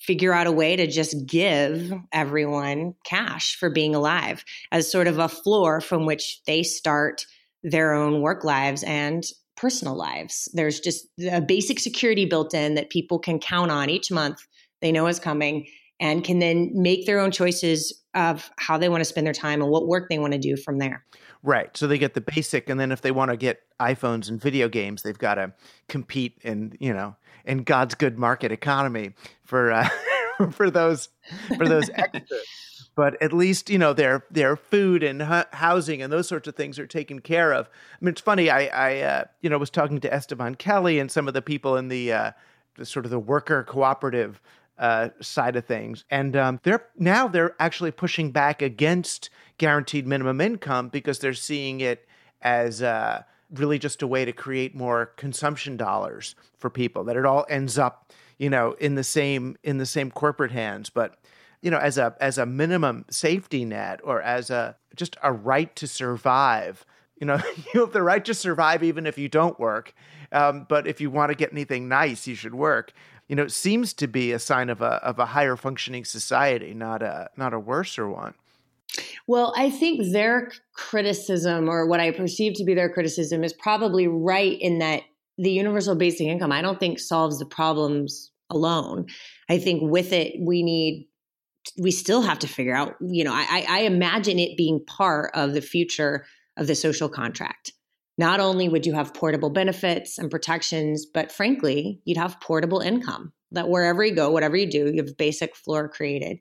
figure 0.01 0.33
out 0.33 0.47
a 0.47 0.53
way 0.53 0.77
to 0.77 0.87
just 0.87 1.27
give 1.27 1.93
everyone 2.13 2.95
cash 3.05 3.57
for 3.57 3.71
being 3.71 3.95
alive 3.95 4.45
as 4.73 4.91
sort 4.91 5.07
of 5.07 5.19
a 5.19 5.29
floor 5.29 5.81
from 5.81 6.07
which 6.07 6.41
they 6.47 6.63
start 6.63 7.27
their 7.63 7.93
own 7.93 8.21
work 8.23 8.45
lives 8.45 8.83
and 8.85 9.25
personal 9.57 9.97
lives. 9.97 10.49
There's 10.55 10.81
just 10.81 11.07
a 11.31 11.41
basic 11.41 11.81
security 11.81 12.25
built 12.25 12.55
in 12.55 12.75
that 12.75 12.91
people 12.91 13.19
can 13.19 13.39
count 13.39 13.71
on 13.71 13.91
each 13.91 14.11
month. 14.11 14.39
They 14.81 14.93
know 14.93 15.07
is 15.09 15.19
coming 15.19 15.67
and 16.01 16.23
can 16.23 16.39
then 16.39 16.71
make 16.75 17.07
their 17.07 17.19
own 17.19 17.33
choices 17.33 17.93
of 18.15 18.51
how 18.57 18.79
they 18.79 18.89
want 18.89 19.01
to 19.01 19.05
spend 19.05 19.27
their 19.27 19.35
time 19.35 19.61
and 19.61 19.71
what 19.71 19.89
work 19.89 20.09
they 20.09 20.19
want 20.19 20.33
to 20.33 20.39
do 20.39 20.57
from 20.57 20.79
there. 20.79 21.05
Right. 21.43 21.77
So 21.77 21.87
they 21.87 21.99
get 21.99 22.15
the 22.15 22.21
basic, 22.21 22.69
and 22.69 22.81
then 22.81 22.91
if 22.91 23.01
they 23.01 23.11
want 23.11 23.31
to 23.31 23.37
get 23.37 23.63
iPhones 23.81 24.29
and 24.29 24.41
video 24.41 24.69
games, 24.69 25.03
they've 25.03 25.19
got 25.19 25.35
to 25.37 25.53
compete 25.89 26.39
in 26.43 26.77
you 26.81 26.93
know 26.93 27.17
in 27.45 27.63
God's 27.63 27.95
good 27.95 28.19
market 28.19 28.51
economy 28.53 29.13
for 29.45 29.73
uh, 29.73 29.89
for 30.51 30.71
those 30.71 31.09
for 31.57 31.69
those 31.69 31.91
extras. 31.91 32.91
but 32.97 33.21
at 33.23 33.33
least 33.33 33.71
you 33.71 33.79
know 33.79 33.93
their 33.93 34.25
their 34.31 34.57
food 34.57 35.05
and 35.05 35.23
housing 35.53 36.03
and 36.03 36.13
those 36.13 36.27
sorts 36.27 36.49
of 36.49 36.57
things 36.57 36.79
are 36.79 36.87
taken 36.87 37.21
care 37.21 37.53
of. 37.53 37.69
I 37.69 38.05
mean, 38.05 38.11
it's 38.11 38.21
funny. 38.21 38.51
I 38.51 38.67
I 38.67 39.01
uh, 39.01 39.25
you 39.41 39.49
know 39.49 39.59
was 39.59 39.71
talking 39.71 40.01
to 40.01 40.13
Esteban 40.13 40.57
Kelly 40.57 40.99
and 40.99 41.11
some 41.11 41.29
of 41.29 41.35
the 41.35 41.43
people 41.43 41.77
in 41.77 41.89
the, 41.89 42.13
uh, 42.13 42.33
the 42.77 42.85
sort 42.85 43.05
of 43.05 43.11
the 43.11 43.19
worker 43.19 43.63
cooperative 43.63 44.41
uh, 44.79 45.09
side 45.21 45.57
of 45.57 45.67
things, 45.67 46.05
and 46.11 46.37
um, 46.37 46.61
they're 46.63 46.87
now 46.97 47.29
they're 47.29 47.55
actually 47.59 47.91
pushing 47.91 48.31
back 48.31 48.63
against 48.63 49.31
guaranteed 49.59 50.07
minimum 50.07 50.41
income 50.41 50.89
because 50.89 51.19
they're 51.19 51.35
seeing 51.35 51.81
it 51.81 52.07
as 52.43 52.83
uh, 52.83 53.23
really 53.53 53.79
just 53.79 54.03
a 54.03 54.07
way 54.07 54.25
to 54.25 54.33
create 54.33 54.75
more 54.75 55.07
consumption 55.17 55.77
dollars 55.77 56.35
for 56.59 56.71
people. 56.71 57.05
That 57.05 57.17
it 57.17 57.27
all 57.27 57.47
ends 57.49 57.79
up, 57.79 58.13
you 58.39 58.51
know, 58.51 58.73
in 58.73 58.95
the 58.95 59.05
same 59.05 59.57
in 59.63 59.79
the 59.79 59.87
same 59.87 60.11
corporate 60.11 60.53
hands, 60.53 60.91
but 60.91 61.17
you 61.61 61.71
know, 61.71 61.79
as 61.79 61.99
a 61.99 62.15
as 62.21 62.39
a 62.39 62.47
minimum 62.47 63.05
safety 63.11 63.65
net 63.65 64.01
or 64.05 64.23
as 64.23 64.51
a 64.51 64.77
just 64.95 65.17
a 65.23 65.33
right 65.33 65.75
to 65.77 65.87
survive. 65.87 66.85
You 67.21 67.27
know, 67.27 67.41
you 67.75 67.81
have 67.81 67.93
the 67.93 68.03
right 68.03 68.25
to 68.25 68.35
survive 68.35 68.83
even 68.83 69.07
if 69.07 69.19
you 69.19 69.29
don't 69.29 69.59
work. 69.59 69.93
Um, 70.31 70.67
but 70.69 70.87
if 70.87 71.01
you 71.01 71.11
want 71.11 71.31
to 71.31 71.35
get 71.35 71.53
anything 71.53 71.89
nice, 71.89 72.27
you 72.27 72.35
should 72.35 72.55
work. 72.55 72.93
You 73.29 73.37
know, 73.37 73.45
it 73.45 73.53
seems 73.53 73.93
to 73.95 74.07
be 74.07 74.33
a 74.33 74.39
sign 74.39 74.71
of 74.71 74.81
a 74.81 74.95
of 75.05 75.19
a 75.19 75.27
higher 75.27 75.57
functioning 75.57 76.05
society, 76.05 76.75
not 76.75 77.03
a 77.03 77.31
not 77.37 77.53
a 77.53 77.61
worser 77.61 78.09
one. 78.09 78.35
Well, 79.27 79.53
I 79.57 79.71
think 79.71 80.13
their 80.13 80.51
criticism, 80.75 81.69
or 81.69 81.87
what 81.87 82.01
I 82.01 82.11
perceive 82.11 82.55
to 82.55 82.65
be 82.65 82.75
their 82.75 82.89
criticism, 82.89 83.45
is 83.45 83.53
probably 83.53 84.09
right 84.09 84.59
in 84.61 84.79
that 84.79 85.03
the 85.37 85.51
universal 85.51 85.95
basic 85.95 86.27
income, 86.27 86.53
I 86.53 86.63
don't 86.63 86.81
think 86.81 86.99
solves 86.99 87.39
the 87.39 87.47
problems 87.47 88.33
alone. 88.51 89.07
I 89.49 89.59
think 89.59 89.83
with 89.83 90.13
it, 90.13 90.35
we 90.41 90.63
need, 90.63 91.09
we 91.79 91.91
still 91.91 92.23
have 92.23 92.41
to 92.41 92.49
figure 92.49 92.75
out, 92.75 92.97
you 93.01 93.25
know, 93.25 93.33
I, 93.33 93.65
I 93.69 93.81
imagine 93.81 94.39
it 94.39 94.57
being 94.57 94.85
part 94.87 95.31
of 95.35 95.53
the 95.53 95.61
future 95.61 96.25
of 96.57 96.67
the 96.67 96.75
social 96.75 97.09
contract. 97.09 97.73
Not 98.19 98.41
only 98.41 98.69
would 98.69 98.85
you 98.85 98.95
have 98.95 99.15
portable 99.15 99.51
benefits 99.51 100.19
and 100.19 100.31
protections, 100.31 101.07
but 101.07 101.31
frankly, 101.31 102.01
you'd 102.05 102.19
have 102.19 102.41
portable 102.41 102.81
income 102.81 103.33
that 103.53 103.69
wherever 103.69 104.05
you 104.05 104.15
go, 104.15 104.31
whatever 104.31 104.57
you 104.57 104.69
do, 104.69 104.91
you 104.93 105.03
have 105.03 105.17
basic 105.17 105.57
floor 105.57 105.89
created. 105.89 106.39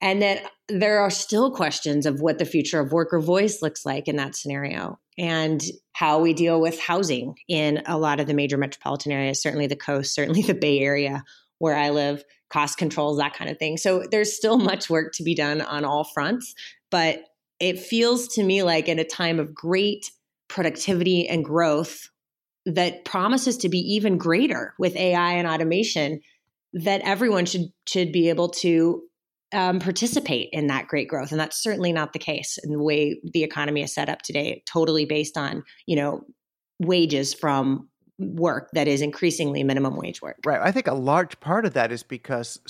And 0.00 0.22
that 0.22 0.50
there 0.68 1.00
are 1.00 1.10
still 1.10 1.50
questions 1.50 2.06
of 2.06 2.20
what 2.20 2.38
the 2.38 2.44
future 2.44 2.80
of 2.80 2.92
worker 2.92 3.20
voice 3.20 3.62
looks 3.62 3.86
like 3.86 4.08
in 4.08 4.16
that 4.16 4.34
scenario 4.34 4.98
and 5.16 5.62
how 5.92 6.20
we 6.20 6.32
deal 6.32 6.60
with 6.60 6.80
housing 6.80 7.36
in 7.48 7.82
a 7.86 7.96
lot 7.96 8.18
of 8.18 8.26
the 8.26 8.34
major 8.34 8.56
metropolitan 8.56 9.12
areas, 9.12 9.40
certainly 9.40 9.66
the 9.66 9.76
coast, 9.76 10.14
certainly 10.14 10.42
the 10.42 10.54
Bay 10.54 10.80
Area 10.80 11.22
where 11.58 11.76
I 11.76 11.90
live, 11.90 12.24
cost 12.50 12.76
controls, 12.78 13.18
that 13.18 13.34
kind 13.34 13.50
of 13.50 13.58
thing. 13.58 13.76
So 13.76 14.04
there's 14.10 14.36
still 14.36 14.58
much 14.58 14.90
work 14.90 15.12
to 15.14 15.22
be 15.22 15.34
done 15.34 15.60
on 15.60 15.84
all 15.84 16.04
fronts, 16.04 16.54
but 16.90 17.20
it 17.60 17.78
feels 17.78 18.28
to 18.34 18.42
me 18.42 18.62
like 18.62 18.88
in 18.88 18.98
a 18.98 19.04
time 19.04 19.38
of 19.38 19.54
great 19.54 20.10
productivity 20.54 21.28
and 21.28 21.44
growth 21.44 22.08
that 22.64 23.04
promises 23.04 23.56
to 23.58 23.68
be 23.68 23.78
even 23.78 24.16
greater 24.16 24.72
with 24.78 24.94
AI 24.94 25.32
and 25.32 25.48
automation 25.48 26.20
that 26.72 27.00
everyone 27.02 27.44
should 27.44 27.66
should 27.88 28.12
be 28.12 28.28
able 28.28 28.48
to 28.48 29.02
um, 29.52 29.80
participate 29.80 30.48
in 30.52 30.68
that 30.68 30.86
great 30.86 31.08
growth. 31.08 31.32
And 31.32 31.40
that's 31.40 31.60
certainly 31.60 31.92
not 31.92 32.12
the 32.12 32.20
case 32.20 32.56
in 32.62 32.70
the 32.70 32.82
way 32.82 33.20
the 33.32 33.42
economy 33.42 33.82
is 33.82 33.92
set 33.92 34.08
up 34.08 34.22
today 34.22 34.62
totally 34.72 35.04
based 35.04 35.36
on 35.36 35.64
you 35.86 35.96
know 35.96 36.22
wages 36.78 37.34
from 37.34 37.88
work 38.18 38.70
that 38.72 38.86
is 38.86 39.02
increasingly 39.02 39.64
minimum 39.64 39.96
wage 39.96 40.22
work. 40.22 40.36
Right. 40.44 40.60
I 40.62 40.70
think 40.70 40.86
a 40.86 40.94
large 40.94 41.40
part 41.40 41.66
of 41.66 41.74
that 41.74 41.90
is 41.90 42.04
because, 42.04 42.60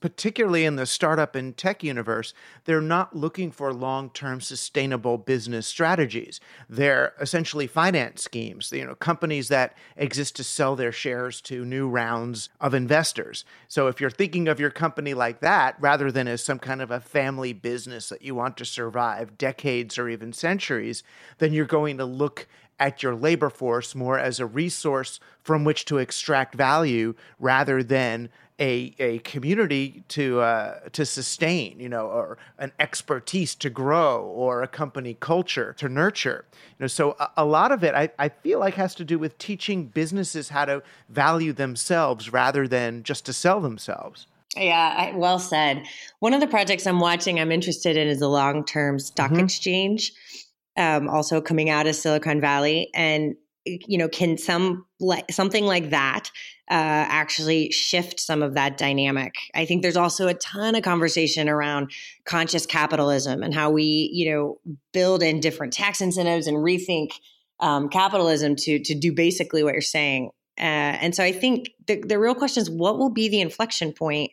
particularly 0.00 0.64
in 0.64 0.76
the 0.76 0.86
startup 0.86 1.34
and 1.34 1.56
tech 1.56 1.82
universe, 1.82 2.32
they're 2.64 2.80
not 2.80 3.16
looking 3.16 3.50
for 3.50 3.72
long 3.72 4.10
term 4.10 4.40
sustainable 4.40 5.18
business 5.18 5.66
strategies. 5.66 6.38
They're 6.68 7.12
essentially 7.20 7.66
finance 7.66 8.22
schemes, 8.22 8.70
you 8.72 8.84
know, 8.84 8.94
companies 8.94 9.48
that 9.48 9.76
exist 9.96 10.36
to 10.36 10.44
sell 10.44 10.76
their 10.76 10.92
shares 10.92 11.40
to 11.42 11.64
new 11.64 11.88
rounds 11.88 12.48
of 12.60 12.72
investors. 12.72 13.44
So 13.66 13.88
if 13.88 14.00
you're 14.00 14.10
thinking 14.10 14.46
of 14.46 14.60
your 14.60 14.70
company 14.70 15.12
like 15.12 15.40
that, 15.40 15.74
rather 15.80 16.12
than 16.12 16.28
as 16.28 16.44
some 16.44 16.60
kind 16.60 16.80
of 16.80 16.92
a 16.92 17.00
family 17.00 17.52
business 17.52 18.10
that 18.10 18.22
you 18.22 18.36
want 18.36 18.56
to 18.58 18.64
survive 18.64 19.36
decades 19.38 19.98
or 19.98 20.08
even 20.08 20.32
centuries, 20.32 21.02
then 21.38 21.52
you're 21.52 21.64
going 21.64 21.98
to 21.98 22.04
look 22.04 22.46
at 22.78 23.02
your 23.02 23.14
labor 23.14 23.50
force 23.50 23.94
more 23.94 24.18
as 24.18 24.40
a 24.40 24.46
resource 24.46 25.20
from 25.42 25.64
which 25.64 25.84
to 25.84 25.98
extract 25.98 26.54
value 26.54 27.14
rather 27.38 27.82
than 27.82 28.28
a, 28.60 28.94
a 29.00 29.18
community 29.18 30.04
to 30.08 30.40
uh, 30.40 30.78
to 30.92 31.04
sustain, 31.04 31.80
you 31.80 31.88
know, 31.88 32.06
or 32.06 32.38
an 32.58 32.70
expertise 32.78 33.54
to 33.56 33.68
grow, 33.68 34.22
or 34.22 34.62
a 34.62 34.68
company 34.68 35.16
culture 35.18 35.72
to 35.78 35.88
nurture. 35.88 36.44
You 36.52 36.84
know, 36.84 36.86
so 36.86 37.16
a, 37.18 37.30
a 37.38 37.44
lot 37.44 37.72
of 37.72 37.82
it 37.82 37.94
I, 37.94 38.10
I 38.18 38.28
feel 38.28 38.60
like 38.60 38.74
has 38.74 38.94
to 38.96 39.04
do 39.04 39.18
with 39.18 39.38
teaching 39.38 39.86
businesses 39.86 40.50
how 40.50 40.66
to 40.66 40.82
value 41.08 41.52
themselves 41.52 42.32
rather 42.32 42.68
than 42.68 43.02
just 43.02 43.26
to 43.26 43.32
sell 43.32 43.60
themselves. 43.60 44.28
Yeah, 44.56 44.94
I, 44.96 45.16
well 45.16 45.40
said. 45.40 45.84
One 46.20 46.32
of 46.32 46.40
the 46.40 46.46
projects 46.46 46.86
I'm 46.86 47.00
watching, 47.00 47.40
I'm 47.40 47.50
interested 47.50 47.96
in, 47.96 48.06
is 48.06 48.20
a 48.20 48.28
long 48.28 48.64
term 48.64 49.00
stock 49.00 49.32
mm-hmm. 49.32 49.40
exchange 49.40 50.12
um, 50.76 51.08
also 51.08 51.40
coming 51.40 51.70
out 51.70 51.86
of 51.86 51.94
Silicon 51.94 52.40
Valley, 52.40 52.90
and 52.94 53.34
you 53.64 53.96
know, 53.96 54.08
can 54.08 54.36
some 54.36 54.84
like 55.00 55.30
something 55.32 55.64
like 55.64 55.90
that 55.90 56.30
uh, 56.70 57.06
actually 57.08 57.70
shift 57.70 58.20
some 58.20 58.42
of 58.42 58.54
that 58.54 58.76
dynamic? 58.76 59.34
I 59.54 59.64
think 59.64 59.82
there's 59.82 59.96
also 59.96 60.28
a 60.28 60.34
ton 60.34 60.74
of 60.74 60.82
conversation 60.82 61.48
around 61.48 61.90
conscious 62.26 62.66
capitalism 62.66 63.42
and 63.42 63.54
how 63.54 63.70
we, 63.70 64.10
you 64.12 64.30
know, 64.30 64.58
build 64.92 65.22
in 65.22 65.40
different 65.40 65.72
tax 65.72 66.00
incentives 66.00 66.46
and 66.46 66.58
rethink 66.58 67.12
um, 67.60 67.88
capitalism 67.88 68.56
to 68.56 68.78
to 68.80 68.94
do 68.94 69.12
basically 69.12 69.62
what 69.62 69.72
you're 69.72 69.82
saying. 69.82 70.30
Uh, 70.58 70.62
and 71.00 71.14
so 71.14 71.24
I 71.24 71.32
think 71.32 71.70
the, 71.86 72.00
the 72.00 72.18
real 72.18 72.34
question 72.34 72.60
is 72.60 72.70
what 72.70 72.98
will 72.98 73.10
be 73.10 73.28
the 73.28 73.40
inflection 73.40 73.92
point 73.92 74.30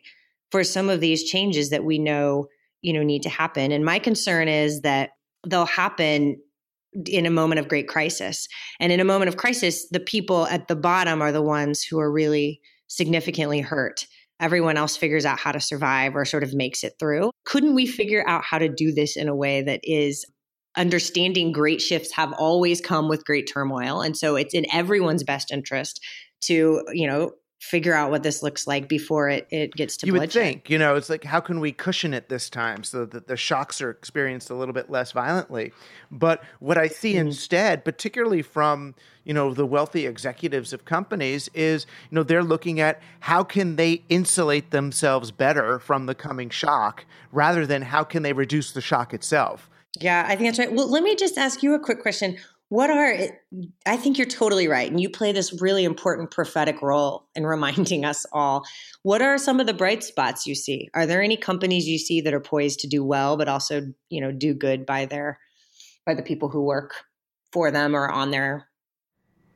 for 0.50 0.62
some 0.62 0.88
of 0.88 1.00
these 1.00 1.24
changes 1.24 1.70
that 1.70 1.84
we 1.84 1.98
know 1.98 2.48
you 2.82 2.92
know 2.92 3.02
need 3.02 3.22
to 3.22 3.30
happen. 3.30 3.72
And 3.72 3.84
my 3.84 3.98
concern 3.98 4.48
is 4.48 4.82
that 4.82 5.10
they'll 5.46 5.66
happen 5.66 6.36
in 7.06 7.26
a 7.26 7.30
moment 7.30 7.58
of 7.58 7.68
great 7.68 7.88
crisis. 7.88 8.48
And 8.78 8.92
in 8.92 9.00
a 9.00 9.04
moment 9.04 9.28
of 9.28 9.36
crisis, 9.36 9.88
the 9.90 10.00
people 10.00 10.46
at 10.46 10.68
the 10.68 10.76
bottom 10.76 11.22
are 11.22 11.32
the 11.32 11.42
ones 11.42 11.82
who 11.82 11.98
are 11.98 12.12
really 12.12 12.60
significantly 12.88 13.60
hurt. 13.60 14.06
Everyone 14.40 14.76
else 14.76 14.96
figures 14.96 15.24
out 15.24 15.38
how 15.38 15.52
to 15.52 15.60
survive 15.60 16.14
or 16.14 16.24
sort 16.24 16.42
of 16.42 16.52
makes 16.52 16.84
it 16.84 16.94
through. 16.98 17.30
Couldn't 17.44 17.74
we 17.74 17.86
figure 17.86 18.24
out 18.28 18.44
how 18.44 18.58
to 18.58 18.68
do 18.68 18.92
this 18.92 19.16
in 19.16 19.28
a 19.28 19.36
way 19.36 19.62
that 19.62 19.80
is 19.82 20.26
understanding 20.76 21.52
great 21.52 21.80
shifts 21.80 22.12
have 22.12 22.32
always 22.34 22.80
come 22.80 23.08
with 23.08 23.26
great 23.26 23.48
turmoil 23.52 24.00
and 24.00 24.16
so 24.16 24.36
it's 24.36 24.54
in 24.54 24.64
everyone's 24.72 25.22
best 25.22 25.50
interest 25.50 26.00
to 26.40 26.82
you 26.94 27.06
know 27.06 27.30
figure 27.62 27.94
out 27.94 28.10
what 28.10 28.24
this 28.24 28.42
looks 28.42 28.66
like 28.66 28.88
before 28.88 29.28
it, 29.28 29.46
it 29.50 29.72
gets 29.74 29.96
to 29.96 30.04
you 30.04 30.12
bloodshed. 30.12 30.42
would 30.42 30.52
think 30.52 30.68
you 30.68 30.76
know 30.76 30.96
it's 30.96 31.08
like 31.08 31.22
how 31.22 31.38
can 31.38 31.60
we 31.60 31.70
cushion 31.70 32.12
it 32.12 32.28
this 32.28 32.50
time 32.50 32.82
so 32.82 33.04
that 33.04 33.28
the 33.28 33.36
shocks 33.36 33.80
are 33.80 33.88
experienced 33.88 34.50
a 34.50 34.54
little 34.54 34.74
bit 34.74 34.90
less 34.90 35.12
violently 35.12 35.72
but 36.10 36.42
what 36.58 36.76
i 36.76 36.88
see 36.88 37.12
mm-hmm. 37.12 37.28
instead 37.28 37.84
particularly 37.84 38.42
from 38.42 38.96
you 39.22 39.32
know 39.32 39.54
the 39.54 39.64
wealthy 39.64 40.06
executives 40.06 40.72
of 40.72 40.84
companies 40.84 41.48
is 41.54 41.86
you 42.10 42.16
know 42.16 42.24
they're 42.24 42.42
looking 42.42 42.80
at 42.80 43.00
how 43.20 43.44
can 43.44 43.76
they 43.76 44.02
insulate 44.08 44.72
themselves 44.72 45.30
better 45.30 45.78
from 45.78 46.06
the 46.06 46.16
coming 46.16 46.50
shock 46.50 47.04
rather 47.30 47.64
than 47.64 47.82
how 47.82 48.02
can 48.02 48.24
they 48.24 48.32
reduce 48.32 48.72
the 48.72 48.80
shock 48.80 49.14
itself 49.14 49.70
yeah, 50.00 50.24
I 50.26 50.36
think 50.36 50.48
that's 50.48 50.58
right. 50.58 50.72
Well, 50.72 50.90
let 50.90 51.02
me 51.02 51.14
just 51.14 51.36
ask 51.36 51.62
you 51.62 51.74
a 51.74 51.78
quick 51.78 52.00
question 52.00 52.38
what 52.72 52.88
are 52.88 53.14
i 53.84 53.98
think 53.98 54.16
you're 54.16 54.26
totally 54.26 54.66
right 54.66 54.90
and 54.90 54.98
you 54.98 55.10
play 55.10 55.30
this 55.30 55.60
really 55.60 55.84
important 55.84 56.30
prophetic 56.30 56.80
role 56.80 57.28
in 57.34 57.44
reminding 57.56 58.02
us 58.02 58.24
all 58.32 58.64
what 59.02 59.20
are 59.20 59.36
some 59.36 59.60
of 59.60 59.66
the 59.66 59.74
bright 59.74 60.02
spots 60.02 60.46
you 60.46 60.54
see 60.54 60.88
are 60.94 61.04
there 61.04 61.20
any 61.20 61.36
companies 61.36 61.86
you 61.86 61.98
see 61.98 62.22
that 62.22 62.32
are 62.32 62.40
poised 62.40 62.80
to 62.80 62.86
do 62.86 63.04
well 63.04 63.36
but 63.36 63.46
also 63.46 63.82
you 64.08 64.22
know 64.22 64.32
do 64.32 64.54
good 64.54 64.86
by 64.86 65.04
their 65.04 65.38
by 66.06 66.14
the 66.14 66.22
people 66.22 66.48
who 66.48 66.62
work 66.62 66.94
for 67.52 67.70
them 67.70 67.94
or 67.94 68.10
on 68.10 68.30
their 68.30 68.66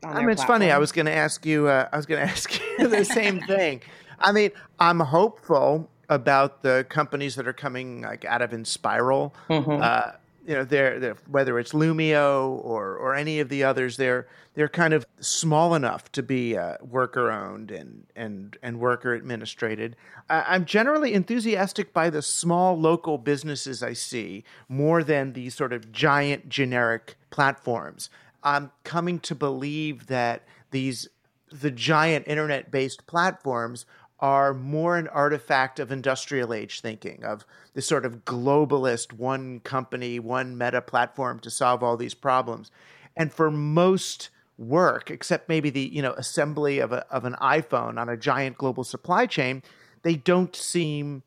on 0.03 0.15
I 0.15 0.19
mean, 0.19 0.29
it's 0.29 0.43
funny. 0.43 0.69
I 0.69 0.77
was 0.77 0.91
going 0.91 1.07
to 1.07 1.11
ask 1.11 1.43
you. 1.43 1.67
Uh, 1.67 1.89
I 1.91 1.97
was 1.97 2.05
going 2.05 2.21
to 2.25 2.31
ask 2.31 2.61
you 2.77 2.87
the 2.87 3.03
same 3.03 3.41
thing. 3.41 3.81
I 4.19 4.31
mean, 4.31 4.51
I'm 4.79 4.99
hopeful 4.99 5.89
about 6.07 6.61
the 6.61 6.85
companies 6.87 7.33
that 7.33 7.47
are 7.47 7.53
coming 7.53 8.01
like 8.01 8.23
out 8.23 8.43
of 8.43 8.51
Enspiral. 8.51 9.31
Mm-hmm. 9.49 9.81
Uh, 9.81 10.11
you 10.47 10.53
know, 10.53 10.63
they're, 10.63 10.97
they're, 10.97 11.17
whether 11.29 11.59
it's 11.59 11.73
Loomio 11.73 12.63
or 12.63 12.95
or 12.95 13.15
any 13.15 13.41
of 13.41 13.49
the 13.49 13.65
others, 13.65 13.97
they're 13.97 14.27
they're 14.55 14.69
kind 14.69 14.93
of 14.93 15.05
small 15.19 15.75
enough 15.75 16.09
to 16.13 16.23
be 16.23 16.57
uh, 16.57 16.77
worker 16.81 17.29
owned 17.29 17.69
and 17.69 18.07
and 18.15 18.57
and 18.63 18.79
worker 18.79 19.13
administrated. 19.13 19.97
I'm 20.29 20.63
generally 20.63 21.13
enthusiastic 21.13 21.93
by 21.93 22.09
the 22.09 22.21
small 22.21 22.79
local 22.79 23.17
businesses 23.17 23.83
I 23.83 23.93
see 23.93 24.45
more 24.69 25.03
than 25.03 25.33
the 25.33 25.49
sort 25.49 25.73
of 25.73 25.91
giant 25.91 26.47
generic 26.49 27.17
platforms. 27.29 28.09
I'm 28.41 28.71
coming 28.85 29.19
to 29.19 29.35
believe 29.35 30.07
that 30.07 30.43
these 30.71 31.09
the 31.51 31.71
giant 31.71 32.25
internet 32.27 32.71
based 32.71 33.05
platforms 33.05 33.85
are 34.19 34.53
more 34.53 34.97
an 34.97 35.07
artifact 35.09 35.79
of 35.79 35.91
industrial 35.91 36.53
age 36.53 36.81
thinking, 36.81 37.23
of 37.23 37.45
this 37.73 37.85
sort 37.85 38.05
of 38.05 38.25
globalist 38.25 39.13
one 39.13 39.59
company, 39.59 40.19
one 40.19 40.57
meta 40.57 40.81
platform 40.81 41.39
to 41.39 41.51
solve 41.51 41.83
all 41.83 41.97
these 41.97 42.15
problems. 42.15 42.71
And 43.15 43.31
for 43.31 43.51
most 43.51 44.29
work, 44.57 45.11
except 45.11 45.49
maybe 45.49 45.69
the 45.69 45.81
you 45.81 46.01
know 46.01 46.13
assembly 46.13 46.79
of, 46.79 46.91
a, 46.91 47.05
of 47.11 47.25
an 47.25 47.35
iPhone 47.41 47.99
on 47.99 48.09
a 48.09 48.17
giant 48.17 48.57
global 48.57 48.83
supply 48.83 49.25
chain, 49.25 49.61
they 50.01 50.15
don't 50.15 50.55
seem 50.55 51.23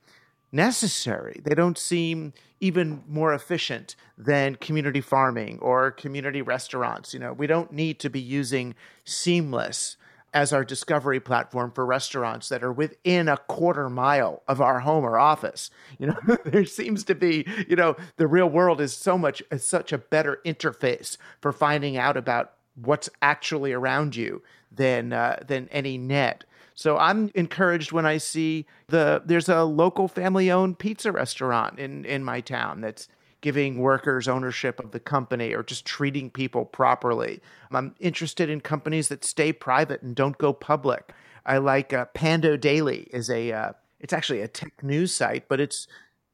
necessary. 0.53 1.41
They 1.45 1.55
don't 1.55 1.79
seem 1.79 2.33
even 2.61 3.03
more 3.09 3.33
efficient 3.33 3.95
than 4.19 4.57
community 4.57 5.01
farming 5.01 5.59
or 5.61 5.91
community 5.93 6.43
restaurants. 6.43 7.15
You 7.15 7.21
know, 7.21 7.33
we 7.33 7.47
don't 7.47 7.73
need 7.73 7.99
to 8.01 8.11
be 8.11 8.21
using 8.21 8.75
Seamless 9.05 9.97
as 10.33 10.53
our 10.53 10.65
discovery 10.65 11.21
platform 11.21 11.73
for 11.73 11.85
restaurants 11.85 12.49
that 12.49 12.63
are 12.63 12.73
within 12.73 13.29
a 13.29 13.37
quarter 13.37 13.89
mile 13.89 14.43
of 14.47 14.61
our 14.61 14.81
home 14.81 15.05
or 15.05 15.19
office. 15.19 15.71
You 15.99 16.09
know, 16.09 16.37
there 16.45 16.65
seems 16.65 17.05
to 17.05 17.15
be, 17.15 17.47
you 17.69 17.77
know, 17.77 17.97
the 18.17 18.27
real 18.27 18.49
world 18.49 18.81
is 18.81 18.95
so 18.95 19.19
much 19.19 19.43
is 19.51 19.67
such 19.67 19.93
a 19.93 19.99
better 19.99 20.41
interface 20.45 21.17
for 21.41 21.53
finding 21.53 21.97
out 21.97 22.17
about 22.17 22.53
what's 22.77 23.11
actually 23.21 23.73
around 23.73 24.17
you 24.17 24.43
than 24.71 25.13
uh, 25.13 25.43
than 25.47 25.69
any 25.71 25.99
net. 25.99 26.45
So 26.75 26.97
I'm 26.97 27.31
encouraged 27.35 27.93
when 27.93 28.07
I 28.07 28.19
see 28.19 28.67
the 28.87 29.23
there's 29.25 29.49
a 29.49 29.65
local 29.65 30.09
family 30.09 30.51
owned 30.51 30.79
pizza 30.79 31.13
restaurant 31.13 31.79
in 31.79 32.05
in 32.05 32.25
my 32.25 32.41
town 32.41 32.81
that's 32.81 33.09
giving 33.41 33.79
workers 33.79 34.29
ownership 34.29 34.79
of 34.81 34.91
the 34.91 35.01
company 35.01 35.55
or 35.55 35.63
just 35.63 35.85
treating 35.85 36.31
people 36.31 36.65
properly. 36.65 37.41
I'm 37.71 37.95
interested 38.01 38.51
in 38.51 38.61
companies 38.61 39.09
that 39.09 39.25
stay 39.25 39.53
private 39.53 40.03
and 40.03 40.15
don't 40.15 40.39
go 40.39 40.53
public. 40.53 41.13
I 41.47 41.59
like 41.59 41.93
uh, 41.93 42.07
Pando 42.07 42.57
Daily 42.57 43.09
is 43.13 43.31
a 43.31 43.53
uh, 43.53 43.73
it's 43.99 44.13
actually 44.13 44.41
a 44.41 44.49
tech 44.49 44.83
news 44.83 45.15
site, 45.15 45.49
but 45.49 45.61
it's 45.61 45.87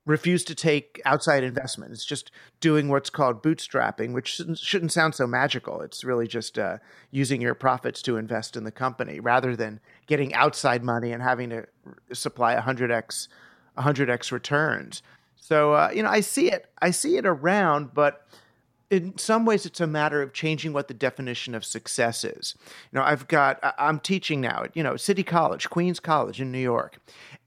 refused 0.06 0.46
to 0.46 0.54
take 0.54 1.02
outside 1.04 1.42
investment. 1.42 1.92
It's 1.92 2.04
just 2.04 2.30
doing 2.60 2.88
what's 2.88 3.10
called 3.10 3.42
bootstrapping, 3.42 4.12
which 4.12 4.40
shouldn't, 4.60 4.92
sound 4.92 5.16
so 5.16 5.26
magical. 5.26 5.80
It's 5.80 6.04
really 6.04 6.28
just 6.28 6.58
uh, 6.58 6.78
using 7.10 7.42
your 7.42 7.54
profits 7.54 8.00
to 8.02 8.16
invest 8.16 8.56
in 8.56 8.62
the 8.62 8.70
company 8.70 9.18
rather 9.18 9.56
than 9.56 9.80
getting 10.06 10.32
outside 10.32 10.84
money 10.84 11.10
and 11.10 11.22
having 11.22 11.50
to 11.50 11.66
supply 12.12 12.54
100x 12.54 13.26
100x 13.76 14.32
returns. 14.32 15.02
So 15.36 15.74
uh, 15.74 15.90
you 15.94 16.02
know, 16.02 16.10
I 16.10 16.20
see 16.20 16.50
it. 16.50 16.66
I 16.80 16.90
see 16.90 17.16
it 17.16 17.26
around, 17.26 17.94
but 17.94 18.26
in 18.90 19.16
some 19.18 19.44
ways 19.44 19.66
it's 19.66 19.80
a 19.80 19.86
matter 19.86 20.22
of 20.22 20.32
changing 20.32 20.72
what 20.72 20.88
the 20.88 20.94
definition 20.94 21.54
of 21.54 21.64
success 21.64 22.24
is. 22.24 22.54
You 22.92 22.98
know, 22.98 23.04
I've 23.04 23.28
got 23.28 23.58
I'm 23.78 24.00
teaching 24.00 24.40
now 24.40 24.64
at, 24.64 24.76
you 24.76 24.82
know, 24.82 24.96
City 24.96 25.22
College, 25.22 25.70
Queens 25.70 26.00
College 26.00 26.40
in 26.40 26.52
New 26.52 26.58
York. 26.58 26.98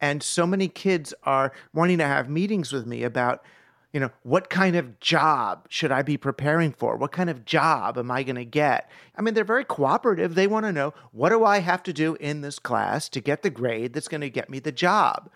And 0.01 0.21
so 0.21 0.45
many 0.45 0.67
kids 0.67 1.13
are 1.23 1.51
wanting 1.73 1.97
to 1.99 2.05
have 2.05 2.29
meetings 2.29 2.71
with 2.71 2.85
me 2.85 3.03
about 3.03 3.43
you 3.91 3.99
know, 3.99 4.11
what 4.21 4.49
kind 4.49 4.75
of 4.75 4.99
job 4.99 5.65
should 5.69 5.91
I 5.91 6.03
be 6.03 6.15
preparing 6.15 6.71
for? 6.71 6.95
What 6.95 7.11
kind 7.11 7.29
of 7.29 7.43
job 7.43 7.97
am 7.97 8.11
I 8.11 8.21
going 8.21 8.35
to 8.35 8.45
get? 8.45 8.89
I 9.15 9.23
mean, 9.23 9.33
they're 9.33 9.43
very 9.43 9.65
cooperative. 9.65 10.35
They 10.35 10.45
want 10.45 10.67
to 10.67 10.71
know 10.71 10.93
what 11.11 11.29
do 11.29 11.43
I 11.43 11.59
have 11.59 11.81
to 11.83 11.93
do 11.93 12.15
in 12.19 12.41
this 12.41 12.59
class 12.59 13.09
to 13.09 13.19
get 13.19 13.41
the 13.41 13.49
grade 13.49 13.93
that's 13.93 14.07
going 14.07 14.21
to 14.21 14.29
get 14.29 14.49
me 14.49 14.59
the 14.59 14.71
job? 14.71 15.31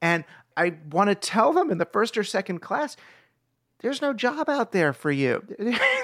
And 0.00 0.24
I 0.58 0.74
want 0.90 1.08
to 1.08 1.14
tell 1.14 1.52
them 1.52 1.70
in 1.70 1.78
the 1.78 1.86
first 1.86 2.18
or 2.18 2.24
second 2.24 2.58
class 2.60 2.96
there's 3.80 4.02
no 4.02 4.12
job 4.12 4.48
out 4.48 4.72
there 4.72 4.92
for 4.92 5.12
you. 5.12 5.44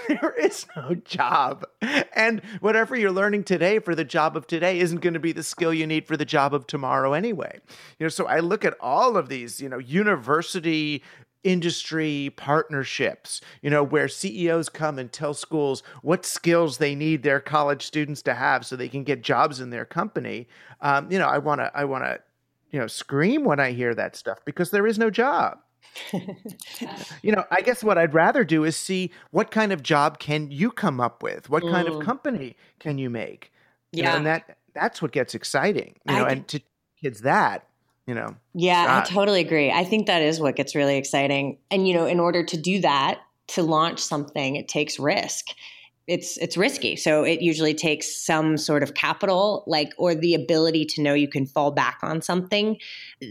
there 0.09 0.35
is 0.41 0.65
no 0.77 0.95
job. 0.95 1.65
And 2.15 2.41
whatever 2.61 2.95
you're 2.95 3.11
learning 3.11 3.45
today 3.45 3.81
for 3.81 3.97
the 3.97 4.05
job 4.05 4.37
of 4.37 4.47
today 4.47 4.79
isn't 4.79 5.01
going 5.01 5.15
to 5.15 5.21
be 5.21 5.33
the 5.33 5.43
skill 5.43 5.75
you 5.75 5.85
need 5.85 6.07
for 6.07 6.17
the 6.17 6.25
job 6.25 6.55
of 6.55 6.69
tomorrow 6.69 7.15
anyway. 7.15 7.59
You 7.99 8.05
know, 8.05 8.11
so 8.11 8.27
I 8.27 8.39
look 8.39 8.65
at 8.65 8.77
all 8.81 9.17
of 9.17 9.29
these, 9.29 9.61
you 9.61 9.69
know, 9.69 9.79
university 9.79 11.03
industry 11.43 12.33
partnerships, 12.37 13.41
you 13.61 13.71
know, 13.71 13.83
where 13.83 14.07
CEOs 14.07 14.69
come 14.69 14.99
and 14.99 15.13
tell 15.13 15.35
schools 15.35 15.83
what 16.03 16.25
skills 16.25 16.79
they 16.79 16.95
need 16.95 17.25
their 17.25 17.41
college 17.41 17.83
students 17.85 18.23
to 18.23 18.35
have 18.35 18.65
so 18.65 18.77
they 18.77 18.89
can 18.89 19.03
get 19.03 19.21
jobs 19.21 19.61
in 19.61 19.71
their 19.71 19.85
company. 19.85 20.47
Um, 20.81 21.11
you 21.11 21.19
know, 21.19 21.27
I 21.27 21.39
want 21.39 21.61
to, 21.61 21.71
I 21.75 21.85
want 21.85 22.05
to, 22.05 22.21
you 22.75 22.81
know, 22.81 22.89
scream 22.89 23.45
when 23.45 23.61
I 23.61 23.71
hear 23.71 23.95
that 23.95 24.17
stuff 24.17 24.41
because 24.45 24.73
there 24.73 24.85
is 24.85 24.99
no 24.99 25.09
job. 25.09 25.59
you 27.23 27.31
know, 27.31 27.45
I 27.53 27.61
guess 27.61 27.85
what 27.85 27.99
I'd 27.99 28.13
rather 28.13 28.43
do 28.43 28.65
is 28.65 28.77
see 28.77 29.13
what 29.31 29.53
kind 29.53 29.73
of 29.73 29.81
job 29.81 30.19
can 30.19 30.51
you 30.51 30.73
come 30.73 31.01
up 31.01 31.23
with? 31.23 31.49
What 31.49 31.63
kind 31.63 31.87
mm. 31.87 31.97
of 31.97 32.05
company 32.05 32.57
can 32.81 32.99
you 32.99 33.11
make? 33.11 33.53
You 33.93 34.03
yeah. 34.03 34.11
Know, 34.11 34.17
and 34.17 34.27
that 34.27 34.59
that's 34.75 35.01
what 35.01 35.13
gets 35.13 35.37
exciting. 35.37 35.95
You 36.09 36.17
know, 36.17 36.25
I, 36.25 36.31
and 36.31 36.49
to 36.49 36.61
kids 37.01 37.21
that 37.21 37.69
you 38.09 38.15
know. 38.15 38.35
Yeah, 38.55 39.03
I 39.05 39.09
totally 39.09 39.41
agree. 39.41 39.71
I 39.71 39.85
think 39.85 40.09
that 40.09 40.23
is 40.23 40.41
what 40.41 40.57
gets 40.57 40.75
really 40.75 40.97
exciting. 40.97 41.59
And 41.71 41.87
you 41.87 41.95
know, 41.95 42.07
in 42.07 42.19
order 42.19 42.45
to 42.45 42.57
do 42.57 42.81
that, 42.81 43.21
to 43.47 43.63
launch 43.63 44.01
something, 44.01 44.57
it 44.57 44.67
takes 44.67 44.99
risk. 44.99 45.51
It's 46.07 46.37
it's 46.37 46.57
risky. 46.57 46.97
So 46.97 47.25
it 47.25 47.41
usually 47.41 47.73
takes 47.73 48.25
some 48.25 48.59
sort 48.59 48.83
of 48.83 48.93
capital, 48.93 49.65
like 49.67 49.93
or 49.97 50.15
the 50.15 50.35
ability 50.35 50.85
to 50.87 51.03
know 51.03 51.15
you 51.15 51.29
can 51.29 51.47
fall 51.47 51.71
back 51.71 51.99
on 52.03 52.21
something 52.21 52.77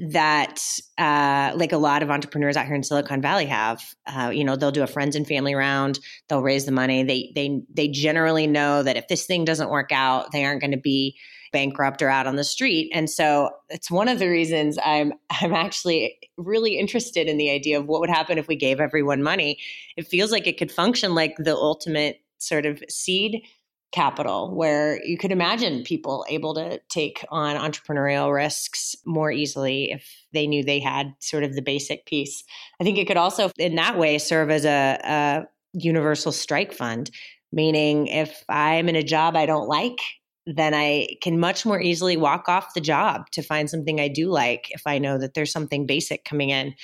that, 0.10 0.60
uh, 0.98 1.52
like 1.56 1.72
a 1.72 1.78
lot 1.78 2.02
of 2.02 2.10
entrepreneurs 2.10 2.58
out 2.58 2.66
here 2.66 2.76
in 2.76 2.84
Silicon 2.84 3.22
Valley 3.22 3.46
have. 3.46 3.84
Uh, 4.08 4.32
you 4.34 4.44
know, 4.44 4.56
they'll 4.56 4.72
do 4.72 4.82
a 4.82 4.88
friends 4.88 5.16
and 5.16 5.28
family 5.28 5.54
round. 5.54 6.00
They'll 6.30 6.42
raise 6.42 6.66
the 6.66 6.72
money. 6.72 7.04
They 7.04 7.32
they 7.36 7.62
they 7.72 7.88
generally 7.90 8.48
know 8.48 8.82
that 8.82 8.98
if 8.98 9.08
this 9.08 9.28
thing 9.28 9.46
doesn't 9.46 9.70
work 9.70 9.92
out, 9.92 10.32
they 10.32 10.44
aren't 10.44 10.62
going 10.62 10.72
to 10.72 10.78
be 10.78 11.16
bankrupt 11.54 12.02
or 12.02 12.10
out 12.10 12.26
on 12.26 12.36
the 12.36 12.44
street. 12.44 12.92
And 12.94 13.10
so 13.10 13.52
it's 13.70 13.90
one 13.92 14.10
of 14.10 14.20
the 14.20 14.28
reasons 14.28 14.78
I'm 14.84 15.14
I'm 15.30 15.54
actually 15.54 16.18
really 16.36 16.78
interested 16.78 17.28
in 17.28 17.38
the 17.38 17.52
idea 17.52 17.80
of 17.80 17.86
what 17.86 18.02
would 18.02 18.10
happen 18.10 18.38
if 18.38 18.50
we 18.50 18.56
gave 18.58 18.82
everyone 18.82 19.24
money. 19.24 19.60
It 19.96 20.08
feels 20.08 20.32
like 20.32 20.48
it 20.48 20.58
could 20.58 20.72
function 20.72 21.14
like 21.14 21.36
the 21.38 21.56
ultimate 21.56 22.20
sort 22.48 22.66
of 22.66 22.84
seed 22.90 23.44
capital 23.92 24.56
where 24.56 25.04
you 25.06 25.18
could 25.18 25.32
imagine 25.32 25.84
people 25.84 26.26
able 26.28 26.56
to 26.56 26.80
take 26.90 27.24
on 27.30 27.56
entrepreneurial 27.56 28.34
risks 28.34 28.96
more 29.06 29.32
easily 29.32 29.92
if 29.92 30.10
they 30.34 30.48
knew 30.48 30.64
they 30.64 30.80
had 30.80 31.14
sort 31.20 31.44
of 31.44 31.54
the 31.54 31.62
basic 31.62 32.06
piece. 32.08 32.44
I 32.82 32.84
think 32.84 32.98
it 32.98 33.06
could 33.06 33.18
also 33.18 33.52
in 33.58 33.76
that 33.76 33.98
way 33.98 34.18
serve 34.18 34.50
as 34.50 34.66
a, 34.66 35.00
a 35.04 35.44
universal 35.74 36.32
strike 36.32 36.74
fund 36.74 37.12
meaning 37.52 38.08
if 38.08 38.44
I'm 38.50 38.90
in 38.90 38.96
a 38.96 39.04
job 39.04 39.36
I 39.36 39.46
don't 39.46 39.68
like 39.68 40.00
then 40.46 40.74
I 40.74 41.08
can 41.22 41.40
much 41.40 41.66
more 41.66 41.80
easily 41.80 42.18
walk 42.18 42.50
off 42.50 42.74
the 42.74 42.82
job 42.82 43.30
to 43.32 43.42
find 43.42 43.70
something 43.70 44.00
I 44.00 44.08
do 44.10 44.30
like 44.30 44.68
if 44.72 44.82
I 44.86 44.98
know 44.98 45.18
that 45.18 45.36
there's 45.36 45.52
something 45.52 45.86
basic 45.86 46.26
coming 46.26 46.50
in. 46.50 46.76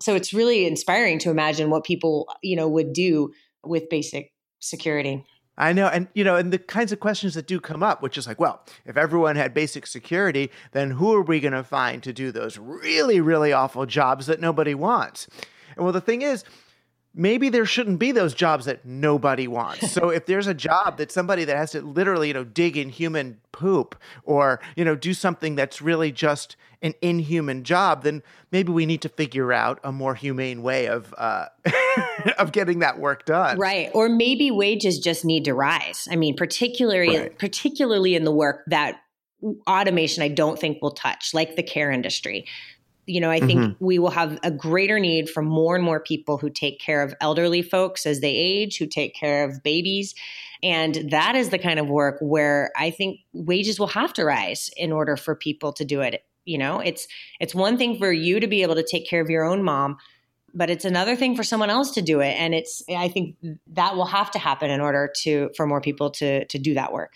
So 0.00 0.16
it's 0.16 0.34
really 0.34 0.66
inspiring 0.66 1.20
to 1.20 1.30
imagine 1.30 1.70
what 1.70 1.84
people, 1.84 2.28
you 2.42 2.56
know, 2.56 2.68
would 2.68 2.92
do 2.92 3.32
with 3.64 3.88
basic 3.88 4.32
security. 4.64 5.24
I 5.56 5.72
know. 5.72 5.86
And, 5.86 6.08
you 6.14 6.24
know, 6.24 6.36
and 6.36 6.52
the 6.52 6.58
kinds 6.58 6.90
of 6.90 6.98
questions 7.00 7.34
that 7.34 7.46
do 7.46 7.60
come 7.60 7.82
up, 7.82 8.02
which 8.02 8.18
is 8.18 8.26
like, 8.26 8.40
well, 8.40 8.64
if 8.84 8.96
everyone 8.96 9.36
had 9.36 9.54
basic 9.54 9.86
security, 9.86 10.50
then 10.72 10.92
who 10.92 11.14
are 11.14 11.22
we 11.22 11.38
going 11.38 11.52
to 11.52 11.62
find 11.62 12.02
to 12.02 12.12
do 12.12 12.32
those 12.32 12.58
really, 12.58 13.20
really 13.20 13.52
awful 13.52 13.86
jobs 13.86 14.26
that 14.26 14.40
nobody 14.40 14.74
wants? 14.74 15.28
And 15.76 15.84
well, 15.84 15.92
the 15.92 16.00
thing 16.00 16.22
is, 16.22 16.44
maybe 17.14 17.48
there 17.48 17.64
shouldn't 17.64 17.98
be 17.98 18.12
those 18.12 18.34
jobs 18.34 18.64
that 18.64 18.84
nobody 18.84 19.46
wants. 19.46 19.92
So 19.92 20.08
if 20.10 20.26
there's 20.26 20.46
a 20.46 20.54
job 20.54 20.98
that 20.98 21.12
somebody 21.12 21.44
that 21.44 21.56
has 21.56 21.70
to 21.72 21.80
literally, 21.80 22.28
you 22.28 22.34
know, 22.34 22.44
dig 22.44 22.76
in 22.76 22.88
human 22.88 23.40
poop 23.52 23.96
or, 24.24 24.60
you 24.76 24.84
know, 24.84 24.96
do 24.96 25.14
something 25.14 25.54
that's 25.54 25.80
really 25.80 26.10
just 26.10 26.56
an 26.82 26.94
inhuman 27.00 27.62
job, 27.64 28.02
then 28.02 28.22
maybe 28.50 28.72
we 28.72 28.84
need 28.84 29.00
to 29.02 29.08
figure 29.08 29.52
out 29.52 29.78
a 29.84 29.92
more 29.92 30.14
humane 30.14 30.62
way 30.62 30.86
of 30.86 31.14
uh, 31.16 31.46
of 32.38 32.52
getting 32.52 32.80
that 32.80 32.98
work 32.98 33.24
done. 33.24 33.58
Right. 33.58 33.90
Or 33.94 34.08
maybe 34.08 34.50
wages 34.50 34.98
just 34.98 35.24
need 35.24 35.44
to 35.44 35.54
rise. 35.54 36.08
I 36.10 36.16
mean, 36.16 36.36
particularly 36.36 37.18
right. 37.18 37.38
particularly 37.38 38.14
in 38.14 38.24
the 38.24 38.32
work 38.32 38.64
that 38.66 39.00
automation 39.66 40.22
I 40.22 40.28
don't 40.28 40.58
think 40.58 40.82
will 40.82 40.92
touch, 40.92 41.32
like 41.32 41.56
the 41.56 41.62
care 41.62 41.90
industry 41.90 42.46
you 43.06 43.20
know, 43.20 43.30
I 43.30 43.40
think 43.40 43.60
mm-hmm. 43.60 43.84
we 43.84 43.98
will 43.98 44.10
have 44.10 44.38
a 44.42 44.50
greater 44.50 44.98
need 44.98 45.28
for 45.28 45.42
more 45.42 45.76
and 45.76 45.84
more 45.84 46.00
people 46.00 46.38
who 46.38 46.50
take 46.50 46.80
care 46.80 47.02
of 47.02 47.14
elderly 47.20 47.62
folks 47.62 48.06
as 48.06 48.20
they 48.20 48.34
age, 48.34 48.78
who 48.78 48.86
take 48.86 49.14
care 49.14 49.44
of 49.44 49.62
babies. 49.62 50.14
And 50.62 51.10
that 51.10 51.36
is 51.36 51.50
the 51.50 51.58
kind 51.58 51.78
of 51.78 51.88
work 51.88 52.16
where 52.20 52.70
I 52.76 52.90
think 52.90 53.20
wages 53.32 53.78
will 53.78 53.88
have 53.88 54.12
to 54.14 54.24
rise 54.24 54.70
in 54.76 54.92
order 54.92 55.16
for 55.16 55.34
people 55.34 55.72
to 55.74 55.84
do 55.84 56.00
it. 56.00 56.24
You 56.44 56.58
know, 56.58 56.80
it's 56.80 57.06
it's 57.40 57.54
one 57.54 57.78
thing 57.78 57.98
for 57.98 58.12
you 58.12 58.40
to 58.40 58.46
be 58.46 58.62
able 58.62 58.74
to 58.74 58.86
take 58.88 59.08
care 59.08 59.20
of 59.20 59.30
your 59.30 59.44
own 59.44 59.62
mom, 59.62 59.96
but 60.54 60.70
it's 60.70 60.84
another 60.84 61.16
thing 61.16 61.36
for 61.36 61.42
someone 61.42 61.70
else 61.70 61.92
to 61.92 62.02
do 62.02 62.20
it. 62.20 62.34
And 62.38 62.54
it's 62.54 62.82
I 62.88 63.08
think 63.08 63.36
that 63.68 63.96
will 63.96 64.06
have 64.06 64.30
to 64.32 64.38
happen 64.38 64.70
in 64.70 64.80
order 64.80 65.10
to 65.22 65.50
for 65.56 65.66
more 65.66 65.80
people 65.80 66.10
to 66.12 66.44
to 66.46 66.58
do 66.58 66.74
that 66.74 66.92
work. 66.92 67.12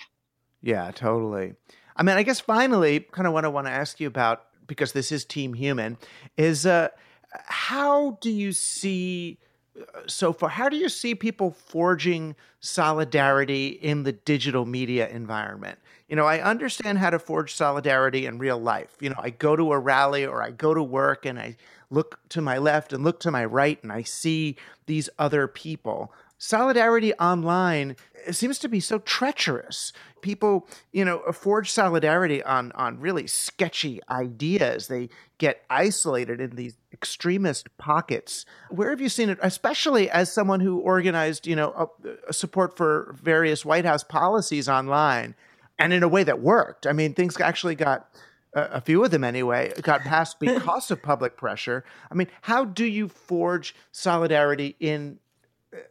Yeah, 0.62 0.90
totally. 0.90 1.54
I 1.96 2.02
mean, 2.02 2.16
I 2.16 2.22
guess 2.22 2.40
finally, 2.40 3.00
kind 3.00 3.26
of 3.26 3.32
what 3.32 3.44
I 3.44 3.48
want 3.48 3.66
to 3.66 3.72
ask 3.72 3.98
you 3.98 4.06
about 4.06 4.42
because 4.68 4.92
this 4.92 5.10
is 5.10 5.24
Team 5.24 5.54
Human, 5.54 5.98
is 6.36 6.64
uh, 6.64 6.88
how 7.32 8.18
do 8.20 8.30
you 8.30 8.52
see 8.52 9.38
uh, 9.76 10.00
so 10.06 10.32
far? 10.32 10.50
How 10.50 10.68
do 10.68 10.76
you 10.76 10.88
see 10.88 11.16
people 11.16 11.50
forging 11.50 12.36
solidarity 12.60 13.66
in 13.66 14.04
the 14.04 14.12
digital 14.12 14.64
media 14.64 15.08
environment? 15.08 15.80
You 16.08 16.16
know, 16.16 16.26
I 16.26 16.40
understand 16.40 16.98
how 16.98 17.10
to 17.10 17.18
forge 17.18 17.54
solidarity 17.54 18.24
in 18.24 18.38
real 18.38 18.58
life. 18.58 18.96
You 19.00 19.10
know, 19.10 19.18
I 19.18 19.30
go 19.30 19.56
to 19.56 19.72
a 19.72 19.78
rally 19.78 20.24
or 20.24 20.42
I 20.42 20.52
go 20.52 20.72
to 20.72 20.82
work 20.82 21.26
and 21.26 21.38
I 21.38 21.56
look 21.90 22.20
to 22.30 22.40
my 22.40 22.58
left 22.58 22.92
and 22.92 23.04
look 23.04 23.20
to 23.20 23.30
my 23.30 23.44
right 23.44 23.82
and 23.82 23.92
I 23.92 24.02
see 24.02 24.56
these 24.86 25.10
other 25.18 25.46
people. 25.48 26.12
Solidarity 26.38 27.12
online 27.14 27.96
seems 28.30 28.58
to 28.60 28.68
be 28.68 28.80
so 28.80 29.00
treacherous. 29.00 29.92
People, 30.22 30.68
you 30.92 31.04
know, 31.04 31.20
forge 31.32 31.70
solidarity 31.70 32.42
on 32.42 32.72
on 32.72 33.00
really 33.00 33.26
sketchy 33.26 34.00
ideas. 34.10 34.88
They 34.88 35.08
get 35.38 35.62
isolated 35.70 36.40
in 36.40 36.56
these 36.56 36.76
extremist 36.92 37.76
pockets. 37.78 38.44
Where 38.70 38.90
have 38.90 39.00
you 39.00 39.08
seen 39.08 39.30
it, 39.30 39.38
especially 39.42 40.10
as 40.10 40.32
someone 40.32 40.60
who 40.60 40.78
organized, 40.78 41.46
you 41.46 41.56
know, 41.56 41.90
a, 42.04 42.08
a 42.28 42.32
support 42.32 42.76
for 42.76 43.14
various 43.22 43.64
White 43.64 43.84
House 43.84 44.04
policies 44.04 44.68
online, 44.68 45.34
and 45.78 45.92
in 45.92 46.02
a 46.02 46.08
way 46.08 46.24
that 46.24 46.40
worked? 46.40 46.86
I 46.86 46.92
mean, 46.92 47.14
things 47.14 47.40
actually 47.40 47.74
got 47.74 48.08
a 48.54 48.80
few 48.80 49.04
of 49.04 49.10
them 49.10 49.24
anyway, 49.24 49.72
got 49.82 50.00
passed 50.02 50.40
because 50.40 50.90
of 50.90 51.02
public 51.02 51.36
pressure. 51.36 51.84
I 52.10 52.14
mean, 52.14 52.28
how 52.42 52.64
do 52.64 52.84
you 52.84 53.08
forge 53.08 53.74
solidarity 53.92 54.76
in 54.80 55.18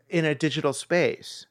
in 0.09 0.25
a 0.25 0.36
digital 0.36 0.73
space? 0.73 1.45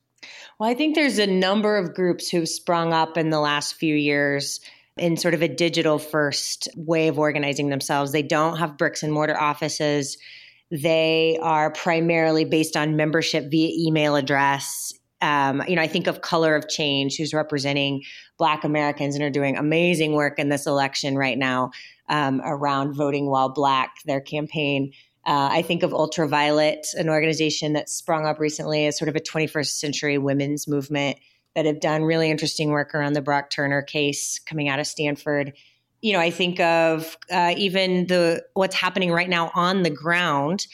Well, 0.59 0.69
I 0.69 0.75
think 0.75 0.95
there's 0.95 1.19
a 1.19 1.27
number 1.27 1.77
of 1.77 1.95
groups 1.95 2.29
who've 2.31 2.49
sprung 2.49 2.93
up 2.93 3.17
in 3.17 3.31
the 3.31 3.41
last 3.41 3.75
few 3.75 3.95
years 3.95 4.61
in 4.97 5.17
sort 5.17 5.35
of 5.35 5.43
a 5.43 5.49
digital 5.49 5.99
first 5.99 6.69
way 6.77 7.09
of 7.09 7.19
organizing 7.19 7.69
themselves. 7.69 8.13
They 8.13 8.23
don't 8.23 8.57
have 8.57 8.79
bricks 8.79 9.03
and 9.03 9.13
mortar 9.13 9.39
offices. 9.39 10.17
They 10.71 11.39
are 11.43 11.71
primarily 11.71 12.45
based 12.45 12.77
on 12.77 12.97
membership 12.97 13.51
via 13.51 13.71
email 13.73 14.17
address. 14.17 14.93
Um, 15.21 15.63
you 15.69 15.77
know, 15.77 15.83
I 15.83 15.87
think 15.87 16.07
of 16.07 16.23
Color 16.23 16.57
of 16.57 16.69
Change, 16.69 17.17
who's 17.17 17.35
representing 17.35 18.03
Black 18.39 18.65
Americans 18.65 19.15
and 19.15 19.25
are 19.25 19.31
doing 19.31 19.57
amazing 19.57 20.13
work 20.13 20.39
in 20.39 20.49
this 20.49 20.67
election 20.67 21.17
right 21.17 21.39
now 21.39 21.71
um, 22.09 22.41
around 22.45 22.95
voting 22.95 23.27
while 23.27 23.49
Black, 23.49 23.97
their 24.05 24.21
campaign. 24.21 24.93
Uh, 25.27 25.49
I 25.51 25.63
think 25.63 25.83
of 25.83 25.93
Ultraviolet, 25.93 26.87
an 26.95 27.09
organization 27.09 27.73
that 27.73 27.89
sprung 27.89 28.27
up 28.27 28.39
recently 28.39 28.87
as 28.87 28.97
sort 28.97 29.09
of 29.09 29.17
a 29.17 29.21
21st 29.21 29.79
century 29.79 30.19
women's 30.19 30.69
movement 30.69 31.19
that 31.57 31.67
have 31.67 31.81
done 31.81 32.05
really 32.05 32.31
interesting 32.31 32.71
work 32.71 32.95
around 32.95 33.15
the 33.15 33.23
Brock 33.23 33.51
Turner 33.51 33.83
case 33.83 34.39
coming 34.39 34.69
out 34.69 34.79
of 34.79 34.87
Stanford. 34.87 35.53
You 36.01 36.13
know, 36.13 36.21
I 36.21 36.31
think 36.31 36.61
of 36.61 37.17
uh, 37.31 37.55
even 37.57 38.07
the 38.07 38.45
what's 38.55 38.77
happening 38.77 39.11
right 39.11 39.29
now 39.29 39.51
on 39.55 39.83
the 39.83 39.91
ground 39.91 40.67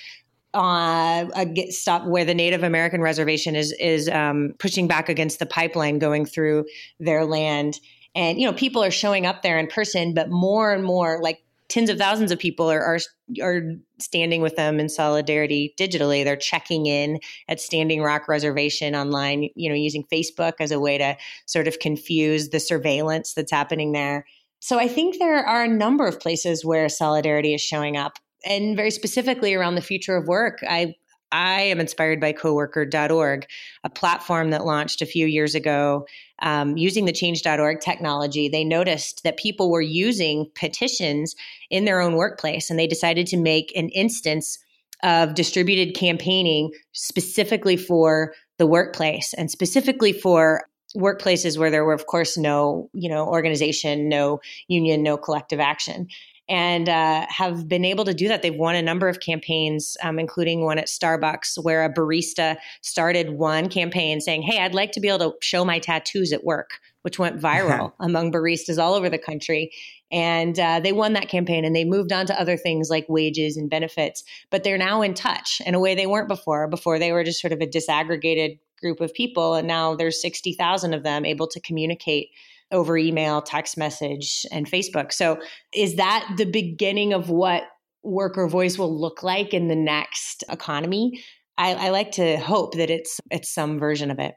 uh, 0.55 1.27
stop 1.71 2.07
where 2.07 2.25
the 2.25 2.35
Native 2.35 2.63
American 2.63 3.01
reservation 3.01 3.57
is 3.57 3.73
is 3.73 4.09
um, 4.09 4.55
pushing 4.59 4.87
back 4.87 5.09
against 5.09 5.39
the 5.39 5.47
pipeline 5.47 5.99
going 5.99 6.27
through 6.27 6.67
their 7.01 7.25
land, 7.25 7.81
and 8.15 8.39
you 8.39 8.47
know 8.47 8.53
people 8.53 8.85
are 8.85 8.91
showing 8.91 9.25
up 9.25 9.43
there 9.43 9.59
in 9.59 9.67
person, 9.67 10.15
but 10.15 10.31
more 10.31 10.73
and 10.73 10.85
more 10.85 11.21
like 11.23 11.43
tens 11.73 11.89
of 11.89 11.97
thousands 11.97 12.31
of 12.31 12.39
people 12.39 12.71
are, 12.71 12.83
are 12.83 12.99
are 13.41 13.63
standing 13.99 14.43
with 14.43 14.57
them 14.57 14.79
in 14.79 14.91
solidarity 14.91 15.75
digitally. 15.81 16.23
They're 16.23 16.37
checking 16.37 16.85
in 16.85 17.19
at 17.49 17.61
Standing 17.61 18.03
Rock 18.03 18.29
Reservation 18.29 18.95
online, 18.95 19.49
you 19.55 19.71
know, 19.71 19.75
using 19.75 20.05
Facebook 20.13 20.53
as 20.61 20.71
a 20.71 20.79
way 20.79 20.99
to 20.99 21.17
sort 21.47 21.67
of 21.67 21.79
confuse 21.79 22.51
the 22.51 22.61
surveillance 22.61 23.33
that's 23.33 23.51
happening 23.51 23.93
there. 23.93 24.27
So 24.61 24.79
I 24.79 24.87
think 24.87 25.19
there 25.19 25.45
are 25.45 25.65
a 25.65 25.69
number 25.69 26.07
of 26.07 26.21
places 26.21 26.63
where 26.63 26.91
solidarity 26.91 27.55
is 27.55 27.63
showing 27.63 27.97
up, 27.97 28.19
and 28.45 28.77
very 28.77 28.91
specifically 28.91 29.55
around 29.55 29.77
the 29.77 29.81
future 29.81 30.17
of 30.17 30.29
work. 30.29 30.59
I 30.69 30.95
I 31.33 31.63
am 31.63 31.81
inspired 31.81 32.21
by 32.21 32.33
coworker.org, 32.33 33.47
a 33.83 33.91
platform 33.91 34.51
that 34.51 34.67
launched 34.67 35.03
a 35.03 35.07
few 35.07 35.27
years 35.27 35.55
ago 35.55 36.07
um, 36.41 36.77
using 36.77 37.07
the 37.07 37.13
change.org 37.13 37.81
technology. 37.81 38.49
They 38.49 38.65
noticed 38.65 39.25
that 39.25 39.39
people 39.39 39.71
were 39.71 39.81
using 39.81 40.51
petitions 40.55 41.35
in 41.71 41.87
their 41.87 42.01
own 42.01 42.15
workplace 42.15 42.69
and 42.69 42.79
they 42.79 42.87
decided 42.87 43.27
to 43.29 43.37
make 43.37 43.73
an 43.75 43.89
instance 43.89 44.59
of 45.03 45.35
distributed 45.35 45.95
campaigning 45.95 46.71
specifically 46.93 47.77
for 47.77 48.35
the 48.59 48.67
workplace 48.67 49.35
and 49.35 49.51
specifically 49.51 50.13
for 50.13 50.67
workplaces 50.97 51.59
where 51.59 51.71
there 51.71 51.85
were 51.85 51.95
of 51.95 52.07
course 52.07 52.37
no 52.37 52.91
you 52.93 53.09
know 53.09 53.27
organization 53.27 54.09
no 54.09 54.41
union 54.69 55.03
no 55.03 55.17
collective 55.17 55.59
action 55.59 56.07
and 56.53 56.87
uh, 56.91 57.25
have 57.31 57.67
been 57.67 57.83
able 57.83 58.05
to 58.05 58.13
do 58.13 58.29
that. 58.29 58.43
They've 58.43 58.55
won 58.55 58.75
a 58.75 58.83
number 58.83 59.09
of 59.09 59.21
campaigns, 59.21 59.97
um, 60.03 60.19
including 60.19 60.67
one 60.67 60.79
at 60.79 60.87
Starbucks, 60.87 61.65
where 61.65 61.83
a 61.83 61.91
barista 61.91 62.59
started 62.83 63.39
one 63.39 63.71
campaign 63.71 64.21
saying, 64.21 64.43
Hey, 64.43 64.59
I'd 64.59 64.75
like 64.75 64.93
to 64.93 65.01
be 65.01 65.09
able 65.09 65.31
to 65.31 65.33
show 65.41 65.65
my 65.65 65.79
tattoos 65.79 66.31
at 66.31 66.45
work, 66.45 66.73
which 67.01 67.19
went 67.19 67.41
viral 67.41 67.95
among 68.01 68.33
baristas 68.33 68.79
all 68.79 68.93
over 68.93 69.09
the 69.09 69.17
country. 69.17 69.73
And 70.11 70.59
uh, 70.61 70.81
they 70.81 70.93
won 70.93 71.15
that 71.15 71.31
campaign 71.31 71.65
and 71.65 71.75
they 71.75 71.87
moved 71.87 72.13
on 72.13 72.27
to 72.27 72.39
other 72.39 72.59
things 72.59 72.91
like 72.91 73.07
wages 73.09 73.57
and 73.57 73.71
benefits, 73.71 74.23
but 74.51 74.63
they're 74.63 74.77
now 74.77 75.01
in 75.01 75.15
touch 75.15 75.63
in 75.65 75.75
a 75.75 75.81
way 75.81 75.95
they 75.95 76.07
weren't 76.07 76.29
before. 76.29 76.69
Before 76.69 76.99
they 76.99 77.13
were 77.13 77.25
just 77.25 77.41
sort 77.41 77.55
of 77.55 77.63
a 77.63 77.67
disaggregated 77.67 78.59
group 78.79 79.01
of 79.01 79.15
people, 79.15 79.55
and 79.55 79.67
now 79.67 79.95
there's 79.95 80.21
60,000 80.21 80.93
of 80.93 81.03
them 81.03 81.25
able 81.25 81.47
to 81.47 81.61
communicate 81.61 82.29
over 82.73 82.97
email, 82.97 83.43
text 83.43 83.77
message, 83.77 84.45
and 84.51 84.69
Facebook. 84.69 85.13
So, 85.13 85.41
is 85.75 85.97
that 85.97 86.29
the 86.37 86.47
beginning 86.47 87.13
of 87.13 87.31
what 87.31 87.65
worker 88.03 88.49
voice 88.49 88.79
will 88.79 88.99
look 88.99 89.23
like 89.23 89.55
in 89.55 89.69
the 89.69 89.77
next 89.77 90.43
economy? 90.51 91.23
I, 91.59 91.75
I 91.75 91.91
like 91.91 92.13
to 92.13 92.39
hope 92.39 92.75
that 92.75 92.91
it's 92.91 93.21
it's 93.31 93.51
some 93.51 93.79
version 93.79 94.11
of 94.11 94.19
it. 94.19 94.35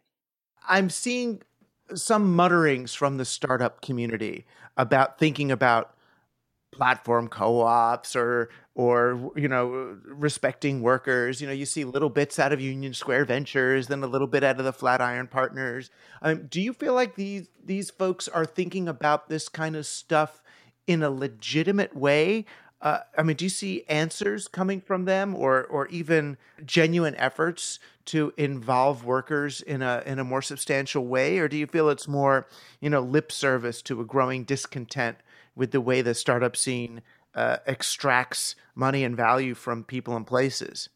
I'm 0.68 0.90
seeing 0.90 1.42
some 1.94 2.36
mutterings 2.36 2.94
from 2.94 3.18
the 3.18 3.26
startup 3.26 3.82
community 3.82 4.46
about 4.78 5.18
thinking 5.20 5.52
about 5.52 5.95
platform 6.76 7.28
co-ops 7.28 8.16
or 8.16 8.50
or 8.76 9.32
you 9.36 9.48
know 9.48 9.98
respecting 10.06 10.82
workers. 10.82 11.42
You 11.42 11.48
know 11.48 11.54
you 11.54 11.66
see 11.66 11.84
little 11.86 12.10
bits 12.10 12.38
out 12.38 12.52
of 12.52 12.60
union 12.60 12.94
square 12.94 13.26
ventures 13.26 13.88
then 13.88 14.04
a 14.04 14.08
little 14.08 14.28
bit 14.28 14.44
out 14.44 14.60
of 14.60 14.66
the 14.66 14.74
flatiron 14.74 15.28
partners. 15.28 15.90
Um, 16.22 16.48
do 16.48 16.62
you 16.62 16.74
feel 16.74 16.94
like 16.94 17.16
these 17.16 17.48
these 17.64 17.90
folks 17.90 18.28
are 18.28 18.46
thinking 18.46 18.88
about 18.88 19.30
this 19.30 19.50
kind 19.50 19.76
of 19.76 19.86
stuff 19.86 20.42
in 20.88 21.02
a 21.02 21.10
legitimate 21.10 21.96
way? 21.96 22.46
Uh, 22.82 23.00
I 23.18 23.24
mean, 23.24 23.38
do 23.38 23.46
you 23.46 23.50
see 23.50 23.84
answers 23.88 24.48
coming 24.48 24.82
from 24.82 25.06
them, 25.06 25.34
or 25.34 25.64
or 25.64 25.88
even 25.88 26.38
genuine 26.66 27.16
efforts 27.16 27.80
to 28.06 28.34
involve 28.38 29.06
workers 29.06 29.62
in 29.62 29.82
a 29.82 30.04
in 30.06 30.20
a 30.20 30.24
more 30.24 30.42
substantial 30.42 31.08
way, 31.08 31.40
or 31.40 31.48
do 31.48 31.58
you 31.58 31.66
feel 31.66 31.90
it's 31.90 32.08
more, 32.08 32.48
you 32.82 32.90
know, 32.90 33.00
lip 33.00 33.32
service 33.32 33.82
to 33.84 34.02
a 34.02 34.06
growing 34.06 34.44
discontent 34.44 35.18
with 35.56 35.72
the 35.72 35.82
way 35.82 36.02
the 36.02 36.14
startup 36.14 36.56
scene 36.56 37.02
uh, 37.34 37.58
extracts 37.66 38.56
money 38.76 39.04
and 39.04 39.16
value 39.16 39.54
from 39.54 39.84
people 39.84 40.16
and 40.16 40.26
places? 40.26 40.90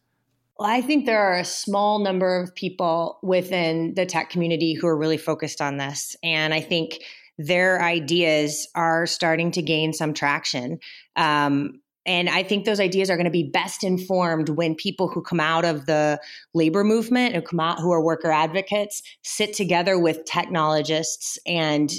Well, 0.58 0.70
I 0.70 0.82
think 0.82 1.06
there 1.06 1.22
are 1.22 1.38
a 1.38 1.46
small 1.46 2.00
number 2.00 2.42
of 2.42 2.54
people 2.54 3.20
within 3.24 3.94
the 3.96 4.06
tech 4.06 4.30
community 4.30 4.74
who 4.74 4.88
are 4.88 4.98
really 4.98 5.18
focused 5.18 5.62
on 5.62 5.78
this. 5.78 6.18
And 6.22 6.54
I 6.54 6.60
think 6.60 7.00
their 7.38 7.82
ideas 7.82 8.68
are 8.76 9.06
starting 9.06 9.52
to 9.52 9.62
gain 9.62 9.94
some 9.94 10.14
traction. 10.14 10.80
Um, 11.16 11.80
and 12.06 12.28
I 12.28 12.44
think 12.44 12.66
those 12.66 12.80
ideas 12.80 13.10
are 13.10 13.16
going 13.16 13.26
to 13.26 13.32
be 13.32 13.44
best 13.44 13.84
informed 13.84 14.50
when 14.50 14.76
people 14.76 15.08
who 15.08 15.22
come 15.22 15.40
out 15.40 15.64
of 15.64 15.86
the 15.86 16.20
labor 16.54 16.84
movement 16.84 17.36
and 17.36 17.46
come 17.46 17.60
out 17.60 17.80
who 17.80 17.92
are 17.92 18.04
worker 18.04 18.32
advocates 18.32 19.02
sit 19.22 19.54
together 19.54 19.98
with 19.98 20.26
technologists 20.26 21.38
and 21.46 21.92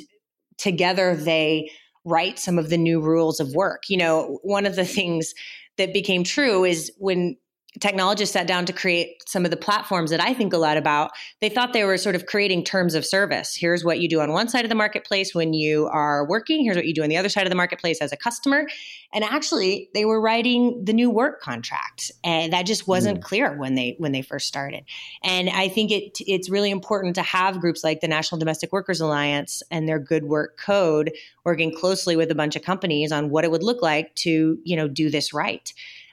together 0.58 1.16
they 1.16 1.70
write 2.05 2.38
some 2.38 2.59
of 2.59 2.70
the 2.70 2.78
new 2.78 3.01
rules 3.01 3.40
of 3.40 3.55
work. 3.55 3.84
You 3.88 3.98
know, 3.98 4.38
one 4.42 4.66
of 4.66 4.76
the 4.76 4.84
things 4.84 5.34
that 5.76 5.92
became 5.92 6.24
true 6.24 6.64
is 6.64 6.92
when 6.98 7.36
technologists 7.78 8.32
sat 8.32 8.48
down 8.48 8.66
to 8.66 8.72
create 8.72 9.22
some 9.28 9.44
of 9.44 9.52
the 9.52 9.56
platforms 9.56 10.10
that 10.10 10.20
I 10.20 10.34
think 10.34 10.52
a 10.52 10.58
lot 10.58 10.76
about, 10.76 11.12
they 11.40 11.48
thought 11.48 11.72
they 11.72 11.84
were 11.84 11.96
sort 11.98 12.16
of 12.16 12.26
creating 12.26 12.64
terms 12.64 12.96
of 12.96 13.06
service. 13.06 13.54
Here's 13.54 13.84
what 13.84 14.00
you 14.00 14.08
do 14.08 14.20
on 14.20 14.32
one 14.32 14.48
side 14.48 14.64
of 14.64 14.68
the 14.68 14.74
marketplace 14.74 15.34
when 15.34 15.52
you 15.52 15.86
are 15.86 16.26
working, 16.26 16.64
here's 16.64 16.76
what 16.76 16.86
you 16.86 16.94
do 16.94 17.04
on 17.04 17.08
the 17.08 17.16
other 17.16 17.28
side 17.28 17.46
of 17.46 17.50
the 17.50 17.56
marketplace 17.56 18.00
as 18.00 18.10
a 18.10 18.16
customer. 18.16 18.66
And 19.12 19.22
actually, 19.22 19.88
they 19.94 20.04
were 20.04 20.20
writing 20.20 20.84
the 20.84 20.92
new 20.92 21.10
work 21.10 21.40
contract. 21.40 22.10
And 22.24 22.52
that 22.52 22.66
just 22.66 22.88
wasn't 22.88 23.20
mm. 23.20 23.22
clear 23.22 23.56
when 23.56 23.76
they 23.76 23.94
when 23.98 24.12
they 24.12 24.22
first 24.22 24.48
started. 24.48 24.84
And 25.22 25.48
I 25.48 25.68
think 25.68 25.92
it 25.92 26.18
it's 26.26 26.50
really 26.50 26.70
important 26.70 27.14
to 27.16 27.22
have 27.22 27.60
groups 27.60 27.84
like 27.84 28.00
the 28.00 28.08
National 28.08 28.38
Domestic 28.38 28.72
Workers 28.72 29.00
Alliance 29.00 29.62
and 29.70 29.88
their 29.88 29.98
good 29.98 30.24
work 30.24 30.58
code 30.58 31.12
working 31.44 31.74
closely 31.74 32.16
with 32.16 32.30
a 32.30 32.34
bunch 32.34 32.56
of 32.56 32.62
companies 32.62 33.12
on 33.12 33.30
what 33.30 33.44
it 33.44 33.50
would 33.50 33.62
look 33.62 33.80
like 33.80 34.14
to, 34.16 34.58
you 34.64 34.76
know, 34.76 34.88
do 34.88 35.08
this 35.08 35.32
right. 35.32 35.72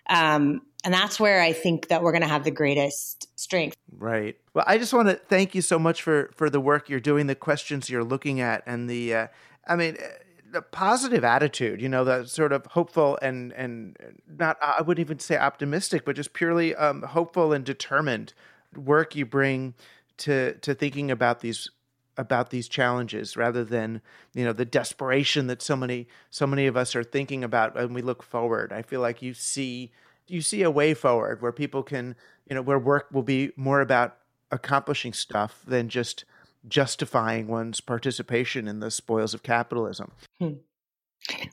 Um, 0.09 0.61
and 0.83 0.93
that's 0.93 1.19
where 1.19 1.41
I 1.41 1.53
think 1.53 1.87
that 1.89 2.01
we're 2.01 2.11
going 2.11 2.21
to 2.21 2.27
have 2.27 2.43
the 2.43 2.51
greatest 2.51 3.27
strength. 3.39 3.75
Right. 3.91 4.37
Well, 4.53 4.65
I 4.67 4.77
just 4.77 4.93
want 4.93 5.09
to 5.09 5.15
thank 5.15 5.55
you 5.55 5.61
so 5.61 5.79
much 5.79 6.01
for 6.01 6.29
for 6.35 6.49
the 6.49 6.59
work 6.59 6.89
you're 6.89 6.99
doing, 6.99 7.27
the 7.27 7.35
questions 7.35 7.89
you're 7.89 8.03
looking 8.03 8.39
at, 8.39 8.63
and 8.65 8.89
the, 8.89 9.13
uh, 9.13 9.27
I 9.67 9.75
mean, 9.75 9.97
uh, 9.97 10.07
the 10.51 10.61
positive 10.61 11.23
attitude. 11.23 11.81
You 11.81 11.89
know, 11.89 12.03
the 12.03 12.25
sort 12.25 12.53
of 12.53 12.65
hopeful 12.67 13.17
and 13.21 13.51
and 13.53 13.97
not, 14.27 14.57
I 14.61 14.81
wouldn't 14.81 15.05
even 15.05 15.19
say 15.19 15.37
optimistic, 15.37 16.05
but 16.05 16.15
just 16.15 16.33
purely 16.33 16.75
um, 16.75 17.01
hopeful 17.01 17.53
and 17.53 17.65
determined 17.65 18.33
work 18.75 19.15
you 19.15 19.25
bring 19.25 19.73
to 20.17 20.53
to 20.55 20.73
thinking 20.73 21.11
about 21.11 21.41
these 21.41 21.69
about 22.17 22.49
these 22.49 22.67
challenges 22.67 23.37
rather 23.37 23.63
than 23.63 24.01
you 24.33 24.43
know 24.43 24.53
the 24.53 24.65
desperation 24.65 25.47
that 25.47 25.61
so 25.61 25.75
many 25.75 26.07
so 26.29 26.47
many 26.47 26.65
of 26.65 26.75
us 26.75 26.95
are 26.95 27.03
thinking 27.03 27.43
about 27.43 27.75
when 27.75 27.93
we 27.93 28.01
look 28.01 28.23
forward 28.23 28.73
i 28.73 28.81
feel 28.81 29.01
like 29.01 29.21
you 29.21 29.33
see 29.33 29.91
you 30.27 30.41
see 30.41 30.63
a 30.63 30.71
way 30.71 30.93
forward 30.93 31.41
where 31.41 31.51
people 31.51 31.83
can 31.83 32.15
you 32.49 32.55
know 32.55 32.61
where 32.61 32.79
work 32.79 33.07
will 33.11 33.23
be 33.23 33.51
more 33.55 33.81
about 33.81 34.17
accomplishing 34.51 35.13
stuff 35.13 35.61
than 35.67 35.89
just 35.89 36.25
justifying 36.67 37.47
one's 37.47 37.81
participation 37.81 38.67
in 38.67 38.79
the 38.79 38.91
spoils 38.91 39.33
of 39.33 39.43
capitalism 39.43 40.11
hmm. 40.39 40.53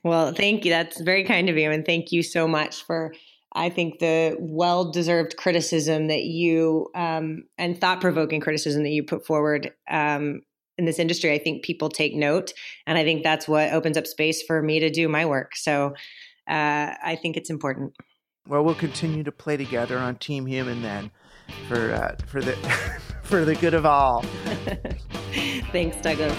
well 0.03 0.33
thank 0.33 0.65
you 0.65 0.71
that's 0.71 0.99
very 1.01 1.23
kind 1.23 1.49
of 1.49 1.57
you 1.57 1.71
and 1.71 1.85
thank 1.85 2.11
you 2.11 2.23
so 2.23 2.47
much 2.47 2.83
for 2.83 3.13
I 3.57 3.69
think 3.69 3.99
the 3.99 4.35
well 4.37 4.91
deserved 4.91 5.37
criticism 5.37 6.07
that 6.07 6.23
you 6.23 6.89
um, 6.93 7.45
and 7.57 7.79
thought 7.79 8.01
provoking 8.01 8.41
criticism 8.41 8.83
that 8.83 8.89
you 8.89 9.01
put 9.01 9.25
forward 9.25 9.71
um, 9.89 10.41
in 10.77 10.85
this 10.85 10.99
industry, 10.99 11.31
I 11.31 11.37
think 11.37 11.63
people 11.63 11.89
take 11.89 12.15
note. 12.15 12.53
And 12.85 12.97
I 12.97 13.03
think 13.03 13.23
that's 13.23 13.47
what 13.47 13.71
opens 13.71 13.97
up 13.97 14.07
space 14.07 14.43
for 14.43 14.61
me 14.61 14.79
to 14.79 14.89
do 14.89 15.07
my 15.07 15.25
work. 15.25 15.55
So 15.55 15.93
uh, 16.47 16.93
I 17.01 17.17
think 17.21 17.37
it's 17.37 17.49
important. 17.49 17.93
Well, 18.47 18.63
we'll 18.63 18.75
continue 18.75 19.23
to 19.23 19.31
play 19.31 19.57
together 19.57 19.97
on 19.97 20.17
Team 20.17 20.45
Human 20.45 20.83
then 20.83 21.09
for, 21.67 21.93
uh, 21.93 22.15
for, 22.27 22.41
the, 22.41 22.53
for 23.23 23.43
the 23.43 23.55
good 23.55 23.73
of 23.73 23.85
all. 23.85 24.21
Thanks, 25.71 25.97
Douglas. 26.01 26.37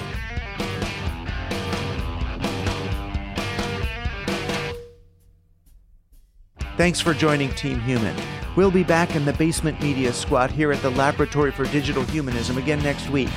Thanks 6.77 7.01
for 7.01 7.13
joining 7.13 7.51
Team 7.55 7.81
Human. 7.81 8.15
We'll 8.55 8.71
be 8.71 8.85
back 8.85 9.17
in 9.17 9.25
the 9.25 9.33
Basement 9.33 9.81
Media 9.83 10.13
Squad 10.13 10.51
here 10.51 10.73
at 10.73 10.83
the 10.83 10.91
Laboratory 10.91 11.51
for 11.51 11.65
Digital 11.65 12.05
Humanism 12.05 12.57
again 12.59 12.83
next 12.83 13.09
week 13.11 13.31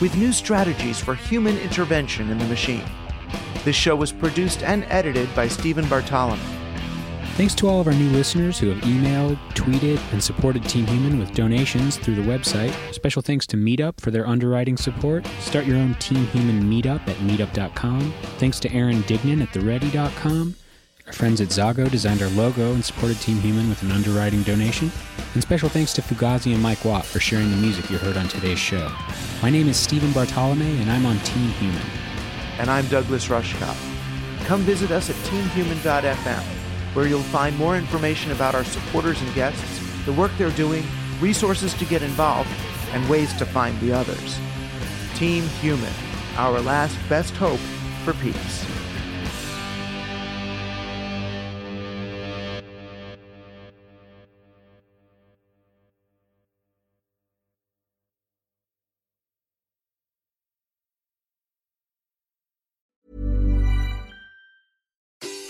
with 0.00 0.16
new 0.16 0.32
strategies 0.32 1.00
for 1.00 1.14
human 1.14 1.58
intervention 1.58 2.30
in 2.30 2.38
the 2.38 2.46
machine. 2.46 2.84
This 3.64 3.76
show 3.76 3.96
was 3.96 4.12
produced 4.12 4.62
and 4.62 4.84
edited 4.84 5.34
by 5.34 5.48
Stephen 5.48 5.88
Bartolome. 5.88 6.40
Thanks 7.36 7.54
to 7.56 7.68
all 7.68 7.80
of 7.80 7.86
our 7.86 7.94
new 7.94 8.10
listeners 8.10 8.58
who 8.58 8.68
have 8.68 8.82
emailed, 8.84 9.36
tweeted, 9.54 9.98
and 10.12 10.22
supported 10.22 10.64
Team 10.64 10.86
Human 10.86 11.18
with 11.18 11.32
donations 11.34 11.96
through 11.96 12.16
the 12.16 12.22
website. 12.22 12.72
Special 12.92 13.22
thanks 13.22 13.46
to 13.48 13.56
Meetup 13.56 13.98
for 14.00 14.10
their 14.10 14.26
underwriting 14.26 14.76
support. 14.76 15.26
Start 15.40 15.64
your 15.64 15.78
own 15.78 15.94
Team 15.94 16.26
Human 16.26 16.62
Meetup 16.62 17.00
at 17.08 17.16
meetup.com. 17.16 18.12
Thanks 18.38 18.60
to 18.60 18.72
Aaron 18.72 19.02
Dignan 19.04 19.42
at 19.42 19.52
theready.com. 19.52 20.54
Our 21.06 21.12
friends 21.14 21.40
at 21.40 21.48
Zago 21.48 21.90
designed 21.90 22.22
our 22.22 22.28
logo 22.30 22.74
and 22.74 22.84
supported 22.84 23.18
Team 23.20 23.38
Human 23.38 23.68
with 23.70 23.82
an 23.82 23.92
underwriting 23.92 24.42
donation. 24.42 24.92
And 25.32 25.42
special 25.42 25.70
thanks 25.70 25.94
to 25.94 26.02
Fugazi 26.02 26.52
and 26.52 26.62
Mike 26.62 26.84
Watt 26.84 27.04
for 27.04 27.18
sharing 27.18 27.50
the 27.50 27.56
music 27.56 27.90
you 27.90 27.96
heard 27.96 28.18
on 28.18 28.28
today's 28.28 28.58
show. 28.58 28.92
My 29.42 29.48
name 29.48 29.68
is 29.68 29.78
Stephen 29.78 30.12
Bartolome, 30.12 30.80
and 30.82 30.90
I'm 30.90 31.06
on 31.06 31.18
Team 31.20 31.48
Human. 31.52 31.82
And 32.58 32.70
I'm 32.70 32.86
Douglas 32.88 33.28
Rushkoff. 33.28 33.76
Come 34.44 34.60
visit 34.60 34.90
us 34.90 35.08
at 35.08 35.16
teamhuman.fm, 35.16 36.44
where 36.94 37.06
you'll 37.06 37.20
find 37.20 37.56
more 37.56 37.76
information 37.76 38.32
about 38.32 38.54
our 38.54 38.64
supporters 38.64 39.20
and 39.20 39.34
guests, 39.34 39.80
the 40.04 40.12
work 40.12 40.30
they're 40.38 40.50
doing, 40.50 40.84
resources 41.20 41.74
to 41.74 41.84
get 41.84 42.02
involved, 42.02 42.50
and 42.92 43.08
ways 43.08 43.32
to 43.34 43.46
find 43.46 43.78
the 43.80 43.92
others. 43.92 44.38
Team 45.14 45.44
Human, 45.60 45.92
our 46.36 46.60
last 46.60 46.98
best 47.08 47.34
hope 47.36 47.60
for 48.04 48.12
peace. 48.14 48.71